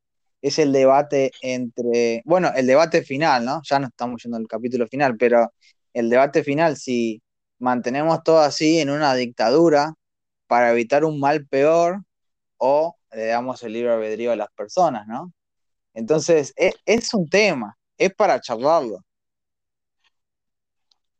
Es 0.41 0.59
el 0.59 0.71
debate 0.73 1.31
entre, 1.41 2.21
bueno, 2.25 2.51
el 2.55 2.67
debate 2.67 3.03
final, 3.03 3.45
¿no? 3.45 3.61
Ya 3.63 3.79
no 3.79 3.87
estamos 3.87 4.21
yendo 4.23 4.37
al 4.37 4.47
capítulo 4.47 4.87
final, 4.87 5.17
pero 5.17 5.51
el 5.93 6.09
debate 6.09 6.43
final, 6.43 6.77
si 6.77 7.21
mantenemos 7.59 8.21
todo 8.23 8.39
así 8.39 8.79
en 8.79 8.89
una 8.89 9.15
dictadura 9.15 9.93
para 10.47 10.71
evitar 10.71 11.05
un 11.05 11.19
mal 11.19 11.47
peor 11.47 12.01
o 12.57 12.95
le 13.11 13.27
damos 13.27 13.63
el 13.63 13.73
libre 13.73 13.93
albedrío 13.93 14.31
a 14.31 14.35
las 14.35 14.49
personas, 14.55 15.07
¿no? 15.07 15.33
Entonces, 15.93 16.53
e, 16.57 16.73
es, 16.85 17.13
un 17.13 17.27
tema, 17.29 17.77
es 17.97 18.13
para 18.13 18.41
charlarlo. 18.41 18.99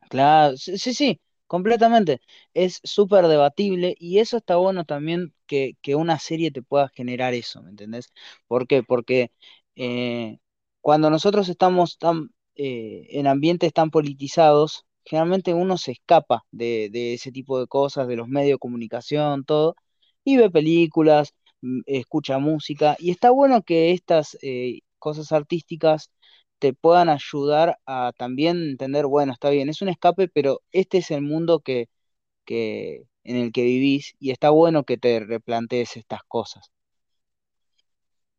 Claro, 0.10 0.56
sí, 0.58 0.78
sí, 0.94 1.20
completamente. 1.48 2.22
Es 2.54 2.80
súper 2.84 3.28
debatible 3.28 3.96
y 4.00 4.20
eso 4.20 4.38
está 4.38 4.56
bueno 4.56 4.86
también 4.86 5.34
que, 5.48 5.76
una 5.96 6.20
serie 6.20 6.52
te 6.52 6.62
pueda 6.62 6.90
generar 6.90 7.34
eso, 7.34 7.62
¿me 7.64 7.70
entendés? 7.72 8.12
¿Por 8.48 8.68
qué? 8.68 8.84
Porque 8.84 9.32
eh, 9.76 10.38
cuando 10.82 11.10
nosotros 11.10 11.50
estamos 11.50 11.98
tan, 11.98 12.30
eh, 12.56 13.08
en 13.12 13.28
ambientes 13.28 13.74
tan 13.74 13.90
politizados, 13.92 14.86
generalmente 15.04 15.54
uno 15.54 15.78
se 15.78 15.92
escapa 15.94 16.44
de, 16.52 16.90
de 16.92 17.14
ese 17.16 17.32
tipo 17.32 17.60
de 17.60 17.68
cosas, 17.68 18.08
de 18.08 18.16
los 18.16 18.28
medios 18.28 18.56
de 18.56 18.60
comunicación, 18.60 19.44
todo, 19.44 19.76
y 20.24 20.38
ve 20.38 20.50
películas, 20.52 21.34
escucha 21.86 22.38
música 22.40 22.96
y 23.00 23.12
está 23.12 23.32
bueno 23.32 23.64
que 23.64 23.92
estas 23.92 24.38
eh, 24.42 24.80
cosas 25.00 25.32
artísticas 25.32 26.12
te 26.60 26.74
puedan 26.74 27.10
ayudar 27.10 27.80
a 27.86 28.12
también 28.18 28.58
entender, 28.72 29.06
bueno, 29.08 29.34
está 29.34 29.50
bien, 29.50 29.70
es 29.70 29.82
un 29.82 29.90
escape, 29.90 30.28
pero 30.30 30.62
este 30.72 31.00
es 31.00 31.12
el 31.12 31.22
mundo 31.22 31.60
que, 31.60 31.90
que 32.46 33.04
en 33.24 33.38
el 33.38 33.52
que 33.52 33.64
vivís 33.64 34.16
y 34.20 34.32
está 34.32 34.52
bueno 34.52 34.86
que 34.86 34.98
te 34.98 35.20
replantees 35.20 35.98
estas 35.98 36.22
cosas. 36.28 36.72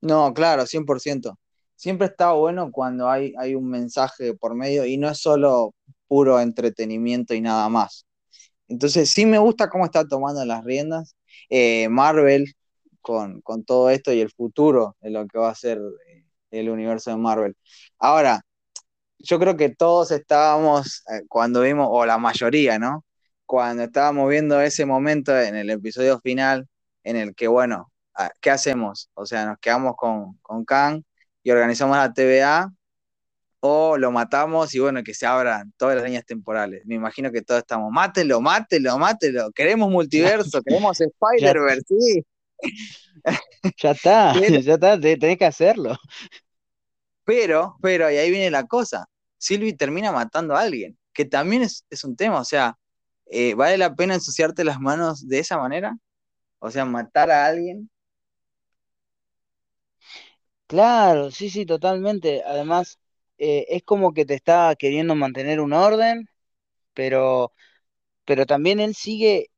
No, 0.01 0.33
claro, 0.35 0.67
100%. 0.67 1.39
Siempre 1.75 2.07
está 2.09 2.33
bueno 2.33 2.71
cuando 2.73 3.09
hay, 3.11 3.35
hay 3.39 3.55
un 3.55 3.69
mensaje 3.69 4.35
por 4.35 4.55
medio 4.55 4.87
y 4.87 4.97
no 4.97 5.09
es 5.11 5.19
solo 5.19 5.75
puro 6.09 6.41
entretenimiento 6.41 7.35
y 7.35 7.41
nada 7.41 7.69
más. 7.69 8.07
Entonces 8.69 9.11
sí 9.11 9.27
me 9.27 9.39
gusta 9.39 9.69
cómo 9.71 9.85
está 9.85 10.07
tomando 10.07 10.45
las 10.45 10.65
riendas. 10.65 11.17
Eh, 11.51 11.89
Marvel 11.89 12.55
con, 13.03 13.41
con 13.43 13.65
todo 13.65 13.91
esto 13.91 14.13
y 14.13 14.21
el 14.21 14.31
futuro 14.33 14.97
de 15.01 15.11
lo 15.11 15.27
que 15.29 15.39
va 15.39 15.51
a 15.51 15.55
ser 15.55 15.79
eh, 16.09 16.26
el 16.61 16.71
universo 16.71 17.11
de 17.11 17.17
Marvel. 17.17 17.57
Ahora, 17.99 18.43
yo 19.19 19.39
creo 19.39 19.57
que 19.57 19.71
todos 19.71 20.11
estábamos, 20.11 21.03
eh, 21.11 21.23
cuando 21.29 21.63
vimos, 21.63 21.89
o 21.91 22.07
la 22.07 22.19
mayoría, 22.19 22.79
¿no? 22.79 23.05
Cuando 23.47 23.85
estábamos 23.85 24.29
viendo 24.31 24.61
ese 24.61 24.87
momento 24.87 25.39
en 25.39 25.57
el 25.57 25.71
episodio 25.71 26.21
final, 26.21 26.69
en 27.05 27.17
el 27.17 27.35
que, 27.35 27.49
bueno, 27.49 27.93
ah, 28.15 28.31
¿qué 28.41 28.51
hacemos? 28.51 29.11
O 29.15 29.27
sea, 29.27 29.47
nos 29.47 29.59
quedamos 29.59 29.97
con, 29.97 30.39
con 30.43 30.65
Kang 30.65 31.03
y 31.43 31.51
organizamos 31.51 31.97
la 31.97 32.13
TVA, 32.13 32.73
o 33.61 33.97
lo 33.99 34.13
matamos 34.13 34.75
y 34.75 34.79
bueno, 34.79 35.03
que 35.03 35.15
se 35.15 35.27
abran 35.27 35.73
todas 35.77 35.97
las 35.97 36.05
líneas 36.05 36.25
temporales. 36.25 36.83
Me 36.85 36.95
imagino 36.95 37.33
que 37.33 37.43
todos 37.43 37.61
estamos, 37.61 37.91
mátelo, 37.93 38.41
mátelo, 38.41 38.99
mátelo, 38.99 39.51
queremos 39.53 39.91
multiverso, 39.91 40.63
queremos 40.65 41.01
Spider-Verse, 41.01 41.85
sí. 41.89 42.25
Ya 43.79 43.91
está, 43.91 44.33
ya 44.63 44.75
está, 44.75 45.01
tenés 45.01 45.39
que 45.39 45.45
hacerlo. 45.45 45.97
Pero, 47.27 47.77
pero, 47.83 48.11
y 48.11 48.17
ahí 48.19 48.31
viene 48.31 48.51
la 48.53 48.67
cosa, 48.67 49.09
Sylvie 49.39 49.75
termina 49.77 50.13
matando 50.13 50.57
a 50.57 50.63
alguien, 50.63 50.99
que 51.13 51.27
también 51.27 51.63
es, 51.63 51.85
un 52.05 52.17
tema, 52.17 52.41
o 52.41 52.45
sea, 52.45 52.79
eh, 53.27 53.55
¿vale 53.55 53.79
la 53.79 53.95
pena 53.97 54.15
ensuciarte 54.15 54.65
las 54.65 54.81
manos 54.81 55.29
de 55.29 55.41
esa 55.41 55.59
manera? 55.59 55.97
O 56.61 56.71
sea, 56.71 56.85
matar 56.87 57.31
a 57.31 57.47
alguien. 57.47 57.91
Claro, 60.67 61.31
sí, 61.31 61.49
sí, 61.51 61.65
totalmente. 61.67 62.43
Además, 62.45 62.99
eh, 63.39 63.67
es 63.69 63.83
como 63.85 64.13
que 64.13 64.25
te 64.25 64.35
está 64.35 64.75
queriendo 64.77 65.15
mantener 65.15 65.61
un 65.61 65.73
orden, 65.73 66.29
pero, 66.95 67.53
pero 68.27 68.47
también 68.47 68.81
él 68.81 68.95
sigue, 68.95 69.51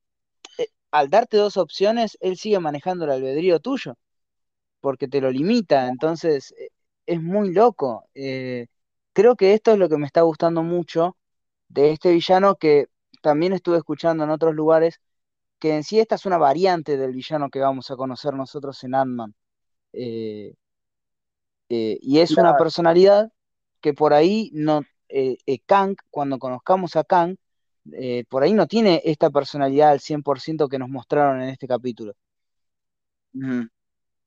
eh, 0.59 0.69
al 0.93 1.11
darte 1.11 1.37
dos 1.39 1.57
opciones, 1.59 2.19
él 2.21 2.39
sigue 2.39 2.61
manejando 2.61 3.05
el 3.07 3.13
albedrío 3.13 3.61
tuyo, 3.61 3.97
porque 4.81 5.09
te 5.09 5.21
lo 5.21 5.31
limita, 5.31 5.89
entonces 5.89 6.55
es 7.09 7.23
muy 7.23 7.53
loco. 7.53 8.09
creo 9.13 9.37
que 9.37 9.55
esto 9.55 9.73
es 9.73 9.79
lo 9.79 9.89
que 9.89 9.99
me 9.99 10.07
está 10.07 10.23
gustando 10.23 10.63
mucho 10.63 11.17
de 11.69 11.93
este 11.93 12.13
villano 12.13 12.57
que 12.57 12.87
también 13.23 13.53
estuve 13.53 13.79
escuchando 13.79 14.25
en 14.25 14.31
otros 14.31 14.55
lugares, 14.55 15.01
que 15.59 15.75
en 15.77 15.85
sí 15.85 15.99
esta 16.01 16.15
es 16.17 16.27
una 16.27 16.39
variante 16.39 16.97
del 16.97 17.13
villano 17.13 17.51
que 17.51 17.61
vamos 17.61 17.91
a 17.91 17.97
conocer 17.97 18.35
nosotros 18.35 18.83
en 18.85 18.95
Ant-Man. 18.95 19.35
y 21.69 22.19
es 22.21 22.37
una 22.37 22.57
personalidad 22.57 23.31
que 23.81 23.95
por 23.95 24.13
ahí 24.13 24.51
no, 24.53 24.83
eh, 25.09 25.39
eh, 25.47 25.59
Kang, 25.67 25.97
cuando 26.11 26.39
conozcamos 26.39 26.97
a 26.97 27.05
Kang, 27.05 27.37
eh, 27.93 28.25
por 28.29 28.43
ahí 28.43 28.53
no 28.53 28.67
tiene 28.67 29.01
esta 29.05 29.31
personalidad 29.31 29.91
al 29.91 30.01
100% 30.01 30.69
que 30.69 30.79
nos 30.79 30.89
mostraron 30.89 31.43
en 31.43 31.51
este 31.51 31.67
capítulo. 31.67 32.15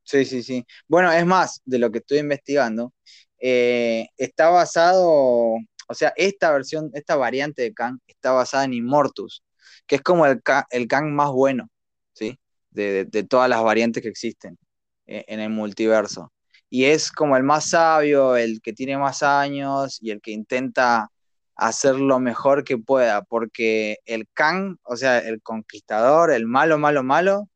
Sí, 0.04 0.26
sí, 0.26 0.44
sí. 0.44 0.66
Bueno, 0.88 1.12
es 1.12 1.26
más, 1.26 1.62
de 1.66 1.80
lo 1.80 1.92
que 1.92 2.00
estoy 2.00 2.20
investigando, 2.20 2.94
está 3.38 4.50
basado, 4.50 5.56
o 5.88 5.94
sea, 5.94 6.14
esta 6.18 6.52
versión, 6.52 6.92
esta 6.94 7.16
variante 7.16 7.62
de 7.64 7.74
Kang 7.74 8.00
está 8.08 8.32
basada 8.32 8.66
en 8.66 8.74
Immortus, 8.74 9.44
que 9.88 9.96
es 9.96 10.02
como 10.02 10.26
el, 10.26 10.42
el 10.72 10.88
Kang 10.88 11.12
más 11.12 11.32
bueno, 11.32 11.70
¿sí? 12.14 12.38
De, 12.72 13.06
de, 13.06 13.24
todas 13.24 13.50
las 13.50 13.64
variantes 13.64 14.02
que 14.04 14.10
existen 14.10 14.58
en 15.06 15.40
el 15.42 15.50
multiverso 15.50 16.32
y 16.72 16.86
es 16.86 17.12
como 17.12 17.38
el 17.38 17.44
más 17.44 17.70
sabio, 17.72 18.38
el 18.38 18.62
que 18.62 18.74
tiene 18.74 18.98
más 18.98 19.24
años 19.24 20.00
y 20.02 20.12
el 20.12 20.22
que 20.22 20.32
intenta 20.32 21.10
hacer 21.56 21.96
lo 21.96 22.20
mejor 22.20 22.64
que 22.64 22.78
pueda, 22.78 23.24
porque 23.24 23.98
el 24.06 24.28
Kang, 24.34 24.78
o 24.84 24.96
sea, 24.96 25.20
el 25.20 25.42
conquistador, 25.44 26.32
el 26.32 26.48
malo, 26.48 26.78
malo, 26.80 27.04
malo, 27.04 27.50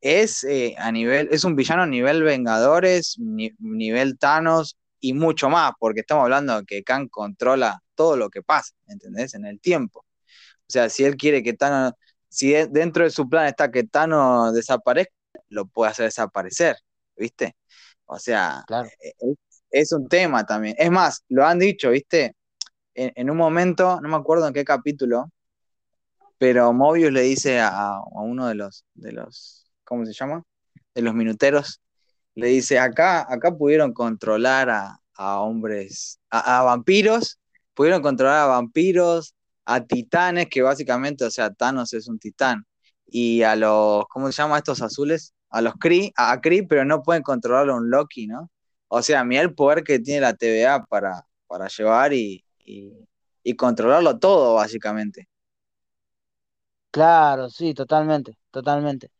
es 0.00 0.44
eh, 0.44 0.74
a 0.78 0.92
nivel, 0.92 1.28
es 1.32 1.44
un 1.44 1.56
villano 1.56 1.82
a 1.82 1.86
nivel 1.86 2.22
Vengadores, 2.22 3.16
nivel 3.18 4.18
Thanos 4.18 4.76
y 5.00 5.12
mucho 5.12 5.48
más, 5.48 5.72
porque 5.78 6.00
estamos 6.00 6.24
hablando 6.24 6.60
de 6.60 6.66
que 6.66 6.82
Kang 6.82 7.08
controla 7.08 7.82
todo 7.94 8.16
lo 8.16 8.30
que 8.30 8.42
pasa, 8.42 8.74
¿entendés? 8.88 9.34
En 9.34 9.44
el 9.46 9.60
tiempo. 9.60 10.00
O 10.00 10.70
sea, 10.70 10.88
si 10.90 11.04
él 11.04 11.16
quiere 11.16 11.42
que 11.42 11.54
Thanos, 11.54 11.92
si 12.28 12.52
dentro 12.52 13.04
de 13.04 13.10
su 13.10 13.28
plan 13.28 13.46
está 13.46 13.70
que 13.70 13.84
Thanos 13.84 14.54
desaparezca, 14.54 15.12
lo 15.48 15.66
puede 15.66 15.90
hacer 15.90 16.06
desaparecer, 16.06 16.76
¿viste? 17.16 17.56
O 18.06 18.18
sea, 18.18 18.64
eh, 19.00 19.34
es, 19.70 19.92
un 19.92 20.08
tema 20.08 20.44
también. 20.46 20.74
Es 20.78 20.90
más, 20.90 21.24
lo 21.28 21.46
han 21.46 21.58
dicho, 21.58 21.90
¿viste? 21.90 22.34
En, 22.94 23.30
un 23.30 23.36
momento, 23.36 24.00
no 24.00 24.08
me 24.08 24.16
acuerdo 24.16 24.48
en 24.48 24.54
qué 24.54 24.64
capítulo, 24.64 25.30
pero 26.38 26.72
Mobius 26.72 27.12
le 27.12 27.22
dice 27.22 27.60
a, 27.60 28.00
uno 28.12 28.48
de 28.48 28.54
los, 28.54 28.84
de 28.94 29.12
los, 29.12 29.57
¿cómo 29.88 30.04
se 30.06 30.12
llama? 30.12 30.44
De 30.94 31.02
los 31.02 31.14
minuteros, 31.14 31.80
le 32.34 32.48
dice, 32.48 32.78
acá, 32.78 33.26
acá 33.32 33.56
pudieron 33.56 33.92
controlar 33.92 34.70
a, 34.70 35.00
hombres, 35.40 36.20
a, 36.30 36.62
vampiros, 36.62 37.38
pudieron 37.74 38.02
controlar 38.02 38.40
a 38.42 38.46
vampiros, 38.46 39.34
a 39.64 39.84
titanes, 39.84 40.48
que 40.48 40.62
básicamente, 40.62 41.24
o 41.24 41.30
sea, 41.30 41.52
Thanos 41.52 41.92
es 41.94 42.08
un 42.08 42.18
titán, 42.18 42.64
y 43.06 43.42
a 43.42 43.56
los, 43.56 44.04
¿cómo 44.08 44.30
se 44.30 44.42
llama 44.42 44.58
estos 44.58 44.82
azules? 44.82 45.34
a 45.50 45.62
los 45.62 45.74
Kree, 45.74 46.12
a 46.16 46.40
pero 46.40 46.84
no 46.84 47.02
pueden 47.02 47.22
controlarlo 47.22 47.76
un 47.76 47.90
Loki, 47.90 48.26
¿no? 48.26 48.50
O 48.88 49.02
sea, 49.02 49.24
mira 49.24 49.42
el 49.42 49.54
poder 49.54 49.84
que 49.84 49.98
tiene 49.98 50.20
la 50.20 50.34
TVA 50.34 50.84
para, 50.84 51.26
para 51.46 51.68
llevar 51.68 52.12
y, 52.12 52.44
controlarlo 53.56 54.18
todo, 54.18 54.54
básicamente. 54.54 55.28
Claro, 56.90 57.48
sí, 57.48 57.74
totalmente, 57.74 58.36
totalmente. 58.50 59.10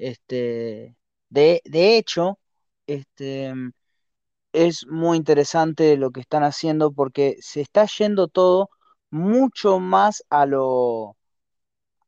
Este, 0.00 0.96
de, 1.28 1.62
de 1.64 1.96
hecho, 1.98 2.38
este, 2.86 3.52
es 4.52 4.86
muy 4.86 5.16
interesante 5.16 5.96
lo 5.96 6.10
que 6.10 6.20
están 6.20 6.42
haciendo 6.44 6.92
porque 6.92 7.36
se 7.40 7.60
está 7.60 7.86
yendo 7.86 8.28
todo 8.28 8.70
mucho 9.10 9.80
más 9.80 10.24
a 10.30 10.46
lo, 10.46 11.16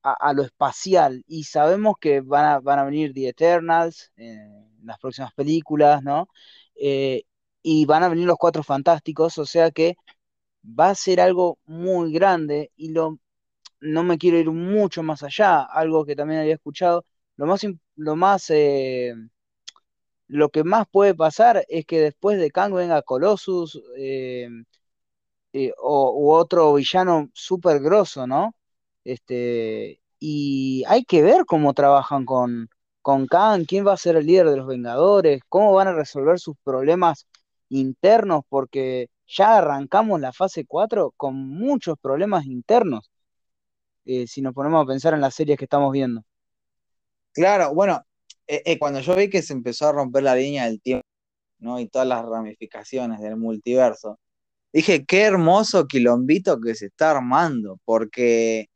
a, 0.02 0.32
lo 0.32 0.42
espacial 0.42 1.22
y 1.26 1.44
sabemos 1.44 1.94
que 2.00 2.20
van 2.20 2.44
a, 2.44 2.60
van 2.60 2.78
a 2.80 2.84
venir 2.84 3.12
The 3.14 3.28
Eternals 3.28 4.12
en 4.16 4.68
las 4.84 4.98
próximas 4.98 5.32
películas, 5.34 6.02
¿no? 6.02 6.28
Eh, 6.76 7.22
y 7.62 7.86
van 7.86 8.02
a 8.02 8.08
venir 8.08 8.26
los 8.26 8.38
Cuatro 8.38 8.62
Fantásticos, 8.64 9.38
o 9.38 9.46
sea 9.46 9.70
que 9.70 9.96
va 10.64 10.90
a 10.90 10.94
ser 10.94 11.20
algo 11.20 11.58
muy 11.66 12.12
grande 12.12 12.72
y 12.76 12.90
lo, 12.90 13.18
no 13.80 14.04
me 14.04 14.18
quiero 14.18 14.38
ir 14.38 14.50
mucho 14.50 15.02
más 15.02 15.22
allá, 15.22 15.62
algo 15.62 16.04
que 16.06 16.16
también 16.16 16.40
había 16.40 16.54
escuchado, 16.54 17.04
lo 17.36 17.46
más, 17.46 17.62
lo 17.96 18.16
más, 18.16 18.50
eh, 18.50 19.14
lo 20.28 20.50
que 20.50 20.64
más 20.64 20.86
puede 20.90 21.14
pasar 21.14 21.64
es 21.68 21.86
que 21.86 22.00
después 22.00 22.38
de 22.38 22.50
Kang 22.50 22.74
venga 22.74 23.02
Colossus 23.02 23.80
eh, 23.96 24.48
o, 25.78 26.12
u 26.16 26.32
otro 26.32 26.74
villano 26.74 27.30
súper 27.34 27.80
grosso, 27.80 28.26
¿no? 28.26 28.54
Este, 29.04 30.00
y 30.18 30.84
hay 30.88 31.04
que 31.04 31.22
ver 31.22 31.44
cómo 31.46 31.74
trabajan 31.74 32.24
con, 32.24 32.68
con 33.02 33.26
Khan, 33.26 33.64
quién 33.66 33.86
va 33.86 33.94
a 33.94 33.96
ser 33.96 34.16
el 34.16 34.26
líder 34.26 34.50
de 34.50 34.56
los 34.56 34.66
Vengadores, 34.66 35.42
cómo 35.48 35.72
van 35.74 35.88
a 35.88 35.94
resolver 35.94 36.38
sus 36.38 36.56
problemas 36.64 37.26
internos, 37.68 38.42
porque 38.48 39.08
ya 39.26 39.58
arrancamos 39.58 40.20
la 40.20 40.32
fase 40.32 40.64
4 40.66 41.12
con 41.16 41.34
muchos 41.36 41.96
problemas 42.00 42.46
internos, 42.46 43.10
eh, 44.04 44.26
si 44.26 44.42
nos 44.42 44.54
ponemos 44.54 44.82
a 44.84 44.86
pensar 44.86 45.14
en 45.14 45.20
las 45.20 45.34
series 45.34 45.58
que 45.58 45.64
estamos 45.64 45.92
viendo. 45.92 46.22
Claro, 47.32 47.74
bueno, 47.74 48.02
eh, 48.46 48.62
eh, 48.66 48.78
cuando 48.78 49.00
yo 49.00 49.16
vi 49.16 49.30
que 49.30 49.42
se 49.42 49.52
empezó 49.52 49.88
a 49.88 49.92
romper 49.92 50.22
la 50.24 50.34
línea 50.36 50.66
del 50.66 50.80
tiempo, 50.80 51.06
¿no? 51.58 51.80
Y 51.80 51.88
todas 51.88 52.08
las 52.08 52.24
ramificaciones 52.24 53.20
del 53.20 53.36
multiverso, 53.36 54.18
dije, 54.72 55.04
qué 55.06 55.22
hermoso 55.22 55.86
quilombito 55.86 56.60
que 56.60 56.74
se 56.74 56.86
está 56.86 57.12
armando, 57.12 57.78
porque 57.84 58.68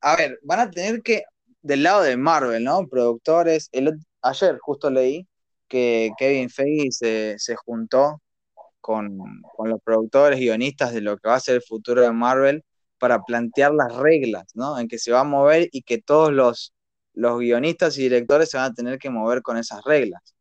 a 0.00 0.16
ver, 0.16 0.38
van 0.42 0.60
a 0.60 0.70
tener 0.70 1.02
que, 1.02 1.24
del 1.62 1.82
lado 1.82 2.02
de 2.02 2.16
Marvel, 2.16 2.64
¿no? 2.64 2.86
Productores, 2.88 3.68
el, 3.72 3.98
ayer 4.22 4.58
justo 4.60 4.90
leí 4.90 5.26
que 5.68 6.10
Kevin 6.18 6.50
Feige 6.50 6.90
se, 7.38 7.56
juntó 7.56 8.22
con, 8.80 9.18
los 9.64 9.80
productores, 9.84 10.40
guionistas 10.40 10.92
de 10.94 11.00
lo 11.02 11.18
que 11.18 11.28
va 11.28 11.36
a 11.36 11.40
ser 11.40 11.56
el 11.56 11.62
futuro 11.62 12.02
de 12.02 12.12
Marvel 12.12 12.64
para 12.98 13.22
plantear 13.22 13.72
las 13.74 13.94
reglas, 13.96 14.46
¿no? 14.54 14.78
En 14.78 14.88
que 14.88 14.98
se 14.98 15.12
va 15.12 15.20
a 15.20 15.24
mover 15.24 15.68
y 15.72 15.82
que 15.82 15.98
todos 16.02 16.32
los, 16.32 16.74
los 17.14 17.38
guionistas 17.38 17.98
y 17.98 18.02
directores 18.02 18.50
se 18.50 18.56
van 18.56 18.72
a 18.72 18.74
tener 18.74 18.98
que 18.98 19.10
mover 19.10 19.42
con 19.42 19.56
esas 19.56 19.82
reglas. 19.84 20.34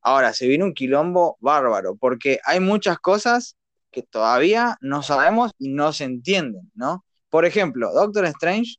Ahora, 0.00 0.32
se 0.32 0.46
viene 0.46 0.64
un 0.64 0.74
quilombo 0.74 1.36
bárbaro, 1.40 1.96
porque 1.96 2.38
hay 2.44 2.60
muchas 2.60 2.98
cosas 2.98 3.56
que 3.90 4.02
todavía 4.02 4.76
no 4.80 5.02
sabemos 5.02 5.52
y 5.58 5.70
no 5.70 5.92
se 5.92 6.04
entienden, 6.04 6.70
¿no? 6.74 7.04
Por 7.30 7.44
ejemplo, 7.44 7.92
Doctor 7.92 8.26
Strange 8.26 8.76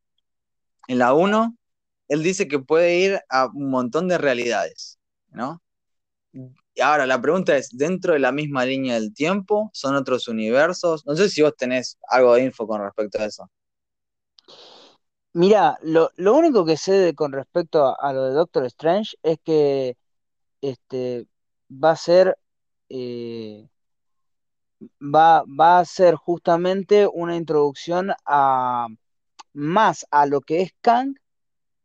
en 0.88 1.00
la 1.00 1.14
1, 1.14 1.56
él 2.10 2.24
dice 2.24 2.48
que 2.48 2.60
puede 2.60 3.00
ir 3.00 3.20
a 3.30 3.48
un 3.48 3.70
montón 3.70 4.08
de 4.08 4.18
realidades, 4.18 5.00
¿no? 5.32 5.62
Y 6.32 6.82
ahora 6.82 7.06
la 7.06 7.22
pregunta 7.22 7.56
es, 7.56 7.70
¿dentro 7.72 8.14
de 8.14 8.20
la 8.20 8.34
misma 8.34 8.66
línea 8.66 8.96
del 8.96 9.14
tiempo? 9.14 9.70
¿Son 9.74 9.96
otros 9.96 10.28
universos? 10.28 11.06
No 11.06 11.16
sé 11.16 11.30
si 11.30 11.42
vos 11.42 11.56
tenés 11.58 11.98
algo 12.10 12.36
de 12.36 12.44
info 12.44 12.68
con 12.68 12.82
respecto 12.82 13.20
a 13.20 13.26
eso. 13.26 13.50
Mira, 15.36 15.78
lo, 15.82 16.12
único 16.36 16.66
que 16.66 16.78
sé 16.78 17.14
con 17.16 17.32
respecto 17.34 17.96
a, 18.00 18.14
lo 18.14 18.24
de 18.26 18.34
Doctor 18.34 18.66
Strange 18.66 19.18
es 19.22 19.38
que 19.44 19.98
este, 20.62 21.28
va 21.70 21.92
a 21.92 21.96
ser 21.98 22.38
eh, 22.90 23.68
va, 25.02 25.44
va 25.44 25.80
a 25.80 25.86
ser 25.86 26.16
justamente 26.16 27.08
una 27.08 27.36
introducción 27.36 28.12
a 28.26 28.88
más 29.54 30.06
a 30.12 30.26
lo 30.26 30.42
que 30.42 30.62
es 30.62 30.74
Kang, 30.82 31.16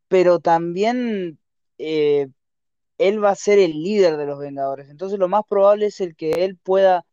pero 0.09 0.41
también 0.41 1.39
eh, 1.79 2.29
él 2.99 3.25
va 3.25 3.31
a 3.31 3.37
ser 3.37 3.59
el 3.59 3.83
líder 3.83 4.17
de 4.19 4.27
los 4.27 4.39
Vengadores. 4.41 4.91
Entonces 4.91 5.19
lo 5.19 5.29
más 5.29 5.45
probable 5.49 5.87
es 5.87 6.01
el 6.01 6.17
que 6.17 6.33
él 6.45 6.59
pueda, 6.59 7.07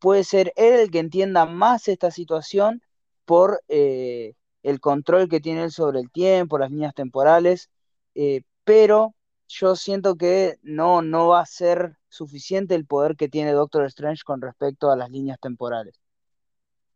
puede 0.00 0.24
ser 0.24 0.52
él 0.56 0.74
el 0.80 0.90
que 0.90 1.00
entienda 1.00 1.46
más 1.46 1.88
esta 1.88 2.10
situación 2.10 2.82
por 3.24 3.62
eh, 3.68 4.34
el 4.68 4.80
control 4.80 5.28
que 5.28 5.40
tiene 5.40 5.64
él 5.64 5.72
sobre 5.72 6.00
el 6.00 6.10
tiempo, 6.10 6.58
las 6.58 6.70
líneas 6.70 6.94
temporales, 6.94 7.70
eh, 8.14 8.42
pero 8.64 9.14
yo 9.48 9.76
siento 9.76 10.16
que 10.16 10.58
no, 10.62 11.00
no 11.02 11.28
va 11.28 11.40
a 11.40 11.46
ser 11.46 11.96
suficiente 12.08 12.74
el 12.74 12.86
poder 12.86 13.16
que 13.16 13.28
tiene 13.28 13.52
Doctor 13.52 13.84
Strange 13.86 14.22
con 14.24 14.42
respecto 14.42 14.90
a 14.90 14.96
las 14.96 15.10
líneas 15.10 15.38
temporales. 15.40 15.98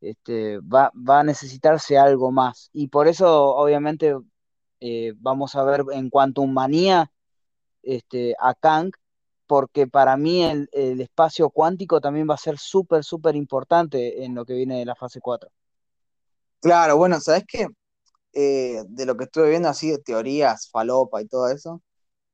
Este, 0.01 0.59
va, 0.59 0.93
va 0.95 1.21
a 1.21 1.25
necesitarse 1.25 1.97
algo 1.97 2.31
más. 2.31 2.69
Y 2.73 2.89
por 2.89 3.09
eso, 3.09 3.55
obviamente, 3.55 4.17
eh, 4.81 5.15
vamos 5.17 5.55
a 5.55 5.65
ver 5.65 5.85
en 5.93 6.11
cuanto 6.11 6.43
a 6.43 6.47
manía 6.47 7.11
este, 7.83 8.35
a 8.39 8.55
Kang, 8.55 8.93
porque 9.47 9.87
para 9.87 10.17
mí 10.17 10.43
el, 10.45 10.69
el 10.73 11.01
espacio 11.01 11.51
cuántico 11.51 12.01
también 12.01 12.29
va 12.29 12.35
a 12.35 12.39
ser 12.39 12.59
súper, 12.59 13.05
súper 13.05 13.37
importante 13.37 14.25
en 14.25 14.35
lo 14.35 14.45
que 14.45 14.55
viene 14.55 14.79
de 14.79 14.87
la 14.87 14.95
fase 14.95 15.21
4. 15.21 15.51
Claro, 16.63 16.97
bueno, 16.99 17.21
¿sabes 17.21 17.45
qué? 17.49 17.67
Eh, 18.35 18.83
de 18.89 19.07
lo 19.07 19.17
que 19.17 19.25
estuve 19.25 19.51
viendo 19.51 19.69
así 19.69 19.91
de 19.91 19.99
teorías, 19.99 20.71
falopa 20.71 21.23
y 21.23 21.29
todo 21.29 21.49
eso, 21.51 21.83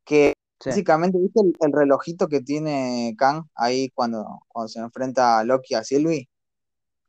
que 0.05 0.35
Sí, 0.61 0.71
básicamente, 0.71 1.19
¿viste 1.19 1.41
el, 1.43 1.55
el 1.61 1.73
relojito 1.73 2.29
que 2.29 2.41
tiene 2.43 3.15
Kang 3.19 3.45
ahí 3.57 3.91
cuando, 3.91 4.41
cuando 4.49 4.69
se 4.69 4.81
enfrenta 4.81 5.39
a 5.41 5.45
Loki 5.45 5.75
a 5.75 5.85
Sylvie? 5.85 6.29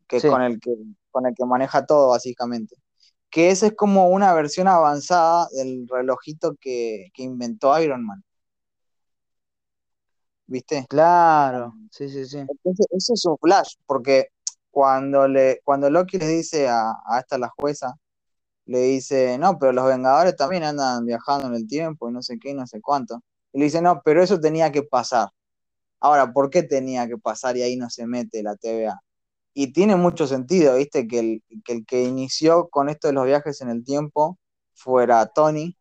Que 0.08 0.18
es 0.18 0.24
sí, 0.24 0.28
con 0.28 0.42
el 0.44 0.60
que, 0.62 0.72
con 1.12 1.28
el 1.28 1.36
que 1.36 1.46
maneja 1.46 1.86
todo, 1.86 2.10
básicamente. 2.10 2.76
Que 3.32 3.52
ese 3.52 3.68
es 3.68 3.76
como 3.76 4.10
una 4.10 4.34
versión 4.34 4.68
avanzada 4.70 5.48
del 5.54 5.88
relojito 5.90 6.56
que, 6.62 7.08
que 7.14 7.24
inventó 7.24 7.80
Iron 7.82 8.06
Man, 8.06 8.24
¿viste? 10.48 10.86
claro, 10.88 11.74
sí, 11.92 12.10
sí, 12.10 12.26
sí, 12.26 12.40
Entonces, 12.48 12.88
eso 12.92 13.14
es 13.14 13.26
un 13.26 13.38
flash, 13.38 13.76
porque 13.86 14.28
cuando, 14.72 15.28
le, 15.28 15.62
cuando 15.64 15.90
Loki 15.90 16.18
le 16.18 16.28
dice 16.28 16.68
a, 16.70 16.92
a 17.06 17.20
esta 17.20 17.38
la 17.38 17.50
jueza, 17.50 17.96
le 18.70 18.82
dice, 18.82 19.38
no, 19.40 19.58
pero 19.60 19.72
los 19.74 19.86
Vengadores 19.88 20.36
también 20.36 20.64
andan 20.64 21.06
viajando 21.06 21.48
en 21.48 21.56
el 21.56 21.68
tiempo 21.68 22.10
y 22.10 22.14
no 22.14 22.22
sé 22.22 22.38
qué, 22.40 22.52
y 22.52 22.54
no 22.54 22.68
sé 22.68 22.82
cuánto. 22.82 23.22
Y 23.52 23.60
le 23.60 23.66
dice, 23.66 23.82
no, 23.82 24.02
pero 24.06 24.22
eso 24.24 24.40
tenía 24.40 24.72
que 24.72 24.84
pasar. 24.84 25.30
Ahora, 26.00 26.32
¿por 26.34 26.50
qué 26.50 26.64
tenía 26.64 27.08
que 27.08 27.18
pasar 27.18 27.58
y 27.58 27.64
ahí 27.64 27.76
no 27.78 27.90
se 27.90 28.08
mete 28.08 28.44
la 28.44 28.56
TVA? 28.56 29.02
Y 29.54 29.74
tiene 29.74 29.96
mucho 29.96 30.28
sentido, 30.28 30.76
¿viste? 30.78 31.08
Que 31.08 31.20
el, 31.20 31.44
que 31.86 32.04
inició 32.04 32.70
con 32.70 32.90
esto 32.90 33.08
de 33.10 33.14
los 33.14 33.26
viajes 33.26 33.62
en 33.62 33.70
el 33.70 33.84
tiempo 33.84 34.38
fuera 34.74 35.26
Tony, 35.28 35.78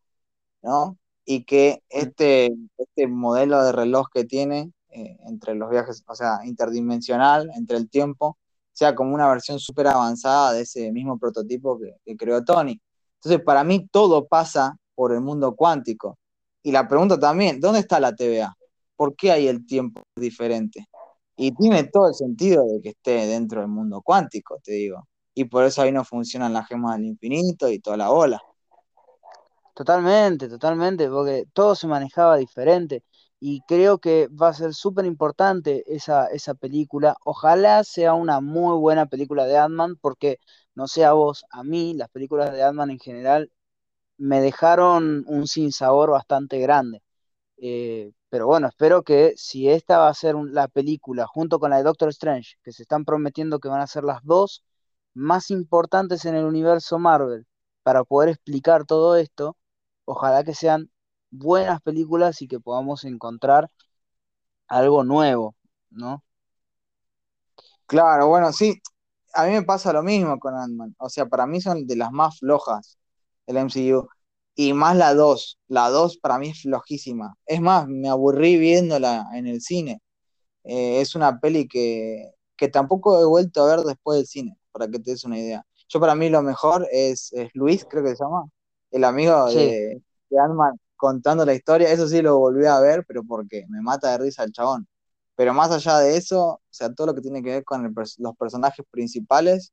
¿no? 0.63 0.99
Y 1.25 1.45
que 1.45 1.83
este, 1.91 2.53
este 2.79 3.07
modelo 3.09 3.63
de 3.65 3.73
reloj 3.73 4.09
que 4.13 4.25
tiene 4.25 4.73
eh, 4.91 5.19
entre 5.27 5.55
los 5.55 5.71
viajes, 5.71 6.05
o 6.09 6.15
sea, 6.15 6.41
interdimensional, 6.45 7.51
entre 7.57 7.77
el 7.79 7.91
tiempo, 7.91 8.39
sea 8.79 8.95
como 8.95 9.13
una 9.13 9.29
versión 9.29 9.59
súper 9.59 9.89
avanzada 9.89 10.53
de 10.53 10.61
ese 10.61 10.93
mismo 10.93 11.19
prototipo 11.19 11.81
que, 12.05 12.17
creó 12.17 12.45
Tony. 12.45 12.81
Entonces, 13.17 13.45
para 13.45 13.65
mí 13.65 13.89
todo 13.91 14.29
pasa 14.29 14.77
por 14.95 15.13
el 15.13 15.21
mundo 15.21 15.57
cuántico. 15.57 16.17
Y 16.63 16.71
la 16.71 16.87
pregunta 16.87 17.19
también, 17.19 17.59
¿dónde 17.59 17.81
está 17.81 17.99
la 17.99 18.15
TVA? 18.15 18.55
¿Por 18.95 19.17
qué 19.17 19.33
hay 19.33 19.49
el 19.49 19.67
tiempo 19.67 20.03
diferente? 20.15 20.87
Y 21.35 21.51
tiene 21.57 21.85
todo 21.93 22.07
el 22.07 22.15
sentido 22.15 22.65
de 22.67 22.81
que 22.81 22.91
esté 22.91 23.27
dentro 23.27 23.63
del 23.63 23.69
mundo 23.69 24.01
cuántico, 24.01 24.61
te 24.63 24.71
digo. 24.75 25.09
Y 25.35 25.47
por 25.47 25.65
eso 25.65 25.83
ahí 25.83 25.91
no 25.91 26.05
funcionan 26.05 26.53
las 26.53 26.69
gemas 26.69 26.99
del 26.99 27.07
infinito 27.07 27.69
y 27.69 27.81
toda 27.81 27.97
la 27.97 28.11
bola. 28.11 28.41
totalmente, 29.75 30.49
totalmente, 30.49 31.09
porque 31.09 31.47
todo 31.53 31.75
se 31.75 31.89
manejaba 31.89 32.37
diferente 32.37 33.03
y 33.41 33.63
creo 33.63 33.99
que 33.99 34.29
va 34.29 34.49
a 34.49 34.55
ser 34.55 34.75
súper 34.75 35.05
importante 35.07 35.85
esa, 35.95 36.27
esa 36.29 36.55
película. 36.55 37.17
Ojalá 37.25 37.85
sea 37.85 38.15
una 38.15 38.41
muy 38.41 38.77
buena 38.79 39.07
película 39.07 39.47
de 39.47 39.59
Ant-Man, 39.59 39.97
porque 40.01 40.39
no 40.75 40.89
sé 40.89 41.05
a 41.05 41.13
vos, 41.13 41.45
a 41.51 41.63
mí 41.65 41.95
las 41.95 42.09
películas 42.11 42.53
de 42.53 42.63
Ant-Man 42.63 42.91
en 42.91 42.99
general 42.99 43.53
me 44.19 44.41
dejaron 44.41 45.25
un 45.29 45.47
sinsabor 45.49 46.11
bastante 46.11 46.59
grande. 46.61 47.03
Eh, 47.59 48.13
pero 48.29 48.47
bueno, 48.47 48.69
espero 48.69 49.03
que 49.03 49.35
si 49.37 49.69
esta 49.71 49.99
va 49.99 50.09
a 50.09 50.15
ser 50.15 50.35
la 50.37 50.69
película 50.69 51.27
junto 51.27 51.59
con 51.61 51.71
la 51.71 51.79
de 51.79 51.85
Doctor 51.85 52.11
Strange, 52.11 52.57
que 52.63 52.73
se 52.73 52.83
están 52.83 53.05
prometiendo 53.05 53.61
que 53.61 53.69
van 53.69 53.81
a 53.81 53.87
ser 53.87 54.05
las 54.05 54.25
dos 54.25 54.65
más 55.15 55.51
importantes 55.51 56.25
en 56.25 56.35
el 56.37 56.45
universo 56.45 56.99
Marvel 56.99 57.47
para 57.83 58.05
poder 58.05 58.31
explicar 58.31 58.85
todo 58.87 59.17
esto, 59.17 59.57
ojalá 60.05 60.45
que 60.45 60.55
sean 60.55 60.91
buenas 61.31 61.81
películas 61.83 62.43
y 62.43 62.49
que 62.49 62.61
podamos 62.61 63.05
encontrar 63.05 63.71
algo 64.69 65.05
nuevo, 65.05 65.57
¿no? 65.91 66.25
Claro, 67.87 68.29
bueno, 68.29 68.53
sí, 68.53 68.81
a 69.35 69.47
mí 69.47 69.53
me 69.53 69.63
pasa 69.63 69.93
lo 69.93 70.03
mismo 70.03 70.39
con 70.39 70.55
Ant-Man. 70.55 70.95
O 70.99 71.09
sea, 71.09 71.27
para 71.27 71.47
mí 71.47 71.61
son 71.61 71.87
de 71.87 71.97
las 71.97 72.13
más 72.13 72.39
flojas 72.39 72.99
del 73.47 73.59
MCU. 73.59 74.09
Y 74.55 74.73
más 74.73 74.97
la 74.97 75.15
2. 75.15 75.59
La 75.69 75.89
2 75.91 76.19
para 76.19 76.39
mí 76.39 76.51
es 76.51 76.63
flojísima. 76.63 77.37
Es 77.47 77.61
más, 77.61 77.87
me 77.89 78.09
aburrí 78.09 78.59
viéndola 78.59 79.27
en 79.35 79.47
el 79.47 79.61
cine. 79.63 80.03
Eh, 80.65 81.01
es 81.01 81.15
una 81.17 81.41
peli 81.41 81.69
que, 81.69 82.33
que 82.57 82.69
tampoco 82.69 83.21
he 83.23 83.27
vuelto 83.27 83.63
a 83.65 83.77
ver 83.77 83.87
después 83.87 84.19
del 84.19 84.27
cine, 84.27 84.59
para 84.73 84.89
que 84.89 84.99
te 85.01 85.13
des 85.13 85.25
una 85.25 85.39
idea. 85.39 85.65
Yo 85.89 86.01
para 86.01 86.15
mí 86.15 86.31
lo 86.31 86.43
mejor 86.43 86.89
es, 86.93 87.33
es 87.35 87.51
Luis, 87.55 87.87
creo 87.89 88.05
que 88.05 88.17
se 88.17 88.25
llama, 88.25 88.45
el 88.91 89.05
amigo 89.05 89.53
Sí, 89.53 89.55
de, 89.55 90.03
de 90.31 90.41
Ant-Man 90.41 90.79
contando 90.99 91.47
la 91.47 91.55
historia. 91.55 91.93
Eso 91.93 92.09
sí 92.09 92.23
lo 92.23 92.39
volví 92.41 92.67
a 92.67 92.81
ver, 92.81 93.07
pero 93.09 93.25
porque 93.25 93.67
me 93.71 93.83
mata 93.83 94.13
de 94.13 94.19
risa 94.27 94.45
el 94.45 94.53
chabón. 94.53 94.89
Pero 95.37 95.55
más 95.55 95.73
allá 95.73 95.99
de 96.01 96.19
eso, 96.19 96.41
o 96.47 96.63
sea, 96.71 96.95
todo 96.95 97.09
lo 97.09 97.17
que 97.17 97.23
tiene 97.23 97.43
que 97.45 97.51
ver 97.53 97.65
con 97.65 97.95
los 98.19 98.37
personajes 98.39 98.87
principales, 98.91 99.73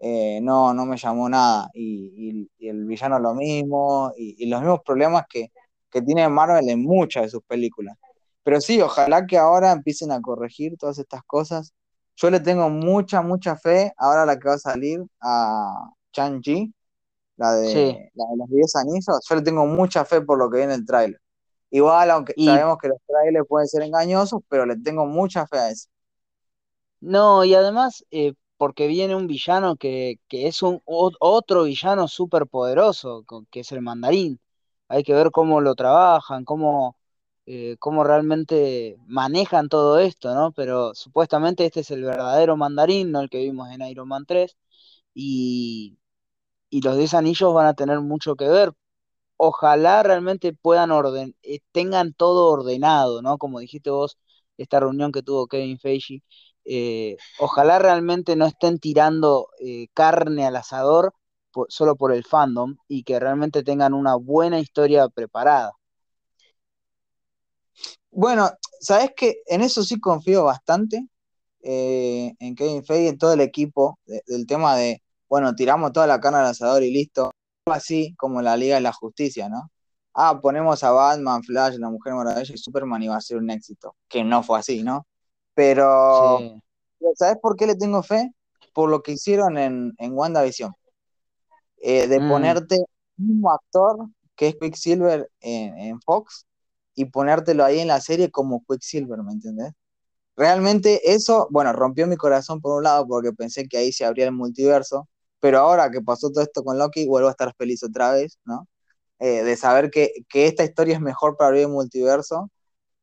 eh, 0.00 0.40
no, 0.42 0.74
no 0.74 0.86
me 0.86 0.96
llamó 0.96 1.28
nada. 1.28 1.68
Y, 1.74 2.48
y- 2.58 2.66
y 2.66 2.68
el 2.68 2.84
villano 2.86 3.18
lo 3.18 3.34
mismo, 3.34 4.12
y, 4.16 4.46
los 4.48 4.60
mismos 4.60 4.80
problemas 4.84 5.24
que, 5.28 5.52
que 5.90 6.02
tiene 6.02 6.28
Marvel 6.28 6.68
en 6.68 6.82
muchas 6.84 7.24
de 7.24 7.30
sus 7.30 7.42
películas. 7.44 7.96
Pero 8.42 8.60
sí, 8.60 8.80
ojalá 8.80 9.26
que 9.26 9.36
ahora 9.38 9.72
empiecen 9.72 10.12
a 10.12 10.20
corregir 10.20 10.76
todas 10.78 10.98
estas 10.98 11.22
cosas. 11.24 11.74
Yo 12.16 12.30
le 12.30 12.40
tengo 12.40 12.68
mucha, 12.70 13.22
mucha 13.22 13.56
fe 13.56 13.92
ahora 13.96 14.26
la 14.26 14.38
que 14.38 14.48
va 14.48 14.54
a 14.54 14.58
salir 14.58 15.00
a 15.20 15.90
Shang-Chi, 16.12 16.72
la 17.38 17.56
sí. 17.62 17.74
de, 17.76 18.12
la 18.14 18.26
de 18.32 18.38
los 18.38 18.50
10 18.50 18.76
anillos. 18.76 19.20
Yo 19.28 19.36
le 19.36 19.42
tengo 19.42 19.66
mucha 19.66 20.04
fe 20.04 20.22
por 20.22 20.38
lo 20.38 20.50
que 20.50 20.58
viene 20.58 20.74
el 20.74 20.86
tráiler. 20.86 21.20
Igual, 21.70 22.10
aunque 22.10 22.34
Y 22.36 22.46
sabemos 22.46 22.78
que 22.78 22.88
los 22.88 22.98
trailers 23.06 23.46
pueden 23.48 23.68
ser 23.68 23.82
engañosos, 23.82 24.42
pero 24.48 24.66
le 24.66 24.76
tengo 24.78 25.06
mucha 25.06 25.46
fe 25.46 25.58
a 25.58 25.70
eso. 25.70 25.88
no, 27.00 27.44
y 27.44 27.54
además, 27.54 28.04
eh, 28.10 28.34
porque 28.56 28.88
viene 28.88 29.14
un 29.16 29.26
villano 29.28 29.76
que, 29.76 30.20
que 30.28 30.48
es 30.48 30.62
un 30.62 30.82
otro 30.84 31.64
villano 31.64 32.08
súper 32.08 32.46
poderoso, 32.46 33.24
que 33.50 33.60
es 33.60 33.72
el 33.72 33.82
mandarín. 33.82 34.40
Hay 34.88 35.04
que 35.04 35.14
ver 35.14 35.30
cómo 35.30 35.60
lo 35.60 35.74
trabajan, 35.76 36.44
cómo, 36.44 36.96
eh, 37.46 37.76
cómo 37.78 38.04
realmente 38.04 38.96
manejan 39.06 39.68
todo 39.68 39.98
esto, 40.00 40.34
¿no? 40.34 40.52
Pero 40.52 40.94
supuestamente 40.94 41.66
este 41.66 41.80
es 41.80 41.90
el 41.92 42.04
verdadero 42.04 42.56
mandarín, 42.56 43.12
no 43.12 43.20
el 43.20 43.30
que 43.30 43.38
vimos 43.40 43.70
en 43.70 43.82
Iron 43.82 44.08
Man 44.08 44.26
3, 44.26 44.56
y, 45.14 45.98
y 46.70 46.82
los 46.82 46.96
10 46.98 47.14
anillos 47.14 47.54
van 47.54 47.66
a 47.66 47.74
tener 47.74 48.00
mucho 48.00 48.36
que 48.36 48.48
ver. 48.48 48.72
Ojalá 49.36 50.02
realmente 50.02 50.52
puedan 50.54 50.90
orden, 50.92 51.36
eh, 51.42 51.60
tengan 51.72 52.12
todo 52.14 52.48
ordenado, 52.52 53.22
¿no? 53.22 53.38
Como 53.38 53.60
dijiste 53.60 53.90
vos, 53.90 54.18
esta 54.58 54.80
reunión 54.80 55.12
que 55.12 55.22
tuvo 55.22 55.46
Kevin 55.48 55.78
Feige, 55.78 56.22
eh, 56.64 57.16
ojalá 57.38 57.78
realmente 57.78 58.36
no 58.36 58.46
estén 58.46 58.78
tirando 58.80 59.48
eh, 59.60 59.88
carne 59.94 60.46
al 60.46 60.56
asador 60.56 61.14
solo 61.68 61.96
por 61.96 62.12
el 62.12 62.24
fandom 62.24 62.76
y 62.88 63.02
que 63.04 63.18
realmente 63.20 63.62
tengan 63.64 63.94
una 63.94 64.14
buena 64.16 64.60
historia 64.60 65.08
preparada. 65.08 65.72
Bueno, 68.10 68.50
sabes 68.80 69.10
que 69.16 69.42
en 69.46 69.62
eso 69.62 69.82
sí 69.82 70.00
confío 70.00 70.44
bastante, 70.44 71.08
en 72.40 72.54
Kevin 72.56 72.84
Feige 72.84 73.08
en 73.10 73.18
todo 73.18 73.32
el 73.34 73.40
equipo, 73.40 73.98
de- 74.06 74.22
del 74.26 74.46
tema 74.46 74.76
de, 74.76 75.02
bueno, 75.28 75.54
tiramos 75.54 75.92
toda 75.92 76.06
la 76.06 76.20
carne 76.20 76.38
al 76.40 76.46
asador 76.46 76.82
y 76.82 76.90
listo. 76.92 77.30
Así 77.66 78.14
como 78.16 78.40
la 78.42 78.56
Liga 78.56 78.76
de 78.76 78.80
la 78.82 78.92
Justicia, 78.92 79.48
¿no? 79.48 79.70
Ah, 80.14 80.40
ponemos 80.40 80.82
a 80.84 80.90
Batman, 80.90 81.42
Flash, 81.42 81.76
la 81.76 81.90
Mujer 81.90 82.14
Maravilla 82.14 82.54
y 82.54 82.58
Superman 82.58 83.02
y 83.02 83.08
va 83.08 83.16
a 83.16 83.20
ser 83.20 83.36
un 83.36 83.50
éxito, 83.50 83.94
que 84.08 84.24
no 84.24 84.42
fue 84.42 84.58
así, 84.58 84.82
¿no? 84.82 85.06
Pero, 85.54 86.38
Sí. 86.38 86.60
¿sabes 87.16 87.36
por 87.42 87.56
qué 87.56 87.66
le 87.66 87.76
tengo 87.76 88.02
fe? 88.02 88.32
Por 88.74 88.88
lo 88.90 89.02
que 89.02 89.12
hicieron 89.12 89.58
en, 89.58 89.92
en 89.98 90.12
WandaVision, 90.14 90.72
eh, 91.78 92.06
de 92.08 92.20
Mm, 92.20 92.28
ponerte 92.28 92.76
un 93.18 93.28
mismo 93.28 93.52
actor 93.52 94.08
que 94.36 94.48
es 94.48 94.56
Quicksilver 94.56 95.30
en, 95.40 95.78
en 95.78 96.00
Fox 96.00 96.46
y 96.94 97.06
ponértelo 97.06 97.64
ahí 97.64 97.80
en 97.80 97.88
la 97.88 98.00
serie 98.00 98.30
como 98.30 98.64
Quicksilver, 98.68 99.22
¿me 99.22 99.32
entendés? 99.32 99.72
Realmente 100.36 101.12
eso, 101.14 101.48
bueno, 101.50 101.72
rompió 101.72 102.06
mi 102.06 102.16
corazón 102.16 102.60
por 102.60 102.78
un 102.78 102.84
lado 102.84 103.06
porque 103.08 103.32
pensé 103.32 103.68
que 103.68 103.78
ahí 103.78 103.92
se 103.92 104.04
abría 104.04 104.26
el 104.26 104.32
multiverso, 104.32 105.08
pero 105.40 105.58
ahora 105.58 105.90
que 105.90 106.00
pasó 106.02 106.30
todo 106.30 106.42
esto 106.44 106.64
con 106.64 106.78
Loki, 106.78 107.06
vuelvo 107.06 107.28
a 107.28 107.32
estar 107.32 107.54
feliz 107.56 107.82
otra 107.82 108.12
vez, 108.12 108.38
¿no? 108.44 108.68
Eh, 109.20 109.42
de 109.44 109.56
saber 109.56 109.90
que, 109.90 110.12
que, 110.28 110.46
esta 110.46 110.64
historia 110.64 110.94
es 110.94 111.00
mejor 111.00 111.36
para 111.36 111.48
abrir 111.48 111.62
el 111.64 111.68
multiverso 111.70 112.50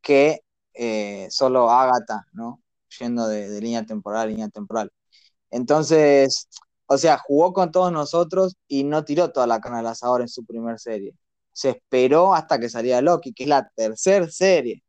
que 0.02 0.42
eh, 0.74 1.28
solo 1.32 1.70
Agatha, 1.72 2.26
¿no? 2.34 2.62
Yendo 3.00 3.28
de, 3.28 3.50
de, 3.50 3.62
línea 3.62 3.86
temporal 3.86 4.22
a 4.24 4.28
línea 4.28 4.50
temporal. 4.50 4.92
Entonces, 5.52 6.48
o 6.88 6.98
sea, 6.98 7.18
jugó 7.18 7.54
con 7.54 7.72
todos 7.72 7.92
nosotros 7.92 8.56
y 8.68 8.84
no 8.86 9.06
tiró 9.06 9.32
toda 9.32 9.48
la 9.48 9.62
carne 9.62 9.80
al 9.80 9.88
asador 9.88 10.22
en 10.22 10.30
su 10.30 10.46
primer 10.46 10.80
serie. 10.80 11.16
Se 11.54 11.72
esperó 11.72 12.34
hasta 12.36 12.60
que 12.60 12.70
salía 12.70 13.02
Loki, 13.02 13.34
que 13.34 13.44
es 13.44 13.50
la 13.50 13.70
tercera 13.76 14.30
serie, 14.30 14.84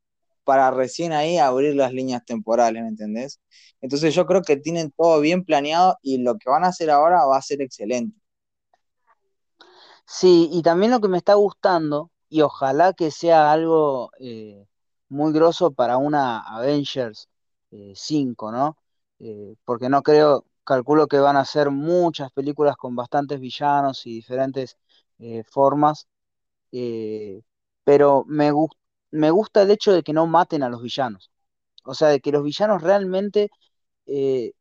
para 0.47 0.71
recién 0.71 1.13
ahí 1.13 1.39
abrir 1.39 1.75
las 1.75 1.93
líneas 1.93 2.25
temporales, 2.25 2.81
¿me 2.83 2.89
entendés? 2.89 3.41
Entonces 3.81 4.15
yo 4.15 4.27
creo 4.27 4.43
que 4.43 4.57
tienen 4.57 4.93
todo 4.93 5.21
bien 5.21 5.45
planeado 5.45 5.99
y 6.03 6.19
lo 6.19 6.37
que 6.37 6.49
van 6.49 6.65
a 6.65 6.69
hacer 6.69 6.89
ahora 6.89 7.27
va 7.27 7.37
a 7.37 7.43
ser 7.43 7.61
excelente. 7.61 8.17
Sí, 10.07 10.49
y 10.53 10.63
también 10.63 10.93
lo 10.93 11.01
que 11.01 11.09
me 11.09 11.19
está 11.19 11.35
gustando, 11.35 12.13
y 12.29 12.43
ojalá 12.43 12.93
que 12.93 13.11
sea 13.11 13.51
algo 13.51 14.13
eh, 14.21 14.65
muy 15.09 15.33
grosso 15.33 15.73
para 15.73 15.97
una 15.97 16.39
Avengers 16.41 17.29
eh, 17.73 17.93
5, 17.97 18.53
¿no? 18.53 18.77
Eh, 19.19 19.57
porque 19.65 19.89
no 19.89 20.03
creo, 20.03 20.45
calculo 20.63 21.09
que 21.09 21.19
van 21.19 21.37
a 21.37 21.45
ser 21.45 21.71
muchas 21.71 22.31
películas 22.31 22.77
con 22.77 22.95
bastantes 22.95 23.41
villanos 23.41 24.07
y 24.07 24.15
diferentes 24.15 24.79
eh, 25.19 25.43
formas, 25.51 26.07
pero 27.85 28.25
me, 28.29 28.51
gu 28.53 28.69
me 29.17 29.31
gusta 29.31 29.63
el 29.63 29.71
hecho 29.71 29.93
de 29.93 30.03
que 30.03 30.13
no 30.13 30.27
maten 30.27 30.63
a 30.63 30.69
los 30.69 30.83
villanos, 30.83 31.31
o 31.85 31.95
sea, 31.95 32.09
de 32.09 32.21
que 32.21 32.33
los 32.33 32.43
villanos 32.45 32.83
realmente 32.83 33.51
eh, 34.07 34.53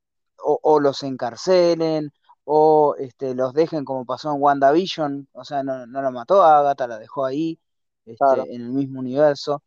o, 0.44 0.60
o, 0.64 0.80
los 0.80 1.04
encarcelen 1.04 2.12
o 2.46 2.96
este, 3.00 3.36
los 3.36 3.54
dejen 3.54 3.86
como 3.86 4.06
pasó 4.06 4.32
en 4.34 4.42
WandaVision, 4.42 5.28
o 5.34 5.44
sea, 5.46 5.64
no, 5.64 5.86
no 5.88 6.02
lo 6.02 6.12
mató 6.12 6.44
a 6.44 6.60
Agatha, 6.60 6.88
la 6.88 7.00
dejó 7.00 7.26
ahí 7.26 7.60
este, 8.06 8.18
claro. 8.18 8.46
en 8.48 8.62
el 8.62 8.70
mismo 8.70 9.00
universo. 9.00 9.64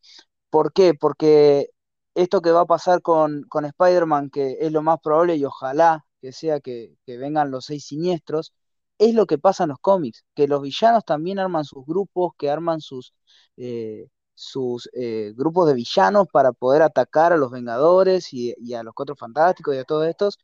¿Por 0.51 0.73
qué? 0.73 0.95
Porque 0.95 1.71
esto 2.15 2.41
que 2.43 2.53
va 2.53 2.63
a 2.63 2.67
pasar 2.67 3.03
con, 3.03 3.45
con 3.49 3.65
Spider-Man, 3.65 4.31
que 4.31 4.59
es 4.61 4.73
lo 4.73 4.83
más 4.83 4.99
probable 5.01 5.37
y 5.37 5.45
ojalá 5.45 6.05
que 6.21 6.33
sea 6.33 6.61
que, 6.61 6.97
que, 7.07 7.17
vengan 7.19 7.51
los 7.51 7.67
seis 7.67 7.87
siniestros, 7.87 8.53
es 8.99 9.15
lo 9.15 9.27
que 9.27 9.39
pasa 9.39 9.65
en 9.65 9.71
los 9.71 9.79
cómics, 9.81 10.25
que 10.35 10.49
los 10.49 10.63
villanos 10.63 11.05
también 11.05 11.39
arman 11.39 11.65
sus 11.65 11.87
grupos, 11.87 12.33
que 12.39 12.51
arman 12.51 12.81
sus, 12.81 13.15
eh, 13.57 14.09
sus 14.39 14.89
eh, 14.95 15.33
grupos 15.37 15.67
de 15.69 15.75
villanos 15.75 16.29
para 16.33 16.53
poder 16.53 16.83
atacar 16.83 17.33
a 17.33 17.37
los 17.37 17.51
Vengadores 17.51 18.33
y, 18.33 18.55
y, 18.59 18.75
a 18.75 18.85
los 18.85 18.95
Cuatro 18.95 19.17
Fantásticos 19.17 19.75
y 19.75 19.79
a 19.79 19.85
todos 19.85 20.07
estos. 20.07 20.39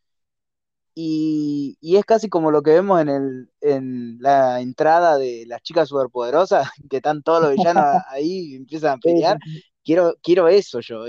Y, 0.97 1.77
y, 1.81 1.97
es 1.97 2.05
casi 2.05 2.29
como 2.29 2.51
lo 2.51 2.63
que 2.63 2.71
vemos 2.73 3.01
en, 3.01 3.09
el, 3.09 3.53
en 3.61 4.19
la 4.21 4.61
entrada 4.61 5.17
de 5.19 5.45
las 5.47 5.63
chicas 5.63 5.89
superpoderosas, 5.89 6.69
que 6.91 6.97
están 6.99 7.23
todos 7.23 7.43
los 7.43 7.53
villanos 7.53 7.85
ahí 8.11 8.53
y 8.53 8.57
empiezan 8.57 8.95
a 8.95 8.99
pelear. 8.99 9.39
Quiero, 9.85 10.15
quiero 10.23 10.49
eso 10.49 10.81
yo. 10.81 11.05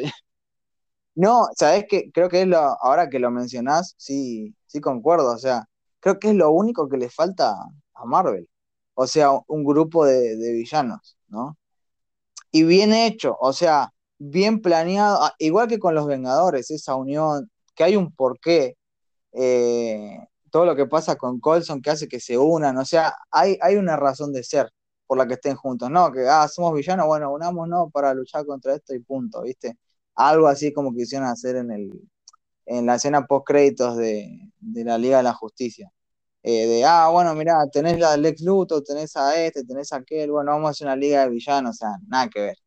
No, 1.15 1.47
sabes 1.55 1.85
que 1.89 2.11
creo 2.11 2.29
que 2.29 2.41
es 2.41 2.47
lo, 2.47 2.57
ahora 2.57 3.09
que 3.09 3.19
lo 3.19 3.31
mencionás, 3.31 3.95
sí, 3.97 4.55
sí 4.67 4.81
concuerdo. 4.81 5.33
O 5.33 5.37
sea, 5.37 5.65
creo 5.99 6.19
que 6.19 6.29
es 6.29 6.35
lo 6.35 6.51
único 6.51 6.87
que 6.89 6.97
le 6.97 7.09
falta 7.09 7.55
a 7.93 8.05
Marvel. 8.05 8.47
O 8.95 9.07
sea, 9.07 9.31
un 9.47 9.63
grupo 9.63 10.05
de, 10.05 10.37
de 10.37 10.51
villanos, 10.53 11.17
¿no? 11.27 11.57
Y 12.55 12.63
bien 12.63 12.93
hecho, 12.93 13.35
o 13.41 13.51
sea, 13.51 13.91
bien 14.17 14.61
planeado, 14.61 15.21
ah, 15.21 15.35
igual 15.39 15.67
que 15.67 15.77
con 15.77 15.93
los 15.93 16.07
Vengadores, 16.07 16.71
esa 16.71 16.95
unión, 16.95 17.51
que 17.75 17.83
hay 17.83 17.97
un 17.97 18.13
porqué, 18.15 18.77
eh, 19.33 20.19
todo 20.51 20.65
lo 20.65 20.73
que 20.75 20.85
pasa 20.87 21.17
con 21.17 21.41
Colson 21.41 21.81
que 21.81 21.89
hace 21.89 22.07
que 22.07 22.21
se 22.21 22.37
unan, 22.37 22.77
o 22.77 22.85
sea, 22.85 23.13
hay, 23.31 23.57
hay 23.61 23.75
una 23.75 23.97
razón 23.97 24.31
de 24.31 24.41
ser 24.43 24.71
por 25.05 25.17
la 25.17 25.27
que 25.27 25.33
estén 25.33 25.57
juntos, 25.57 25.89
¿no? 25.91 26.11
Que, 26.13 26.27
ah, 26.29 26.47
somos 26.47 26.73
villanos, 26.73 27.07
bueno, 27.07 27.33
unámonos 27.33 27.91
para 27.91 28.13
luchar 28.13 28.45
contra 28.45 28.75
esto 28.75 28.95
y 28.95 28.99
punto, 28.99 29.41
¿viste? 29.43 29.77
Algo 30.15 30.47
así 30.47 30.71
como 30.73 30.93
quisieron 30.93 31.27
hacer 31.27 31.57
en, 31.57 31.71
el, 31.71 31.91
en 32.67 32.85
la 32.85 32.95
escena 32.95 33.27
post-créditos 33.27 33.97
de, 33.97 34.51
de, 34.61 34.83
la 34.85 34.97
Liga 34.97 35.17
de 35.17 35.23
la 35.23 35.33
Justicia. 35.33 35.91
Eh, 36.47 36.67
de, 36.67 36.85
ah, 36.85 37.09
bueno, 37.09 37.33
mirá, 37.33 37.65
tenés 37.71 38.03
a 38.03 38.15
Lex 38.15 38.41
Luthor, 38.41 38.83
tenés 38.83 39.17
a 39.17 39.35
este, 39.43 39.63
tenés 39.63 39.91
a 39.91 39.97
aquel, 39.97 40.29
bueno, 40.29 40.51
vamos 40.51 40.67
a 40.67 40.71
hacer 40.71 40.85
una 40.85 40.95
Liga 40.95 41.23
de 41.23 41.29
Villanos, 41.29 41.71
o 41.71 41.77
sea, 41.79 41.89
nada 42.07 42.29
que 42.29 42.39
ver, 42.39 42.57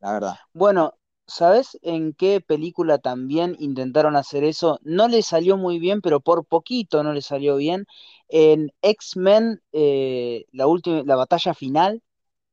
la 0.00 0.12
verdad. 0.12 0.34
Bueno, 0.52 0.92
¿Sabes 1.26 1.78
en 1.80 2.12
qué 2.12 2.42
película 2.42 2.98
también 2.98 3.56
intentaron 3.58 4.14
hacer 4.14 4.44
eso? 4.44 4.78
No 4.82 5.08
le 5.08 5.22
salió 5.22 5.56
muy 5.56 5.78
bien, 5.78 6.02
pero 6.02 6.20
por 6.20 6.44
poquito 6.44 7.02
no 7.02 7.14
le 7.14 7.22
salió 7.22 7.56
bien. 7.56 7.86
En 8.28 8.70
X-Men, 8.82 9.62
eh, 9.72 10.44
la 10.52 10.66
última, 10.66 11.02
la 11.04 11.16
batalla 11.16 11.54
final, 11.54 12.02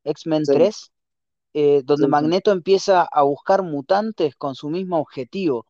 X-Men 0.05 0.45
sí. 0.45 0.53
3, 0.53 0.91
eh, 1.53 1.81
donde 1.84 2.05
sí, 2.05 2.10
Magneto 2.10 2.51
empieza 2.51 3.01
a 3.01 3.23
buscar 3.23 3.62
mutantes 3.62 4.36
con 4.38 4.55
su 4.55 4.69
mismo 4.69 4.99
objetivo. 4.99 5.65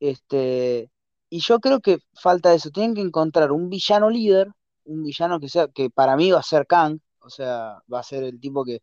Este, 0.00 0.90
y 1.30 1.40
yo 1.40 1.60
creo 1.60 1.80
que 1.80 1.98
falta 2.14 2.54
eso. 2.54 2.70
Tienen 2.70 2.94
que 2.94 3.00
encontrar 3.02 3.52
un 3.52 3.68
villano 3.70 4.10
líder, 4.10 4.48
un 4.84 5.04
villano 5.04 5.40
que 5.40 5.48
sea, 5.48 5.68
que 5.68 5.90
para 5.90 6.16
mí 6.16 6.30
va 6.30 6.40
a 6.40 6.42
ser 6.42 6.66
Kang, 6.66 7.00
o 7.20 7.30
sea, 7.30 7.82
va 7.92 8.00
a 8.00 8.02
ser 8.02 8.24
el 8.24 8.40
tipo 8.40 8.64
que, 8.64 8.82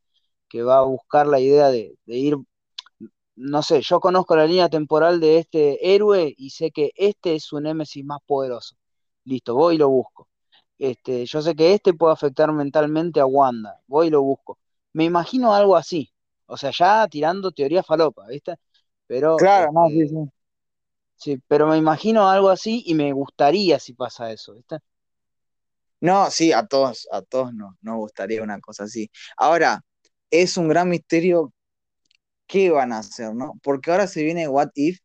que 0.50 0.64
va 0.64 0.80
a 0.80 0.84
buscar 0.84 1.28
la 1.28 1.40
idea 1.40 1.70
de, 1.70 1.98
de 2.06 2.18
ir 2.18 2.38
no 3.36 3.62
sé, 3.64 3.82
yo 3.82 4.00
conozco 4.00 4.36
la 4.36 4.46
línea 4.48 4.70
temporal 4.70 5.20
de 5.20 5.40
este 5.40 5.94
héroe 5.94 6.34
y 6.38 6.50
sé 6.52 6.72
que 6.72 6.92
este 6.96 7.36
es 7.36 7.44
su 7.44 7.60
némesis 7.60 8.04
más 8.06 8.20
poderoso. 8.26 8.76
Listo, 9.26 9.56
voy 9.56 9.76
y 9.76 9.78
lo 9.78 9.90
busco. 9.90 10.30
Este, 10.78 11.26
yo 11.26 11.42
sé 11.42 11.56
que 11.56 11.74
este 11.74 11.94
puede 11.94 12.14
afectar 12.14 12.52
mentalmente 12.52 13.20
a 13.20 13.26
Wanda, 13.26 13.80
voy 13.88 14.08
y 14.08 14.10
lo 14.10 14.22
busco. 14.22 14.60
Me 14.94 15.06
imagino 15.06 15.54
algo 15.54 15.76
así, 15.76 16.12
o 16.46 16.58
sea, 16.58 16.72
ya 16.72 17.08
tirando 17.08 17.52
teoría 17.52 17.84
falopa, 17.84 18.28
¿viste? 18.28 18.56
Pero, 19.08 19.36
claro, 19.38 19.66
este, 19.66 19.74
no, 19.74 19.88
sí, 19.90 20.08
sí. 20.08 20.32
Sí, 21.26 21.42
pero 21.48 21.68
me 21.68 21.78
imagino 21.78 22.30
algo 22.30 22.50
así 22.50 22.84
y 22.86 22.94
me 22.96 23.12
gustaría 23.14 23.80
si 23.80 23.94
pasa 23.94 24.32
eso, 24.32 24.54
¿viste? 24.54 24.78
No, 26.02 26.30
sí, 26.30 26.52
a 26.54 26.68
todos, 26.68 27.08
a 27.12 27.22
todos 27.24 27.54
nos, 27.54 27.76
gustaría 27.82 28.44
una 28.44 28.60
cosa 28.60 28.84
así. 28.84 29.10
Ahora, 29.38 29.82
es 30.30 30.58
un 30.58 30.68
gran 30.68 30.90
misterio 30.90 31.54
qué 32.48 32.70
van 32.72 32.94
a 32.94 33.00
hacer, 33.00 33.34
¿no? 33.36 33.54
Porque 33.64 33.92
ahora 33.92 34.08
se 34.08 34.24
viene 34.24 34.48
What 34.48 34.70
If 34.76 35.00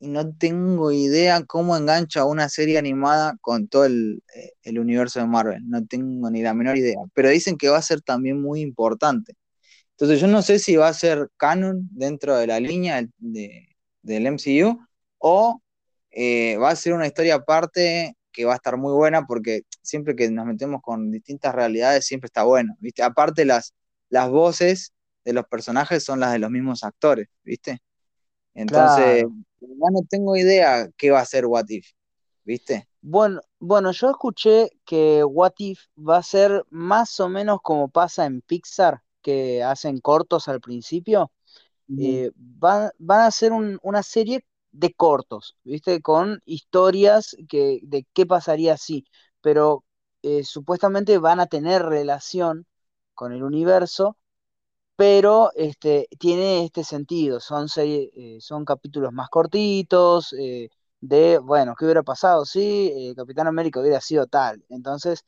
y 0.00 0.08
no 0.08 0.32
tengo 0.36 0.92
idea 0.92 1.44
cómo 1.44 1.76
engancha 1.76 2.24
una 2.24 2.48
serie 2.48 2.78
animada 2.78 3.36
con 3.40 3.68
todo 3.68 3.86
el, 3.86 4.22
eh, 4.36 4.52
el, 4.62 4.78
universo 4.78 5.20
de 5.20 5.26
Marvel, 5.26 5.62
no 5.68 5.84
tengo 5.86 6.30
ni 6.30 6.42
la 6.42 6.54
menor 6.54 6.76
idea, 6.78 6.98
pero 7.14 7.30
dicen 7.30 7.56
que 7.58 7.68
va 7.68 7.78
a 7.78 7.82
ser 7.82 8.02
también 8.02 8.40
muy 8.40 8.60
importante. 8.60 9.34
Entonces 9.92 10.20
yo 10.20 10.28
no 10.28 10.42
sé 10.42 10.58
si 10.58 10.76
va 10.76 10.88
a 10.88 10.94
ser 10.94 11.30
canon 11.36 11.88
dentro 11.92 12.36
de 12.36 12.46
la 12.48 12.60
línea 12.60 13.04
de, 13.18 13.76
del 14.02 14.26
MCU 14.26 14.78
o 15.18 15.62
eh, 16.16 16.56
va 16.58 16.70
a 16.70 16.76
ser 16.76 16.92
una 16.92 17.06
historia 17.08 17.34
aparte 17.36 18.16
que 18.30 18.44
va 18.44 18.52
a 18.52 18.56
estar 18.56 18.76
muy 18.76 18.92
buena 18.92 19.26
porque 19.26 19.62
siempre 19.82 20.14
que 20.14 20.30
nos 20.30 20.46
metemos 20.46 20.80
con 20.80 21.10
distintas 21.10 21.54
realidades 21.54 22.06
siempre 22.06 22.26
está 22.26 22.44
bueno, 22.44 22.76
¿viste? 22.78 23.02
Aparte 23.02 23.44
las, 23.44 23.74
las 24.10 24.30
voces 24.30 24.92
de 25.24 25.32
los 25.32 25.44
personajes 25.46 26.04
son 26.04 26.20
las 26.20 26.32
de 26.32 26.38
los 26.38 26.50
mismos 26.50 26.84
actores, 26.84 27.28
¿viste? 27.42 27.80
Entonces, 28.54 29.24
claro. 29.24 29.34
ya 29.60 29.90
no 29.92 30.00
tengo 30.08 30.36
idea 30.36 30.88
qué 30.96 31.10
va 31.10 31.20
a 31.20 31.24
ser 31.24 31.46
What 31.46 31.66
If, 31.68 31.88
¿viste? 32.44 32.88
Bueno, 33.00 33.40
bueno, 33.58 33.90
yo 33.90 34.10
escuché 34.10 34.70
que 34.84 35.24
What 35.24 35.54
If 35.58 35.80
va 35.96 36.18
a 36.18 36.22
ser 36.22 36.64
más 36.70 37.18
o 37.18 37.28
menos 37.28 37.58
como 37.62 37.88
pasa 37.88 38.24
en 38.24 38.40
Pixar, 38.40 39.02
que 39.20 39.64
hacen 39.64 39.98
cortos 39.98 40.46
al 40.46 40.60
principio. 40.60 41.32
Mm. 41.88 42.00
Eh, 42.00 42.30
van, 42.36 42.90
van, 42.98 43.20
a 43.20 43.26
hacer 43.26 43.52
un, 43.52 43.78
una 43.82 44.02
serie 44.02 44.44
de 44.74 44.92
cortos, 44.94 45.56
¿viste? 45.64 46.02
Con 46.02 46.40
historias 46.46 47.36
que, 47.48 47.80
de 47.84 48.06
qué 48.12 48.26
pasaría 48.26 48.76
si, 48.76 49.04
pero 49.40 49.84
eh, 50.22 50.44
supuestamente 50.44 51.18
van 51.18 51.40
a 51.40 51.46
tener 51.46 51.82
relación 51.82 52.66
con 53.14 53.32
el 53.32 53.42
universo 53.44 54.16
pero 54.96 55.50
este, 55.54 56.08
tiene 56.18 56.64
este 56.64 56.84
sentido, 56.84 57.40
son, 57.40 57.66
eh, 57.76 58.38
son 58.40 58.64
capítulos 58.64 59.12
más 59.12 59.28
cortitos, 59.28 60.32
eh, 60.38 60.68
de, 61.00 61.38
bueno, 61.38 61.74
¿qué 61.76 61.84
hubiera 61.84 62.02
pasado 62.02 62.44
si 62.44 63.12
Capitán 63.16 63.46
América 63.48 63.80
hubiera 63.80 64.00
sido 64.00 64.26
tal? 64.26 64.64
Entonces 64.68 65.24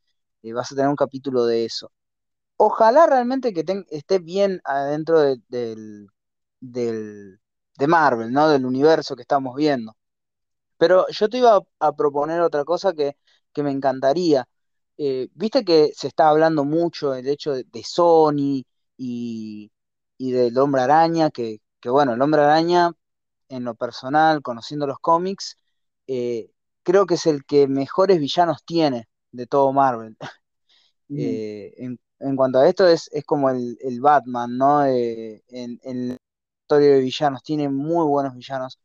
vas 0.55 0.71
a 0.73 0.75
tener 0.77 0.89
un 0.89 0.97
capítulo 0.97 1.45
de 1.47 1.65
eso. 1.65 1.91
Ojalá 2.57 3.07
realmente 3.07 3.53
que 3.53 3.65
esté 3.91 4.19
bien 4.21 4.61
adentro 4.65 5.21
de, 5.21 5.39
del, 5.49 6.09
del, 6.61 7.41
de 7.79 7.87
Marvel, 7.87 8.33
¿no? 8.33 8.49
Del 8.49 8.67
universo 8.67 9.17
que 9.17 9.23
estamos 9.23 9.55
viendo. 9.57 9.97
Pero 10.79 11.07
yo 11.11 11.29
te 11.29 11.39
iba 11.39 11.57
a, 11.57 11.61
a 11.89 11.93
proponer 11.95 12.41
otra 12.41 12.65
cosa 12.65 12.93
que, 12.95 13.17
que 13.53 13.63
me 13.63 13.71
encantaría. 13.73 14.47
Viste 15.35 15.65
que 15.65 15.93
se 15.95 16.09
está 16.09 16.29
hablando 16.31 16.65
mucho 16.65 17.11
del 17.13 17.29
hecho 17.29 17.53
de, 17.53 17.65
de 17.65 17.83
Sony, 17.85 18.65
y, 18.97 19.71
y 20.19 20.31
del 20.33 20.57
Hombre 20.59 20.83
Araña, 20.83 21.31
que, 21.31 21.59
que, 21.81 21.91
bueno, 21.91 22.15
el 22.15 22.23
Hombre 22.23 22.43
Araña, 22.43 22.93
en 23.49 23.65
lo 23.65 23.75
personal, 23.75 24.43
conociendo 24.43 24.87
los 24.87 24.99
cómics, 25.01 25.59
eh, 26.07 26.51
creo 26.83 27.07
que 27.07 27.15
es 27.15 27.27
el 27.27 27.45
que 27.45 27.69
mejores 27.69 28.19
villanos 28.19 28.65
tiene 28.65 29.09
de 29.33 29.47
todo 29.47 29.73
Marvel. 29.73 30.17
Eh, 31.09 31.73
en, 31.77 32.01
en, 32.19 32.35
cuanto 32.35 32.59
a 32.59 32.69
esto, 32.69 32.89
es, 32.89 33.09
es 33.13 33.25
como 33.25 33.49
el, 33.49 33.79
el, 33.81 34.01
Batman, 34.01 34.59
¿no? 34.59 34.85
Eh, 34.85 35.45
en, 35.47 35.79
en 35.85 36.19
historia 36.67 36.95
de 36.95 37.01
villanos, 37.01 37.43
tiene 37.45 37.69
muy 37.69 38.05
buenos 38.07 38.35
villanos. 38.35 38.81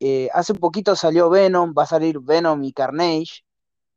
Eh, 0.00 0.28
hace 0.32 0.54
poquito 0.54 0.96
salió 0.96 1.30
Venom, 1.30 1.72
va 1.76 1.84
a 1.84 1.86
salir 1.86 2.18
Venom 2.20 2.62
y 2.64 2.72
Carnage, 2.72 3.44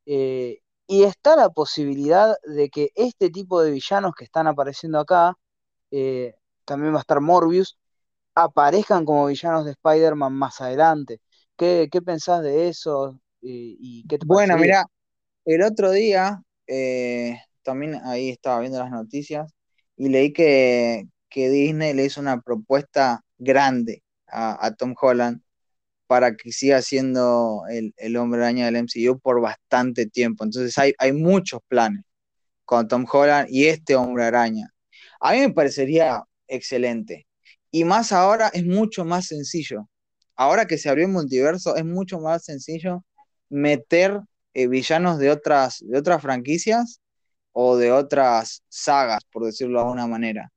eh, 0.06 0.60
y 0.88 1.04
está 1.04 1.36
la 1.36 1.50
posibilidad 1.50 2.36
de 2.44 2.70
que 2.70 2.90
este 2.96 3.30
tipo 3.30 3.62
de 3.62 3.72
villanos 3.72 4.14
que 4.16 4.26
están 4.26 4.48
apareciendo 4.48 5.00
acá, 5.00 5.34
eh, 5.92 6.36
también 6.66 6.94
va 6.94 6.98
a 7.00 7.02
estar 7.02 7.22
Morbius, 7.22 7.78
aparezcan 8.36 9.06
como 9.06 9.26
villanos 9.28 9.66
de 9.66 9.72
Spider-Man 9.72 10.34
más 10.34 10.62
adelante. 10.62 11.20
¿Qué, 11.58 11.90
¿Qué, 11.92 12.02
pensás 12.02 12.44
de 12.44 12.68
eso? 12.68 13.20
¿Y 13.42 14.06
qué 14.08 14.20
te 14.20 14.26
bueno, 14.28 14.58
mira, 14.58 14.86
el 15.46 15.64
otro 15.64 15.92
día 15.92 16.42
también 17.64 17.96
ahí 18.06 18.30
estaba 18.30 18.60
viendo 18.60 18.80
las 18.80 18.92
noticias 18.92 19.52
y 19.98 20.10
leí 20.10 20.34
que, 20.34 21.08
que 21.32 21.50
Disney 21.50 21.94
le 21.96 22.06
hizo 22.06 22.22
una 22.22 22.42
propuesta 22.42 23.24
grande 23.40 24.04
a, 24.28 24.72
Tom 24.78 24.94
Holland 25.02 25.42
para 26.08 26.36
que 26.36 26.52
siga 26.52 26.82
siendo 26.82 27.64
el, 27.70 27.94
el, 27.98 28.18
hombre 28.18 28.42
araña 28.42 28.66
del 28.66 28.78
MCU 28.84 29.20
por 29.20 29.42
bastante 29.42 30.06
tiempo. 30.06 30.44
Entonces 30.44 30.78
hay, 30.78 30.94
hay 31.00 31.14
muchos 31.14 31.62
planes 31.68 32.04
con 32.66 32.88
Tom 32.88 33.06
Holland 33.12 33.48
y 33.50 33.68
este 33.68 33.96
hombre 33.96 34.26
araña. 34.26 34.74
A 35.20 35.34
mí 35.34 35.40
me 35.40 35.52
parecería 35.54 36.24
excelente. 36.48 37.28
Y 37.72 37.86
más 37.86 38.12
ahora 38.12 38.50
es 38.54 38.66
mucho 38.66 39.06
más 39.06 39.28
sencillo. 39.28 39.90
Ahora 40.36 40.66
que 40.66 40.78
se 40.78 40.90
abrió 40.90 41.06
el 41.06 41.12
multiverso, 41.12 41.76
es 41.76 41.86
mucho 41.86 42.20
más 42.20 42.46
sencillo 42.46 43.06
meter 43.50 44.22
eh, 44.54 44.68
villanos 44.68 45.20
de 45.20 45.32
otras, 45.32 45.80
de 45.82 45.98
otras 45.98 46.22
franquicias 46.22 47.02
o 47.54 47.78
de 47.78 47.92
otras 47.92 48.64
sagas, 48.70 49.24
por 49.32 49.46
decirlo 49.46 49.80
de 49.80 49.86
alguna 49.86 50.08
manera. 50.08 50.52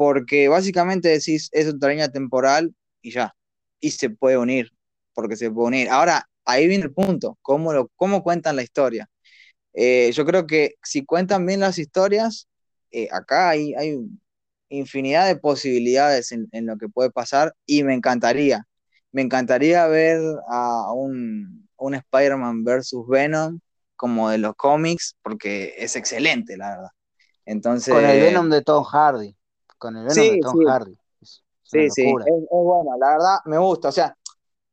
Porque 0.00 0.48
básicamente 0.48 1.10
decís, 1.10 1.50
es 1.52 1.66
una 1.66 1.86
araña 1.86 2.08
temporal 2.08 2.74
y 3.02 3.10
ya. 3.10 3.34
Y 3.80 3.90
se 3.90 4.08
puede 4.08 4.38
unir 4.38 4.72
porque 5.12 5.36
se 5.36 5.50
puede 5.50 5.68
unir. 5.68 5.90
Ahora, 5.90 6.26
ahí 6.46 6.66
viene 6.68 6.84
el 6.84 6.94
punto, 6.94 7.36
cómo, 7.42 7.74
lo, 7.74 7.90
cómo 7.96 8.22
cuentan 8.22 8.56
la 8.56 8.62
historia. 8.62 9.10
Eh, 9.74 10.10
yo 10.14 10.24
creo 10.24 10.46
que 10.46 10.76
si 10.82 11.04
cuentan 11.04 11.44
bien 11.44 11.60
las 11.60 11.76
historias, 11.76 12.48
eh, 12.92 13.08
acá 13.12 13.50
hay, 13.50 13.74
hay, 13.74 13.98
infinidad 14.70 15.26
de 15.26 15.36
posibilidades 15.36 16.32
en, 16.32 16.48
en, 16.52 16.64
lo 16.64 16.78
que 16.78 16.88
puede 16.88 17.10
pasar 17.10 17.54
y 17.66 17.82
me 17.82 17.92
encantaría, 17.92 18.66
me 19.12 19.20
encantaría 19.20 19.86
ver 19.86 20.18
a 20.48 20.94
un, 20.94 21.68
un 21.76 21.94
Spider-Man 21.94 22.64
versus 22.64 23.06
Venom 23.06 23.60
como 23.96 24.30
de 24.30 24.38
los 24.38 24.54
cómics, 24.54 25.14
porque 25.22 25.74
es 25.76 25.94
excelente, 25.94 26.56
la 26.56 26.70
verdad. 26.70 26.90
Entonces, 27.44 27.92
con 27.92 28.06
el 28.06 28.18
Venom 28.18 28.48
de 28.48 28.62
Tom 28.62 28.82
Hardy, 28.84 29.36
con 29.80 29.96
el 29.96 30.04
Venom 30.04 30.14
sí, 30.14 30.30
de 30.30 30.40
Tom 30.40 30.58
sí. 30.58 30.64
Hardy. 30.66 30.98
Es 31.20 31.42
sí, 31.64 31.90
sí, 31.90 32.02
es, 32.02 32.26
es 32.26 32.48
bueno, 32.50 32.96
la 33.00 33.08
verdad 33.10 33.36
me 33.46 33.58
gusta, 33.58 33.88
o 33.88 33.92
sea, 33.92 34.16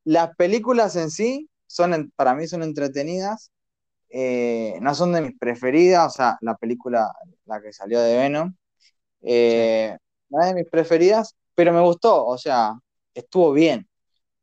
las 0.04 0.36
películas 0.36 0.96
en 0.96 1.10
sí 1.10 1.50
son, 1.66 2.12
para 2.16 2.36
mí 2.36 2.48
son 2.48 2.62
entretenidas, 2.64 3.52
eh, 4.10 4.78
no 4.82 4.94
son 4.96 5.14
de 5.14 5.22
mis 5.22 5.38
preferidas, 5.38 6.14
o 6.14 6.16
sea, 6.16 6.38
la 6.42 6.56
película, 6.56 7.12
la 7.46 7.62
que 7.62 7.74
salió 7.74 8.00
de 8.02 8.18
Venom, 8.18 8.54
eh, 9.22 9.98
no 10.30 10.42
es 10.42 10.48
de 10.48 10.56
mis 10.56 10.70
preferidas, 10.70 11.36
pero 11.56 11.74
me 11.74 11.82
gustó, 11.82 12.26
o 12.26 12.38
sea, 12.38 12.74
estuvo 13.14 13.52
bien. 13.54 13.88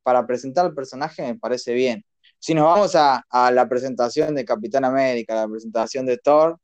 Para 0.03 0.27
presentar 0.27 0.67
al 0.67 0.75
personaje 0.75 1.23
me 1.23 1.39
parece 1.39 1.73
bien. 1.73 2.05
Si 2.39 2.55
nos 2.55 2.65
vamos 2.65 2.95
a, 2.95 3.25
a 3.31 3.51
la 3.51 3.69
presentación 3.69 4.35
de 4.35 4.45
Capitán 4.45 4.85
América, 4.85 5.35
la 5.35 5.49
presentación 5.49 6.07
de 6.07 6.19
Thor, 6.19 6.59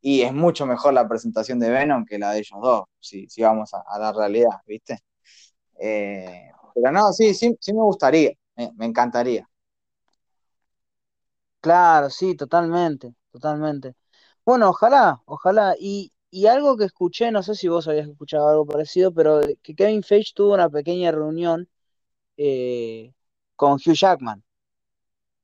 y 0.00 0.22
es 0.22 0.32
mucho 0.32 0.66
mejor 0.66 0.94
la 0.94 1.08
presentación 1.08 1.58
de 1.58 1.70
Venom 1.70 2.04
que 2.04 2.18
la 2.18 2.32
de 2.32 2.38
ellos 2.38 2.58
dos, 2.62 2.84
si, 3.00 3.28
si 3.28 3.42
vamos 3.42 3.72
a, 3.74 3.82
a, 3.86 3.98
la 3.98 4.12
realidad, 4.12 4.60
¿viste? 4.66 4.98
Eh, 5.78 6.50
pero 6.74 6.92
no, 6.92 7.12
sí, 7.12 7.34
sí, 7.34 7.56
sí 7.60 7.72
me 7.72 7.82
gustaría. 7.82 8.32
Me, 8.56 8.70
me, 8.76 8.86
encantaría. 8.86 9.48
Claro, 11.60 12.10
sí, 12.10 12.36
totalmente, 12.36 13.14
totalmente. 13.32 13.94
Bueno, 14.44 14.70
ojalá, 14.70 15.22
ojalá. 15.26 15.74
Y, 15.78 16.12
y, 16.30 16.46
algo 16.46 16.76
que 16.76 16.84
escuché, 16.84 17.30
no 17.30 17.42
sé 17.42 17.54
si 17.54 17.68
vos 17.68 17.88
habías 17.88 18.08
escuchado 18.08 18.48
algo 18.48 18.66
parecido, 18.66 19.12
pero 19.12 19.40
que 19.62 19.74
Kevin 19.74 20.02
Feige 20.02 20.32
tuvo 20.34 20.54
una 20.54 20.70
pequeña 20.70 21.10
reunión 21.12 21.68
eh, 22.36 23.12
con 23.56 23.74
Hugh 23.74 23.94
Jackman. 23.94 24.42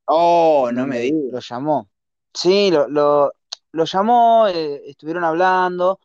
Oh, 0.06 0.70
no 0.72 0.86
me 0.86 1.00
digas. 1.00 1.32
Lo 1.32 1.40
llamó. 1.40 1.88
Sí, 2.34 2.70
lo, 2.70 2.88
lo, 2.88 3.32
lo 3.72 3.84
llamó, 3.84 4.46
eh, 4.48 4.82
estuvieron 4.86 5.24
hablando. 5.24 6.00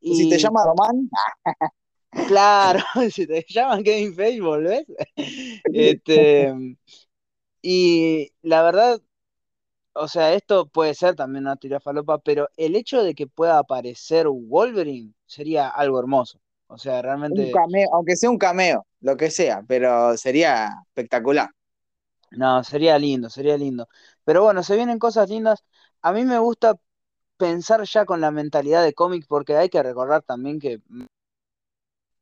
Y... 0.00 0.14
Si 0.16 0.30
te 0.30 0.38
llama 0.38 0.64
Román. 0.64 1.08
Claro, 2.26 2.80
si 3.12 3.26
te 3.26 3.44
llaman 3.48 3.84
Kevin 3.84 4.14
Feige, 4.14 4.40
volvés. 4.40 4.86
Este, 5.72 6.52
y 7.62 8.30
la 8.42 8.62
verdad, 8.62 9.00
o 9.92 10.08
sea, 10.08 10.34
esto 10.34 10.66
puede 10.66 10.94
ser 10.94 11.14
también 11.14 11.44
una 11.44 11.56
teoría 11.56 11.80
falopa, 11.80 12.18
pero 12.18 12.48
el 12.56 12.74
hecho 12.74 13.02
de 13.02 13.14
que 13.14 13.26
pueda 13.26 13.58
aparecer 13.58 14.26
Wolverine 14.28 15.12
sería 15.26 15.68
algo 15.68 15.98
hermoso. 16.00 16.40
O 16.66 16.78
sea, 16.78 17.02
realmente. 17.02 17.46
Un 17.46 17.50
cameo, 17.50 17.88
aunque 17.92 18.16
sea 18.16 18.30
un 18.30 18.38
cameo, 18.38 18.86
lo 19.00 19.16
que 19.16 19.30
sea, 19.30 19.62
pero 19.66 20.16
sería 20.16 20.70
espectacular. 20.86 21.50
No, 22.30 22.62
sería 22.62 22.98
lindo, 22.98 23.28
sería 23.28 23.56
lindo. 23.56 23.88
Pero 24.24 24.44
bueno, 24.44 24.62
se 24.62 24.76
vienen 24.76 24.98
cosas 24.98 25.28
lindas. 25.28 25.64
A 26.00 26.12
mí 26.12 26.24
me 26.24 26.38
gusta 26.38 26.76
pensar 27.40 27.82
ya 27.84 28.04
con 28.04 28.20
la 28.20 28.30
mentalidad 28.30 28.84
de 28.84 28.94
cómic, 28.94 29.24
porque 29.28 29.56
hay 29.56 29.70
que 29.70 29.82
recordar 29.82 30.22
también 30.22 30.60
que 30.60 30.80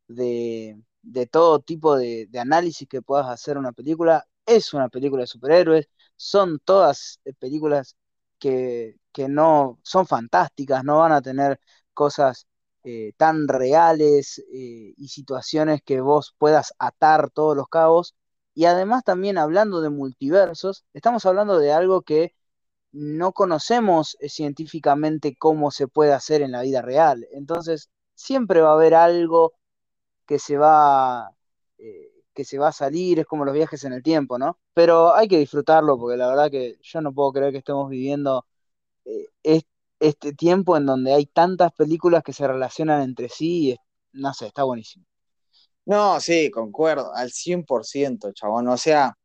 de, 0.08 0.80
de 1.02 1.26
todo 1.26 1.60
tipo 1.60 1.96
de, 1.96 2.28
análisis 2.38 2.88
que 2.88 3.02
puedas 3.02 3.26
hacer 3.28 3.58
una 3.58 3.72
película. 3.72 4.26
Es 4.46 4.72
una 4.74 4.88
película 4.88 5.22
de 5.22 5.26
superhéroes, 5.26 5.88
son 6.16 6.60
todas 6.64 7.20
películas 7.38 7.96
que, 8.38 8.96
que 9.12 9.28
no 9.28 9.78
son 9.82 10.06
fantásticas, 10.06 10.84
no 10.84 10.98
van 10.98 11.12
a 11.12 11.22
tener 11.22 11.60
cosas 11.94 12.46
eh, 12.84 13.12
tan 13.16 13.48
reales 13.48 14.38
eh, 14.52 14.94
y 14.96 15.08
situaciones 15.08 15.82
que 15.82 16.00
vos 16.00 16.34
puedas 16.38 16.74
atar 16.78 17.30
todos 17.30 17.56
los 17.56 17.68
cabos. 17.68 18.14
Y 18.54 18.66
además 18.66 19.04
también 19.04 19.38
hablando 19.38 19.80
de 19.80 19.90
multiversos, 19.90 20.84
estamos 20.94 21.26
hablando 21.26 21.58
de 21.58 21.72
algo 21.72 22.02
que 22.02 22.34
no 22.93 23.32
conocemos 23.32 24.16
eh, 24.20 24.28
científicamente 24.28 25.36
cómo 25.36 25.70
se 25.70 25.89
puede 25.89 26.12
hacer 26.12 26.43
en 26.43 26.53
la 26.53 26.62
vida 26.62 26.82
real. 26.82 27.26
Entonces, 27.32 27.91
siempre 28.14 28.61
va 28.61 28.70
a 28.70 28.74
haber 28.74 28.95
algo 28.95 29.55
que 30.26 30.39
se 30.39 30.59
va 30.59 31.30
eh, 31.78 32.12
que 32.34 32.45
se 32.45 32.59
va 32.59 32.68
a 32.68 32.72
salir, 32.72 33.18
es 33.18 33.26
como 33.26 33.45
los 33.45 33.55
viajes 33.55 33.82
en 33.84 33.93
el 33.93 34.03
tiempo, 34.03 34.39
¿no? 34.39 34.61
Pero 34.74 35.14
hay 35.14 35.26
que 35.28 35.39
disfrutarlo 35.39 35.99
porque 35.99 36.16
la 36.16 36.28
verdad 36.28 36.51
que 36.51 36.76
yo 36.82 37.01
no 37.01 37.12
puedo 37.12 37.32
creer 37.32 37.53
que 37.53 37.59
estemos 37.59 37.91
viviendo 37.91 38.47
eh, 39.05 39.62
este 40.01 40.32
tiempo 40.34 40.76
en 40.76 40.86
donde 40.86 41.12
hay 41.14 41.26
tantas 41.26 41.72
películas 41.72 42.22
que 42.22 42.32
se 42.32 42.47
relacionan 42.47 43.03
entre 43.03 43.28
sí 43.28 43.72
y 43.72 43.76
no 44.12 44.32
sé, 44.34 44.47
está 44.47 44.62
buenísimo. 44.64 45.05
No, 45.86 46.20
sí, 46.20 46.51
concuerdo, 46.51 47.12
al 47.14 47.30
100%, 47.32 48.32
chabón, 48.32 48.68
o 48.68 48.76
sea, 48.76 49.16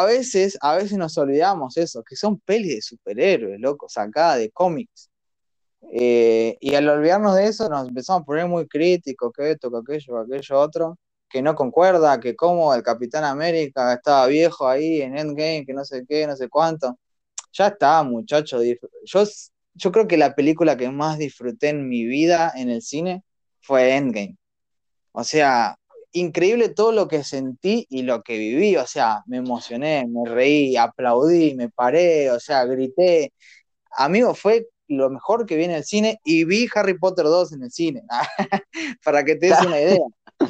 a 0.00 0.04
veces, 0.04 0.58
a 0.60 0.76
veces 0.76 0.98
nos 0.98 1.16
olvidamos 1.18 1.76
eso, 1.76 2.02
que 2.02 2.16
son 2.16 2.38
pelis 2.40 2.76
de 2.76 2.82
superhéroes, 2.82 3.60
locos, 3.60 3.96
acá, 3.98 4.36
de 4.36 4.50
cómics. 4.50 5.10
Eh, 5.92 6.56
y 6.60 6.74
al 6.74 6.88
olvidarnos 6.88 7.36
de 7.36 7.46
eso 7.46 7.68
nos 7.68 7.88
empezamos 7.88 8.22
a 8.22 8.24
poner 8.24 8.46
muy 8.46 8.66
críticos, 8.66 9.32
que 9.36 9.52
esto, 9.52 9.70
que 9.70 9.78
aquello, 9.78 10.26
que 10.26 10.36
aquello 10.36 10.60
otro, 10.60 10.98
que 11.28 11.42
no 11.42 11.54
concuerda, 11.54 12.20
que 12.20 12.36
como 12.36 12.74
el 12.74 12.82
Capitán 12.82 13.24
América 13.24 13.94
estaba 13.94 14.26
viejo 14.26 14.68
ahí 14.68 15.02
en 15.02 15.16
Endgame, 15.16 15.64
que 15.66 15.74
no 15.74 15.84
sé 15.84 16.04
qué, 16.08 16.26
no 16.26 16.36
sé 16.36 16.48
cuánto. 16.48 16.98
Ya 17.52 17.68
está, 17.68 18.02
muchacho. 18.02 18.60
Yo, 18.62 19.24
yo 19.74 19.92
creo 19.92 20.08
que 20.08 20.16
la 20.16 20.34
película 20.34 20.76
que 20.76 20.90
más 20.90 21.18
disfruté 21.18 21.70
en 21.70 21.88
mi 21.88 22.04
vida 22.06 22.52
en 22.54 22.70
el 22.70 22.82
cine 22.82 23.24
fue 23.60 23.96
Endgame. 23.96 24.36
O 25.12 25.24
sea, 25.24 25.78
increíble 26.12 26.68
todo 26.68 26.92
lo 26.92 27.08
que 27.08 27.24
sentí 27.24 27.86
y 27.90 28.02
lo 28.02 28.22
que 28.22 28.38
viví. 28.38 28.76
O 28.76 28.86
sea, 28.86 29.22
me 29.26 29.38
emocioné, 29.38 30.06
me 30.08 30.28
reí, 30.28 30.76
aplaudí, 30.76 31.54
me 31.54 31.68
paré, 31.68 32.30
o 32.30 32.40
sea, 32.40 32.64
grité. 32.64 33.32
Amigo, 33.92 34.34
fue 34.34 34.68
lo 34.88 35.10
mejor 35.10 35.46
que 35.46 35.56
vi 35.56 35.64
en 35.64 35.72
el 35.72 35.84
cine 35.84 36.18
y 36.24 36.44
vi 36.44 36.68
Harry 36.74 36.98
Potter 36.98 37.24
2 37.24 37.54
en 37.54 37.62
el 37.64 37.70
cine, 37.70 38.02
para 39.04 39.24
que 39.24 39.36
te 39.36 39.46
des 39.46 39.60
una 39.60 39.80
idea. 39.80 40.04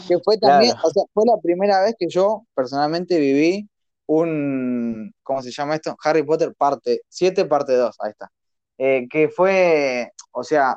Que 0.08 0.18
fue 0.24 0.38
también, 0.38 0.72
claro. 0.72 0.88
o 0.88 0.90
sea, 0.90 1.02
fue 1.12 1.24
la 1.26 1.40
primera 1.42 1.82
vez 1.82 1.94
que 1.98 2.08
yo 2.08 2.46
personalmente 2.54 3.18
viví 3.18 3.68
un, 4.06 5.14
¿cómo 5.22 5.42
se 5.42 5.50
llama 5.50 5.76
esto? 5.76 5.96
Harry 6.02 6.22
Potter 6.22 6.54
parte 6.56 7.02
7, 7.08 7.44
parte 7.44 7.74
2, 7.74 7.96
ahí 8.00 8.10
está. 8.10 8.30
Eh, 8.78 9.06
que 9.10 9.28
fue, 9.28 10.10
o 10.32 10.42
sea, 10.42 10.76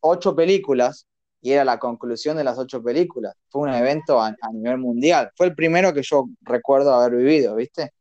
ocho 0.00 0.34
películas 0.34 1.06
y 1.42 1.52
era 1.52 1.64
la 1.64 1.78
conclusión 1.78 2.36
de 2.36 2.44
las 2.44 2.56
ocho 2.56 2.82
películas. 2.82 3.34
Fue 3.50 3.62
un 3.62 3.74
evento 3.74 4.22
a, 4.22 4.34
nivel 4.52 4.78
mundial. 4.78 5.30
Fue 5.36 5.46
el 5.46 5.54
primero 5.54 5.92
que 5.92 6.02
yo 6.02 6.26
recuerdo 6.40 6.94
haber 6.94 7.18
vivido, 7.18 7.56
¿viste? 7.56 7.92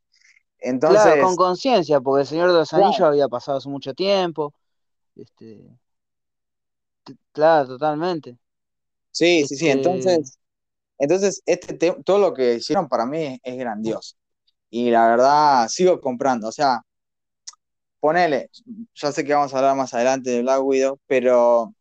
Entonces, 0.60 1.02
claro, 1.02 1.24
con 1.24 1.36
conciencia, 1.36 2.00
porque 2.00 2.22
el 2.22 2.28
Señor 2.28 2.50
de 2.50 2.60
los 2.60 2.72
Anillos 2.72 3.02
había 3.02 3.28
pasado 3.28 3.58
hace 3.58 3.68
mucho 3.68 3.96
tiempo. 3.96 4.54
Este, 5.16 5.68
claro, 7.32 7.68
totalmente. 7.68 8.38
Sí, 9.10 9.44
sí, 9.48 9.56
sí. 9.56 9.70
Este 9.70 9.72
entonces, 9.72 10.38
entonces 11.00 11.42
este 11.48 11.74
todo 12.06 12.20
lo 12.20 12.34
que 12.34 12.56
hicieron 12.56 12.88
para 12.88 13.08
mí 13.08 13.40
es 13.42 13.58
grandioso. 13.58 14.16
Y 14.70 14.92
la 14.92 15.08
verdad, 15.08 15.68
sigo 15.68 16.00
comprando. 16.00 16.48
O 16.48 16.52
sea, 16.52 16.82
ponele, 18.00 18.50
ya 18.96 19.12
sé 19.12 19.24
que 19.24 19.34
vamos 19.34 19.54
a 19.54 19.58
hablar 19.58 19.76
más 19.76 19.94
adelante 19.94 20.30
de 20.30 20.42
Black 20.42 20.64
Widow, 20.64 21.00
pero, 21.08 21.74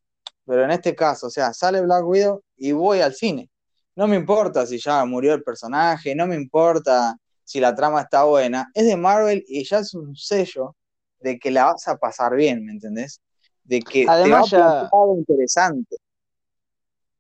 pero 0.51 0.65
en 0.65 0.73
este 0.73 0.97
caso, 0.97 1.29
o 1.29 1.31
sea, 1.31 1.53
sale 1.53 1.81
Black 1.81 2.05
Widow 2.05 2.43
y 2.57 2.73
voy 2.73 3.01
al 3.03 3.15
cine. 3.15 3.49
No 3.95 4.09
me 4.09 4.17
importa 4.17 4.67
si 4.67 4.81
ya 4.81 5.05
murió 5.05 5.33
el 5.33 5.45
personaje, 5.45 6.13
no 6.17 6.27
me 6.27 6.35
importa 6.35 7.17
si 7.45 7.61
la 7.61 7.73
trama 7.73 8.01
está 8.01 8.25
buena. 8.25 8.69
Es 8.75 8.85
de 8.85 8.97
Marvel 8.97 9.45
y 9.47 9.63
ya 9.63 9.79
es 9.79 9.95
un 9.95 10.17
sello 10.17 10.75
de 11.21 11.39
que 11.39 11.53
la 11.53 11.67
vas 11.67 11.87
a 11.87 11.99
pasar 11.99 12.35
bien, 12.35 12.65
¿me 12.65 12.73
entendés? 12.73 13.21
De 13.63 13.79
que 13.79 14.07
Además, 14.09 14.51
te 14.51 14.57
va 14.57 14.81
a 14.81 14.91
algo 14.91 15.15
interesante. 15.17 15.99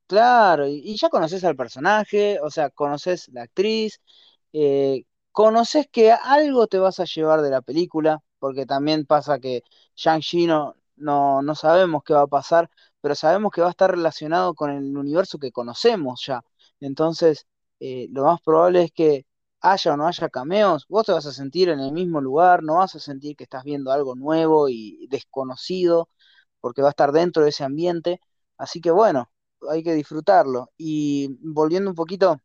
Claro, 0.08 0.66
y, 0.66 0.96
ya 0.96 1.08
conoces 1.08 1.44
al 1.44 1.54
personaje, 1.54 2.40
o 2.42 2.50
sea, 2.50 2.68
conoces 2.70 3.28
la 3.28 3.42
actriz, 3.42 4.00
eh, 4.52 5.04
conoces 5.30 5.86
que 5.86 6.10
algo 6.10 6.66
te 6.66 6.80
vas 6.80 6.98
a 6.98 7.04
llevar 7.04 7.42
de 7.42 7.50
la 7.50 7.62
película, 7.62 8.18
porque 8.40 8.66
también 8.66 9.06
pasa 9.06 9.38
que 9.38 9.62
Shang-Chi 9.94 10.48
no, 10.48 10.74
no, 11.00 11.54
sabemos 11.54 12.02
qué 12.04 12.14
va 12.14 12.22
a 12.22 12.26
pasar, 12.26 12.70
pero 13.00 13.14
sabemos 13.14 13.52
que 13.52 13.60
va 13.62 13.68
a 13.68 13.70
estar 13.70 13.90
relacionado 13.90 14.54
con 14.54 14.70
el 14.70 14.96
universo 14.96 15.38
que 15.38 15.52
conocemos 15.52 16.22
ya. 16.26 16.42
Entonces, 16.80 17.46
eh, 17.80 18.08
lo 18.10 18.24
más 18.24 18.40
probable 18.42 18.84
es 18.84 18.92
que 18.92 19.26
haya 19.60 19.94
o 19.94 19.96
no 19.96 20.06
haya 20.06 20.28
cameos, 20.28 20.86
vos 20.88 21.06
te 21.06 21.12
vas 21.12 21.26
a 21.26 21.32
sentir 21.32 21.68
en 21.68 21.80
el 21.80 21.92
mismo 21.92 22.20
lugar, 22.20 22.62
no 22.62 22.76
vas 22.76 22.94
a 22.96 23.00
sentir 23.00 23.36
que 23.36 23.44
estás 23.44 23.64
viendo 23.64 23.92
algo 23.92 24.14
nuevo 24.14 24.68
y 24.68 25.06
desconocido, 25.08 26.08
porque 26.60 26.82
va 26.82 26.88
a 26.88 26.90
estar 26.90 27.12
dentro 27.12 27.42
de 27.44 27.50
ese 27.50 27.64
ambiente. 27.64 28.20
Así 28.58 28.80
que 28.80 28.90
bueno, 28.90 29.30
hay 29.70 29.82
que 29.82 29.94
disfrutarlo. 29.94 30.70
Y 30.76 31.36
volviendo 31.42 31.90
un 31.90 31.96
poquito 31.96 32.40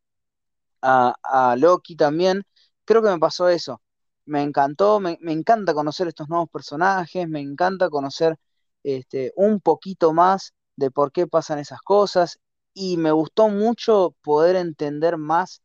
a, 0.82 1.16
a 1.24 1.56
Loki 1.58 1.96
también, 1.96 2.44
creo 2.86 3.02
que 3.02 3.10
me 3.10 3.20
pasó 3.20 3.50
eso 3.50 3.82
me 4.26 4.42
encantó, 4.42 5.00
me, 5.00 5.18
encanta 5.22 5.74
conocer 5.74 6.08
estos 6.08 6.30
nuevos 6.30 6.50
personajes, 6.50 7.28
me 7.30 7.40
encanta 7.42 7.90
conocer 7.90 8.38
este, 8.86 9.34
un 9.36 9.62
poquito 9.62 10.14
más 10.14 10.54
de 10.76 10.92
por 10.92 11.12
qué 11.12 11.28
pasan 11.28 11.60
esas 11.60 11.82
cosas 11.82 12.40
y 12.74 12.98
me 12.98 13.12
gustó 13.12 13.50
mucho 13.50 14.16
poder 14.22 14.56
entender 14.58 15.18
más 15.18 15.62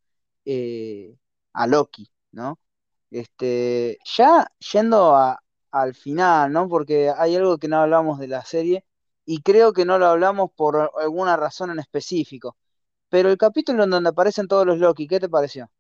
eh, 0.47 1.17
a 1.53 1.67
Loki, 1.67 2.11
¿no? 2.33 2.59
Este, 3.11 3.99
ya 4.17 4.47
yendo 4.73 5.17
al 5.73 5.95
final, 5.95 6.53
¿no? 6.53 6.69
Porque 6.69 7.11
hay 7.17 7.37
algo 7.37 7.59
que 7.59 7.69
no 7.69 7.79
hablamos 7.79 8.19
de 8.19 8.29
la 8.29 8.45
serie 8.45 8.85
y 9.27 9.43
creo 9.43 9.73
que 9.73 9.85
no 9.85 9.99
lo 9.99 10.07
hablamos 10.07 10.51
por 10.57 10.91
alguna 10.99 11.37
razón 11.37 11.71
en 11.71 11.81
específico. 11.81 12.57
Pero 13.11 13.31
el 13.31 13.39
capítulo 13.39 13.85
en 13.85 13.91
donde 13.91 14.11
aparecen 14.11 14.49
todos 14.49 14.67
los 14.67 14.79
Loki, 14.79 15.07
¿qué 15.09 15.21
te 15.21 15.29
pareció? 15.29 15.71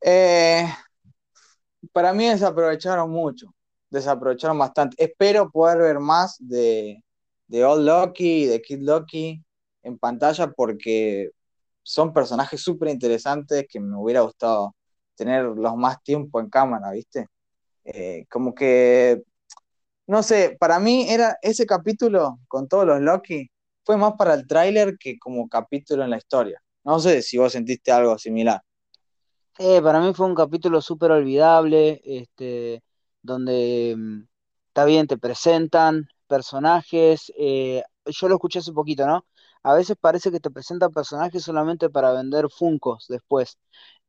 Eh, 0.00 0.66
para 1.92 2.12
mí 2.12 2.28
desaprovecharon 2.28 3.10
mucho, 3.10 3.54
desaprovecharon 3.90 4.58
bastante. 4.58 5.02
Espero 5.02 5.50
poder 5.50 5.78
ver 5.78 5.98
más 5.98 6.36
de, 6.38 7.02
de 7.46 7.64
Old 7.64 7.86
Loki, 7.86 8.46
de 8.46 8.60
Kid 8.62 8.80
Loki 8.82 9.42
en 9.82 9.98
pantalla 9.98 10.50
porque 10.50 11.30
son 11.82 12.12
personajes 12.12 12.60
súper 12.60 12.90
interesantes 12.90 13.66
que 13.68 13.80
me 13.80 13.96
hubiera 13.96 14.20
gustado 14.20 14.74
tenerlos 15.14 15.76
más 15.76 16.02
tiempo 16.02 16.40
en 16.40 16.50
cámara, 16.50 16.90
¿viste? 16.92 17.26
Eh, 17.84 18.26
como 18.30 18.54
que, 18.54 19.22
no 20.06 20.22
sé, 20.22 20.56
para 20.60 20.78
mí 20.78 21.08
era 21.08 21.38
ese 21.42 21.66
capítulo 21.66 22.38
con 22.48 22.68
todos 22.68 22.86
los 22.86 23.00
Loki 23.00 23.50
fue 23.84 23.96
más 23.96 24.12
para 24.18 24.34
el 24.34 24.46
tráiler 24.46 24.98
que 24.98 25.18
como 25.18 25.48
capítulo 25.48 26.04
en 26.04 26.10
la 26.10 26.18
historia. 26.18 26.62
No 26.84 27.00
sé 27.00 27.22
si 27.22 27.38
vos 27.38 27.52
sentiste 27.52 27.90
algo 27.90 28.18
similar. 28.18 28.60
Eh, 29.58 29.80
para 29.80 29.98
mí 30.00 30.12
fue 30.12 30.26
un 30.26 30.34
capítulo 30.34 30.82
súper 30.82 31.10
olvidable, 31.10 32.00
este, 32.04 32.82
donde 33.28 33.94
mm, 33.96 34.22
está 34.68 34.84
bien, 34.84 35.06
te 35.06 35.18
presentan 35.18 36.08
personajes, 36.26 37.32
eh, 37.38 37.82
yo 38.06 38.28
lo 38.28 38.34
escuché 38.34 38.58
hace 38.60 38.72
poquito, 38.72 39.06
¿no? 39.06 39.24
A 39.62 39.74
veces 39.74 39.96
parece 40.00 40.30
que 40.30 40.40
te 40.40 40.50
presentan 40.50 40.92
personajes 40.92 41.42
solamente 41.42 41.90
para 41.90 42.12
vender 42.12 42.48
Funcos 42.50 43.06
después. 43.08 43.58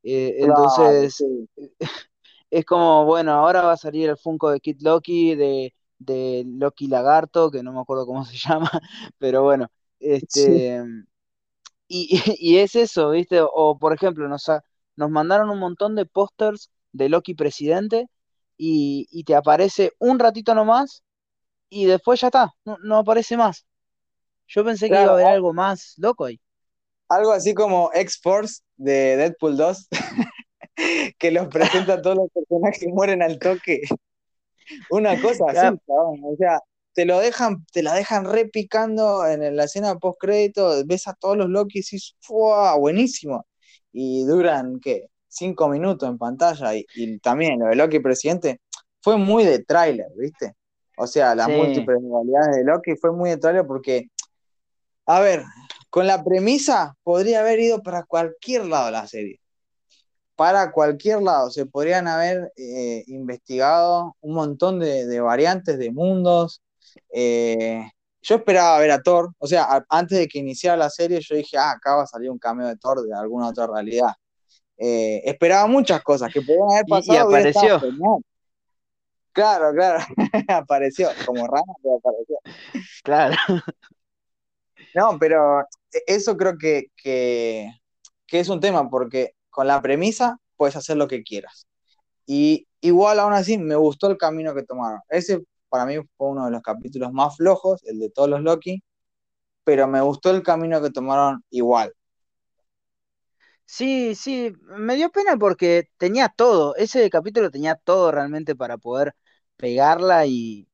Eh, 0.03 0.37
entonces, 0.39 1.23
es 2.49 2.65
como, 2.65 3.05
bueno, 3.05 3.33
ahora 3.33 3.63
va 3.63 3.73
a 3.73 3.77
salir 3.77 4.09
el 4.09 4.17
Funko 4.17 4.51
de 4.51 4.59
Kid 4.59 4.81
Loki, 4.81 5.35
de, 5.35 5.73
de 5.97 6.43
Loki 6.47 6.87
Lagarto, 6.87 7.51
que 7.51 7.63
no 7.63 7.73
me 7.73 7.81
acuerdo 7.81 8.05
cómo 8.05 8.25
se 8.25 8.37
llama, 8.37 8.71
pero 9.17 9.43
bueno, 9.43 9.67
este... 9.99 10.83
Y, 11.91 12.09
y, 12.39 12.57
es 12.57 12.75
eso, 12.75 13.09
¿viste? 13.09 13.39
O, 13.41 13.79
por 13.79 13.93
ejemplo, 13.93 14.27
nos, 14.27 14.45
nos 14.95 15.09
mandaron 15.09 15.49
un 15.49 15.57
montón 15.57 15.95
de 15.95 16.05
pósters 16.05 16.69
de 16.91 17.09
Loki 17.09 17.33
presidente 17.33 18.07
y, 18.61 19.23
te 19.23 19.35
aparece 19.35 19.93
un 19.99 20.19
ratito 20.19 20.53
nomás 20.53 21.03
y 21.69 21.85
después 21.85 22.19
ya 22.19 22.27
está, 22.27 22.51
no, 22.65 22.97
aparece 22.97 23.37
más. 23.37 23.65
Yo 24.47 24.65
pensé 24.65 24.89
que 24.89 24.95
iba 24.95 25.11
a 25.11 25.13
haber 25.13 25.27
algo 25.27 25.53
más 25.53 25.93
loco 25.97 26.25
ahí. 26.25 26.39
Algo 27.07 27.31
así 27.31 27.53
como 27.53 27.91
X-Force 27.93 28.61
de 28.75 29.15
Deadpool 29.15 29.55
2, 29.57 29.87
que 31.17 31.31
los 31.31 31.47
presenta 31.47 31.93
a 31.93 32.01
todos 32.01 32.17
los 32.17 32.29
personajes 32.31 32.79
que 32.79 32.87
mueren 32.89 33.21
al 33.21 33.39
toque. 33.39 33.81
Una 34.89 35.19
cosa 35.21 35.45
así, 35.47 35.77
o 35.87 36.35
sea, 36.37 36.59
te 36.93 37.05
lo 37.05 37.19
dejan, 37.19 37.65
te 37.71 37.81
la 37.81 37.93
dejan 37.93 38.25
repicando 38.25 39.25
en 39.25 39.55
la 39.55 39.63
escena 39.63 39.95
post 39.95 40.17
crédito, 40.19 40.83
ves 40.85 41.07
a 41.07 41.13
todos 41.13 41.37
los 41.37 41.49
Loki 41.49 41.79
y 41.79 41.81
dices, 41.81 42.15
buenísimo 42.77 43.45
y 43.91 44.23
duran, 44.25 44.79
¿qué? 44.79 45.07
Cinco 45.29 45.69
minutos 45.69 46.09
en 46.09 46.17
pantalla. 46.17 46.71
Y, 46.75 47.19
también 47.19 47.59
lo 47.59 47.67
de 47.67 47.75
Loki 47.75 47.99
presidente 47.99 48.61
fue 49.01 49.17
muy 49.17 49.45
de 49.45 49.63
tráiler, 49.63 50.07
¿viste? 50.17 50.55
O 50.97 51.07
sea, 51.07 51.33
las 51.35 51.47
múltiples 51.47 52.01
modalidades 52.01 52.57
de 52.57 52.63
Loki 52.65 52.95
fue 52.97 53.13
muy 53.13 53.29
de 53.29 53.37
tráiler 53.37 53.65
porque, 53.65 54.09
a 55.05 55.21
ver, 55.21 55.43
con 55.89 56.07
la 56.07 56.23
premisa 56.23 56.95
podría 57.03 57.39
haber 57.39 57.59
ido 57.59 57.81
para 57.81 58.03
cualquier 58.03 58.65
lado 58.65 58.91
la 58.91 59.07
serie. 59.07 59.39
Para 60.35 60.71
cualquier 60.71 61.21
lado. 61.21 61.51
Se 61.51 61.65
podrían 61.65 62.07
haber 62.07 62.51
eh, 62.57 63.03
investigado 63.07 64.15
un 64.21 64.33
montón 64.33 64.79
de, 64.79 65.19
variantes 65.21 65.77
de 65.77 65.91
mundos. 65.91 66.61
Eh, 67.13 67.83
yo 68.21 68.35
esperaba 68.35 68.79
ver 68.79 68.91
a 68.91 69.01
Thor, 69.01 69.33
o 69.37 69.47
sea, 69.47 69.85
antes 69.89 70.17
de 70.17 70.27
que 70.27 70.39
iniciara 70.39 70.75
la 70.75 70.89
serie, 70.89 71.21
yo 71.21 71.35
dije, 71.35 71.57
ah, 71.57 71.71
acá 71.71 71.95
va 71.95 72.03
a 72.03 72.07
salir 72.07 72.29
un 72.29 72.37
cameo 72.37 72.67
de 72.67 72.75
Thor 72.75 73.01
de 73.01 73.15
alguna 73.15 73.47
otra 73.49 73.67
realidad. 73.67 74.11
Eh, 74.81 75.21
esperaba 75.25 75.67
muchas 75.67 76.01
cosas 76.01 76.33
que 76.33 76.41
podían 76.41 76.71
haber 76.71 76.85
pasado. 76.85 77.13
Y, 77.13 77.35
apareció. 77.35 77.79
Claro, 79.33 79.73
claro, 79.73 80.03
apareció, 80.47 81.09
como 81.25 81.45
rana, 81.47 81.73
pero 81.83 81.97
apareció. 81.97 82.37
Claro. 83.03 83.35
No, 84.95 85.17
pero 85.19 85.65
eso 86.07 86.35
creo 86.35 86.57
que, 86.57 86.87
que, 86.95 87.71
que 88.25 88.39
es 88.39 88.49
un 88.49 88.59
tema, 88.59 88.89
porque 88.89 89.33
con 89.49 89.67
la 89.67 89.81
premisa 89.81 90.39
puedes 90.55 90.75
hacer 90.75 90.97
lo 90.97 91.07
que 91.07 91.23
quieras. 91.23 91.67
Y 92.25 92.67
igual 92.81 93.19
aún 93.19 93.33
así 93.33 93.57
me 93.57 93.75
gustó 93.75 94.09
el 94.09 94.17
camino 94.17 94.55
que 94.55 94.63
tomaron. 94.63 95.01
Ese 95.09 95.43
para 95.69 95.85
mí 95.85 95.95
fue 96.17 96.29
uno 96.29 96.45
de 96.45 96.51
los 96.51 96.61
capítulos 96.61 97.11
más 97.13 97.37
flojos, 97.37 97.81
el 97.85 97.99
de 97.99 98.09
todos 98.09 98.29
los 98.29 98.41
Loki, 98.41 98.83
pero 99.63 99.87
me 99.87 100.01
gustó 100.01 100.31
el 100.31 100.43
camino 100.43 100.81
que 100.81 100.89
tomaron 100.89 101.43
igual. 101.49 101.93
Sí, 103.71 104.15
sí, 104.15 104.51
me 104.77 104.95
dio 104.95 105.11
pena 105.11 105.37
porque 105.37 105.89
tenía 105.97 106.27
todo, 106.29 106.75
ese 106.75 107.07
capítulo 107.09 107.51
tenía 107.51 107.75
todo 107.75 108.11
realmente 108.11 108.55
para 108.55 108.77
poder 108.79 109.15
pegarla 109.57 110.25
y, 110.25 110.67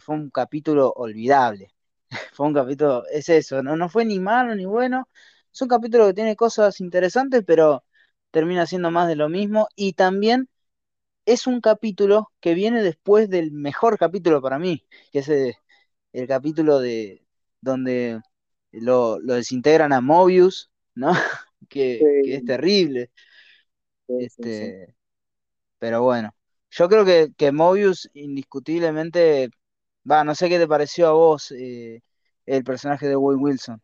fue 0.00 0.16
un 0.16 0.30
capítulo 0.30 0.92
olvidable. 0.92 1.74
fue 2.34 2.46
un 2.46 2.54
capítulo, 2.54 3.04
es 3.08 3.28
eso, 3.30 3.62
¿no? 3.62 3.76
no 3.76 3.88
fue 3.88 4.04
ni 4.04 4.20
malo 4.20 4.54
ni 4.54 4.66
bueno, 4.66 5.08
es 5.52 5.62
un 5.62 5.68
capítulo 5.68 6.06
que 6.08 6.14
tiene 6.14 6.36
cosas 6.36 6.80
interesantes, 6.80 7.42
pero 7.46 7.84
termina 8.30 8.66
siendo 8.66 8.90
más 8.90 9.08
de 9.08 9.16
lo 9.16 9.28
mismo 9.28 9.68
y 9.76 9.94
también 9.94 10.48
es 11.26 11.46
un 11.46 11.60
capítulo 11.60 12.32
que 12.40 12.54
viene 12.54 12.82
después 12.82 13.30
del 13.30 13.52
mejor 13.52 13.98
capítulo 13.98 14.42
para 14.42 14.58
mí, 14.58 14.84
que 15.12 15.20
es 15.20 15.28
el, 15.28 15.56
capítulo 16.28 16.80
de 16.80 17.24
donde 17.60 18.20
lo, 18.72 19.18
desintegran 19.20 19.92
a 19.92 20.00
Mobius, 20.00 20.70
¿no? 20.94 21.12
que, 21.68 22.00
es 22.24 22.44
terrible. 22.44 23.10
este, 24.08 24.94
Pero 25.78 26.02
bueno, 26.02 26.34
yo 26.70 26.88
creo 26.88 27.04
que, 27.04 27.32
que 27.36 27.52
Mobius 27.52 28.10
indiscutiblemente, 28.14 29.50
va, 30.10 30.24
no 30.24 30.34
sé 30.34 30.48
qué 30.48 30.58
te 30.58 30.68
pareció 30.68 31.08
a 31.08 31.12
vos, 31.12 31.52
eh, 31.52 32.00
el 32.46 32.64
personaje 32.64 33.08
de 33.08 33.16
Will 33.16 33.38
Wilson. 33.38 33.80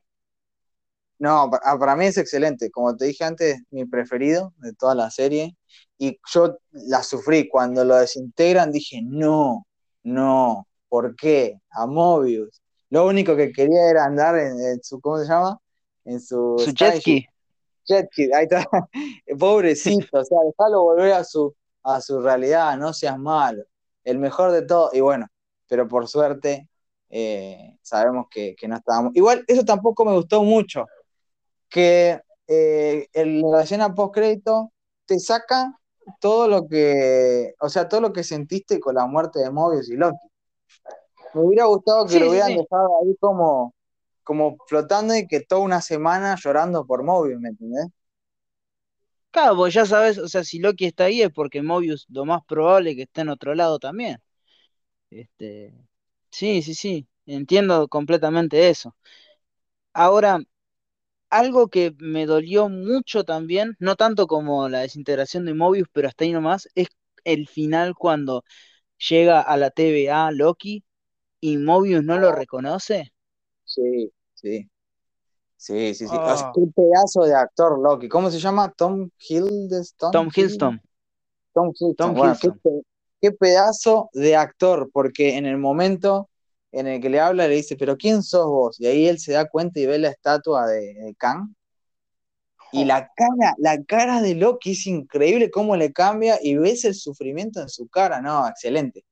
No, 1.18 1.50
ah, 1.64 1.76
para 1.78 1.96
mí 1.96 2.06
es 2.06 2.16
excelente. 2.16 2.70
Como 2.70 2.96
te 2.96 3.06
dije 3.06 3.24
antes, 3.24 3.60
mi 3.70 3.84
preferido 3.84 4.54
de 4.58 4.72
toda 4.74 4.94
la 4.94 5.10
serie. 5.10 5.56
Y 5.98 6.18
yo 6.32 6.58
la 6.70 7.02
sufrí. 7.02 7.48
Cuando 7.48 7.84
lo 7.84 7.96
desintegran, 7.96 8.70
dije, 8.70 9.00
no, 9.02 9.66
no, 10.04 10.68
¿por 10.88 11.16
qué? 11.16 11.60
A 11.70 11.86
Mobius. 11.86 12.62
Lo 12.90 13.06
único 13.06 13.36
que 13.36 13.52
quería 13.52 13.90
era 13.90 14.04
andar 14.04 14.38
en, 14.38 14.60
en 14.60 14.82
su, 14.82 15.00
¿cómo 15.00 15.18
se 15.18 15.26
llama? 15.26 15.58
En 16.04 16.20
su 16.20 16.56
Su 16.58 16.72
jet 16.72 17.00
ski. 17.00 17.26
Jet 17.88 18.08
Kid, 18.10 18.32
ahí 18.32 18.44
está. 18.44 18.66
Pobrecito, 19.38 20.20
o 20.20 20.24
sea, 20.24 20.38
déjalo 20.44 20.82
volver 20.82 21.12
a 21.12 21.24
su, 21.24 21.54
a 21.82 22.00
su 22.00 22.20
realidad, 22.20 22.76
no 22.76 22.92
seas 22.92 23.18
malo. 23.18 23.64
El 24.04 24.18
mejor 24.18 24.52
de 24.52 24.62
todo, 24.62 24.90
y 24.92 25.00
bueno, 25.00 25.26
pero 25.68 25.86
por 25.88 26.08
suerte 26.08 26.68
eh, 27.10 27.78
sabemos 27.82 28.26
que, 28.30 28.54
que 28.56 28.68
no 28.68 28.76
estábamos. 28.76 29.12
Igual, 29.16 29.44
eso 29.46 29.64
tampoco 29.64 30.04
me 30.04 30.12
gustó 30.14 30.42
mucho, 30.42 30.86
que 31.68 32.20
eh, 32.46 33.08
en 33.12 33.42
la 33.50 33.62
escena 33.62 33.94
post-crédito 33.94 34.72
te 35.06 35.18
saca 35.18 35.78
todo 36.20 36.48
lo 36.48 36.66
que, 36.68 37.54
o 37.60 37.68
sea, 37.68 37.88
todo 37.88 38.00
lo 38.00 38.12
que 38.12 38.24
sentiste 38.24 38.80
con 38.80 38.94
la 38.94 39.06
muerte 39.06 39.40
de 39.40 39.50
Mobius 39.50 39.90
y 39.90 39.96
Loki. 39.96 40.16
Me 41.34 41.42
hubiera 41.42 41.66
gustado 41.66 42.06
que 42.06 42.12
Sí, 42.14 42.18
lo 42.20 42.30
hubieran 42.30 42.48
sí. 42.48 42.56
dejado 42.56 42.88
ahí 43.02 43.14
como, 43.20 43.74
como 44.28 44.58
flotando 44.68 45.16
y 45.16 45.26
que 45.26 45.40
toda 45.40 45.62
una 45.62 45.80
semana 45.80 46.36
llorando 46.36 46.86
por 46.86 47.02
Mobius, 47.02 47.40
¿me 47.40 47.48
entendés? 47.48 47.86
Claro, 49.30 49.56
porque 49.56 49.72
ya 49.74 49.86
sabes, 49.86 50.18
o 50.18 50.28
sea, 50.28 50.42
si 50.44 50.58
Loki 50.58 50.86
está 50.86 51.04
ahí 51.04 51.22
es 51.22 51.30
porque 51.30 51.62
Mobius 51.62 52.06
lo 52.08 52.24
más 52.24 52.42
probable 52.46 52.96
que 52.96 53.02
esté 53.02 53.20
en 53.22 53.28
otro 53.28 53.54
lado 53.54 53.78
también. 53.78 54.18
Este, 55.10 55.74
sí, 56.30 56.62
sí, 56.62 56.74
sí, 56.74 57.08
entiendo 57.26 57.88
completamente 57.88 58.68
eso. 58.70 58.96
Ahora, 59.92 60.40
algo 61.30 61.68
que 61.68 61.94
me 61.98 62.26
dolió 62.26 62.68
mucho 62.68 63.24
también, 63.24 63.76
no 63.80 63.96
tanto 63.96 64.26
como 64.28 64.68
la 64.68 64.80
desintegración 64.80 65.44
de 65.46 65.54
Mobius, 65.54 65.88
pero 65.92 66.08
hasta 66.08 66.24
ahí 66.24 66.32
nomás, 66.32 66.68
es 66.74 66.88
el 67.24 67.48
final 67.48 67.94
cuando 67.96 68.44
llega 69.10 69.40
a 69.42 69.56
la 69.58 69.70
TVA 69.70 70.32
Loki 70.32 70.84
y 71.40 71.58
Mobius 71.58 72.04
no 72.04 72.18
lo 72.18 72.32
reconoce. 72.32 73.12
Sí, 73.64 74.12
sí, 74.40 74.70
sí, 75.56 75.94
sí, 75.94 76.08
sí. 76.08 76.16
O 76.24 76.36
sea, 76.36 76.46
Ah, 76.46 76.52
qué 76.54 76.62
pedazo 76.74 77.22
de 77.24 77.34
actor 77.34 77.78
Loki. 77.78 78.08
¿Cómo 78.08 78.30
se 78.30 78.38
llama? 78.40 78.72
Tom 78.76 79.10
Hiddleston. 79.18 80.12
Tom 80.12 80.28
Hiddleston, 80.34 80.80
Tom 81.54 81.72
Hiddleston. 81.74 81.96
Tom 81.96 82.16
Bueno, 82.16 82.34
qué, 82.40 82.48
Hiddleston. 82.48 82.60
pe- 82.62 82.82
qué 83.20 83.32
pedazo 83.32 84.10
de 84.12 84.36
actor, 84.36 84.90
porque 84.92 85.36
en 85.36 85.46
el 85.46 85.58
momento 85.58 86.28
en 86.72 86.86
el 86.86 87.00
que 87.00 87.08
le 87.10 87.20
habla 87.20 87.48
le 87.48 87.56
dice, 87.56 87.76
pero 87.76 87.96
¿quién 87.96 88.22
sos 88.22 88.46
vos? 88.46 88.80
Y 88.80 88.86
ahí 88.86 89.06
él 89.08 89.18
se 89.18 89.32
da 89.32 89.48
cuenta 89.48 89.80
y 89.80 89.86
ve 89.86 89.98
la 89.98 90.08
estatua 90.10 90.66
de, 90.66 90.94
de 90.94 91.14
Kang. 91.16 91.54
Y 92.72 92.84
la 92.84 93.10
cara, 93.16 93.54
la 93.58 93.82
cara 93.84 94.20
de 94.20 94.34
Loki 94.34 94.72
es 94.72 94.86
increíble 94.86 95.50
cómo 95.50 95.74
le 95.76 95.92
cambia 95.92 96.38
y 96.42 96.56
ves 96.56 96.84
el 96.84 96.94
sufrimiento 96.94 97.60
en 97.62 97.68
su 97.68 97.88
cara. 97.88 98.20
No, 98.20 98.46
excelente. 98.46 99.04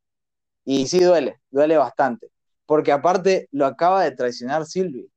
Y 0.64 0.86
sí 0.88 1.00
duele, 1.02 1.40
duele 1.50 1.76
bastante. 1.78 2.30
Porque 2.66 2.92
aparte 2.92 3.48
lo 3.52 3.66
acaba 3.66 4.04
de 4.04 4.12
traicionar 4.12 4.66
Sylvie. 4.66 5.08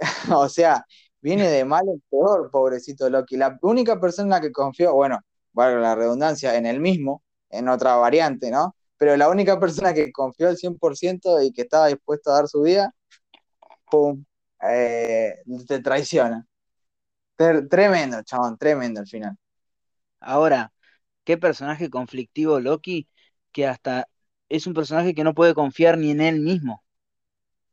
O 0.36 0.48
sea, 0.48 0.84
viene 1.20 1.48
de 1.48 1.64
mal 1.64 1.88
en 1.88 2.02
peor, 2.10 2.50
pobrecito 2.50 3.08
Loki. 3.10 3.36
La 3.36 3.58
única 3.62 4.00
persona 4.00 4.26
en 4.26 4.30
la 4.30 4.40
que 4.40 4.52
confió, 4.52 4.94
bueno, 4.94 5.18
valga 5.52 5.80
la 5.80 5.94
redundancia, 5.94 6.56
en 6.56 6.66
el 6.66 6.80
mismo, 6.80 7.22
en 7.50 7.68
otra 7.68 7.96
variante, 7.96 8.50
¿no? 8.50 8.74
Pero 8.96 9.16
la 9.16 9.28
única 9.30 9.58
persona 9.58 9.94
que 9.94 10.12
confió 10.12 10.48
al 10.48 10.56
100% 10.56 11.42
y 11.42 11.52
que 11.52 11.62
estaba 11.62 11.88
dispuesto 11.88 12.30
a 12.30 12.34
dar 12.34 12.48
su 12.48 12.62
vida, 12.62 12.92
¡pum! 13.90 14.24
eh, 14.62 15.34
te 15.68 15.80
traiciona. 15.80 16.46
Ter- 17.36 17.68
tremendo, 17.68 18.22
chabón, 18.24 18.58
tremendo 18.58 19.00
al 19.00 19.06
final. 19.08 19.36
Ahora, 20.20 20.72
qué 21.24 21.38
personaje 21.38 21.90
conflictivo 21.90 22.60
Loki, 22.60 23.08
que 23.52 23.66
hasta 23.68 24.06
es 24.48 24.66
un 24.68 24.74
personaje 24.74 25.14
que 25.14 25.24
no 25.24 25.34
puede 25.34 25.54
confiar 25.54 25.98
ni 25.98 26.10
en 26.12 26.20
él 26.22 26.40
mismo, 26.40 26.84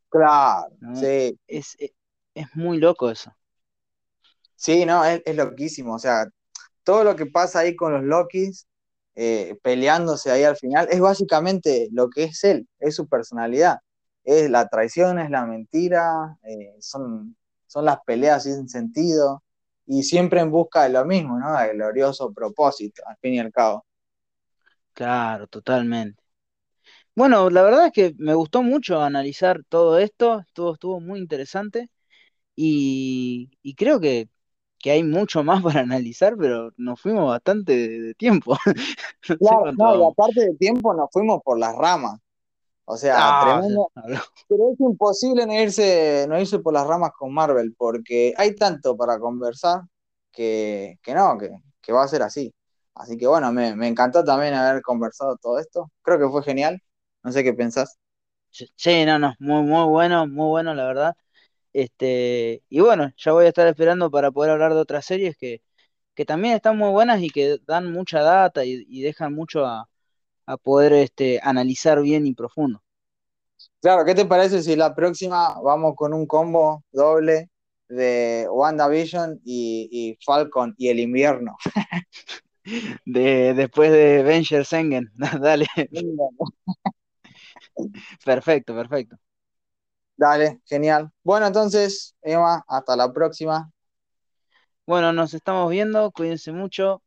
Claro, 0.10 0.78
¿no? 0.80 1.10
sí, 1.10 1.40
Es, 1.48 1.76
es, 1.80 1.92
es 2.40 2.56
muy 2.56 2.78
loco 2.80 3.10
eso. 3.12 3.32
sí, 4.56 4.86
no, 4.86 5.04
es, 5.06 5.22
es 5.26 5.36
loquísimo. 5.36 5.96
O 5.96 6.00
sea, 6.00 6.26
todo 6.84 7.04
lo 7.04 7.16
que 7.16 7.26
pasa 7.28 7.60
ahí 7.60 7.76
con 7.76 7.94
los 7.94 8.04
Lokis, 8.04 8.68
eh, 9.16 9.58
peleándose 9.64 10.32
ahí 10.32 10.44
al 10.44 10.58
final, 10.58 10.88
es 10.92 11.00
básicamente 11.02 11.90
lo 11.92 12.10
que 12.10 12.26
es 12.26 12.44
él, 12.44 12.68
es 12.80 12.96
su 12.96 13.08
personalidad. 13.08 13.80
Es 14.24 14.50
la 14.50 14.68
traición, 14.70 15.20
es 15.20 15.30
la 15.32 15.46
mentira, 15.46 16.38
eh, 16.44 16.76
son, 16.82 17.38
son 17.68 17.86
las 17.86 18.00
peleas 18.06 18.44
sin 18.44 18.68
sentido 18.70 19.44
y 19.88 20.04
siempre 20.04 20.42
en 20.42 20.52
busca 20.52 20.84
de 20.84 20.90
lo 20.92 21.06
mismo, 21.06 21.40
¿no? 21.40 21.58
Del 21.60 21.78
glorioso 21.78 22.34
propósito, 22.34 23.04
al 23.08 23.18
fin 23.22 23.36
y 23.36 23.40
al 23.40 23.52
cabo. 23.54 23.86
Claro, 24.94 25.48
totalmente. 25.48 26.24
Bueno, 27.16 27.50
la 27.50 27.64
verdad 27.64 27.88
es 27.88 27.94
que 27.94 28.14
me 28.18 28.34
gustó 28.36 28.64
mucho 28.64 29.02
analizar 29.02 29.64
todo 29.70 30.00
esto, 30.00 30.40
estuvo, 30.42 30.74
estuvo 30.74 31.00
muy 31.02 31.20
interesante 31.20 31.90
y, 32.58 33.52
y 33.64 33.76
creo 33.76 34.02
que, 34.02 34.30
que 34.80 34.92
hay 34.92 35.04
mucho 35.06 35.44
más 35.46 35.64
para 35.64 35.82
analizar, 35.82 36.38
pero 36.40 36.74
nos 36.78 37.02
fuimos 37.02 37.30
bastante 37.30 37.74
de, 37.78 38.02
de 38.02 38.16
tiempo. 38.16 38.58
No 39.30 39.38
Claro, 39.40 39.72
no, 39.74 39.96
y 39.96 40.04
aparte 40.04 40.42
de 40.46 40.56
tiempo 40.56 40.94
nos 40.96 41.10
fuimos 41.12 41.42
por 41.44 41.60
las 41.60 41.76
ramas. 41.76 42.20
O 42.86 42.98
sea, 42.98 43.34
Ah, 43.34 43.38
tremendo. 43.38 43.92
Pero 44.48 44.72
es 44.74 44.80
imposible 44.82 45.46
no 45.48 45.54
irse, 45.54 46.26
no 46.30 46.40
irse 46.40 46.60
por 46.60 46.74
las 46.74 46.88
ramas 46.88 47.12
con 47.18 47.34
Marvel, 47.34 47.76
porque 47.78 48.34
hay 48.38 48.56
tanto 48.56 48.98
para 48.98 49.20
conversar 49.20 49.82
que, 50.32 51.00
que 51.04 51.14
no, 51.16 51.38
que, 51.38 51.52
que 51.82 51.94
va 51.94 52.04
a 52.04 52.08
ser 52.10 52.24
así. 52.24 52.54
Así 52.96 53.18
que 53.18 53.28
bueno, 53.28 53.52
me, 53.54 53.76
me 53.76 53.88
encantó 53.88 54.24
también 54.24 54.54
haber 54.56 54.82
conversado 54.84 55.38
todo 55.38 55.60
esto. 55.60 55.92
Creo 56.04 56.20
que 56.20 56.30
fue 56.30 56.44
genial. 56.44 56.82
No 57.24 57.32
sé 57.34 57.44
qué 57.44 57.54
pensás. 57.54 57.98
Sí, 58.50 58.68
sí, 58.76 59.06
no, 59.06 59.20
no, 59.20 59.34
muy, 59.40 59.62
muy 59.64 59.86
bueno, 59.88 60.26
muy 60.28 60.48
bueno, 60.48 60.74
la 60.74 60.86
verdad. 60.88 61.16
Este, 61.78 62.64
y 62.70 62.80
bueno, 62.82 63.12
ya 63.18 63.34
voy 63.34 63.46
a 63.46 63.50
estar 63.50 63.68
esperando 63.68 64.10
para 64.12 64.32
poder 64.32 64.52
hablar 64.52 64.74
de 64.74 64.80
otras 64.82 65.06
series 65.06 65.38
que, 65.38 65.62
que 66.16 66.26
también 66.26 66.56
están 66.56 66.78
muy 66.78 66.92
buenas 66.92 67.22
y 67.22 67.30
que 67.32 67.60
dan 67.68 67.92
mucha 67.92 68.22
data 68.22 68.66
y, 68.66 68.86
y 68.90 69.02
dejan 69.04 69.34
mucho 69.36 69.66
a, 69.66 69.90
a 70.48 70.58
poder 70.58 70.94
este, 70.94 71.40
analizar 71.44 72.02
bien 72.02 72.28
y 72.28 72.34
profundo. 72.36 72.84
Claro, 73.82 74.06
¿qué 74.06 74.14
te 74.16 74.26
parece 74.26 74.62
si 74.62 74.76
la 74.76 74.94
próxima 74.96 75.60
vamos 75.62 75.96
con 75.96 76.14
un 76.14 76.26
combo 76.28 76.84
doble 76.92 77.50
de 77.88 78.48
WandaVision 78.50 79.40
y, 79.46 79.88
y 79.92 80.18
Falcon 80.26 80.74
y 80.78 80.90
el 80.90 81.00
invierno? 81.00 81.56
De, 83.06 83.54
después 83.54 83.92
de 83.92 84.20
Avengers 84.20 84.74
Endgame, 84.74 85.08
dale, 85.42 85.68
perfecto, 88.24 88.74
perfecto. 88.76 89.18
Dale, 90.18 90.62
genial. 90.66 91.12
Bueno, 91.24 91.48
entonces, 91.48 92.16
Emma, 92.22 92.64
hasta 92.68 92.96
la 92.96 93.12
próxima. 93.14 93.72
Bueno, 94.88 95.14
nos 95.14 95.34
estamos 95.36 95.70
viendo, 95.70 96.12
cuídense 96.12 96.52
mucho, 96.52 97.04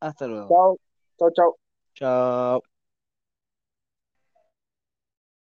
hasta 0.00 0.26
luego. 0.28 0.56
Chao, 0.56 0.76
chao, 1.18 1.30
chao. 1.36 1.50
Chao. 1.94 2.62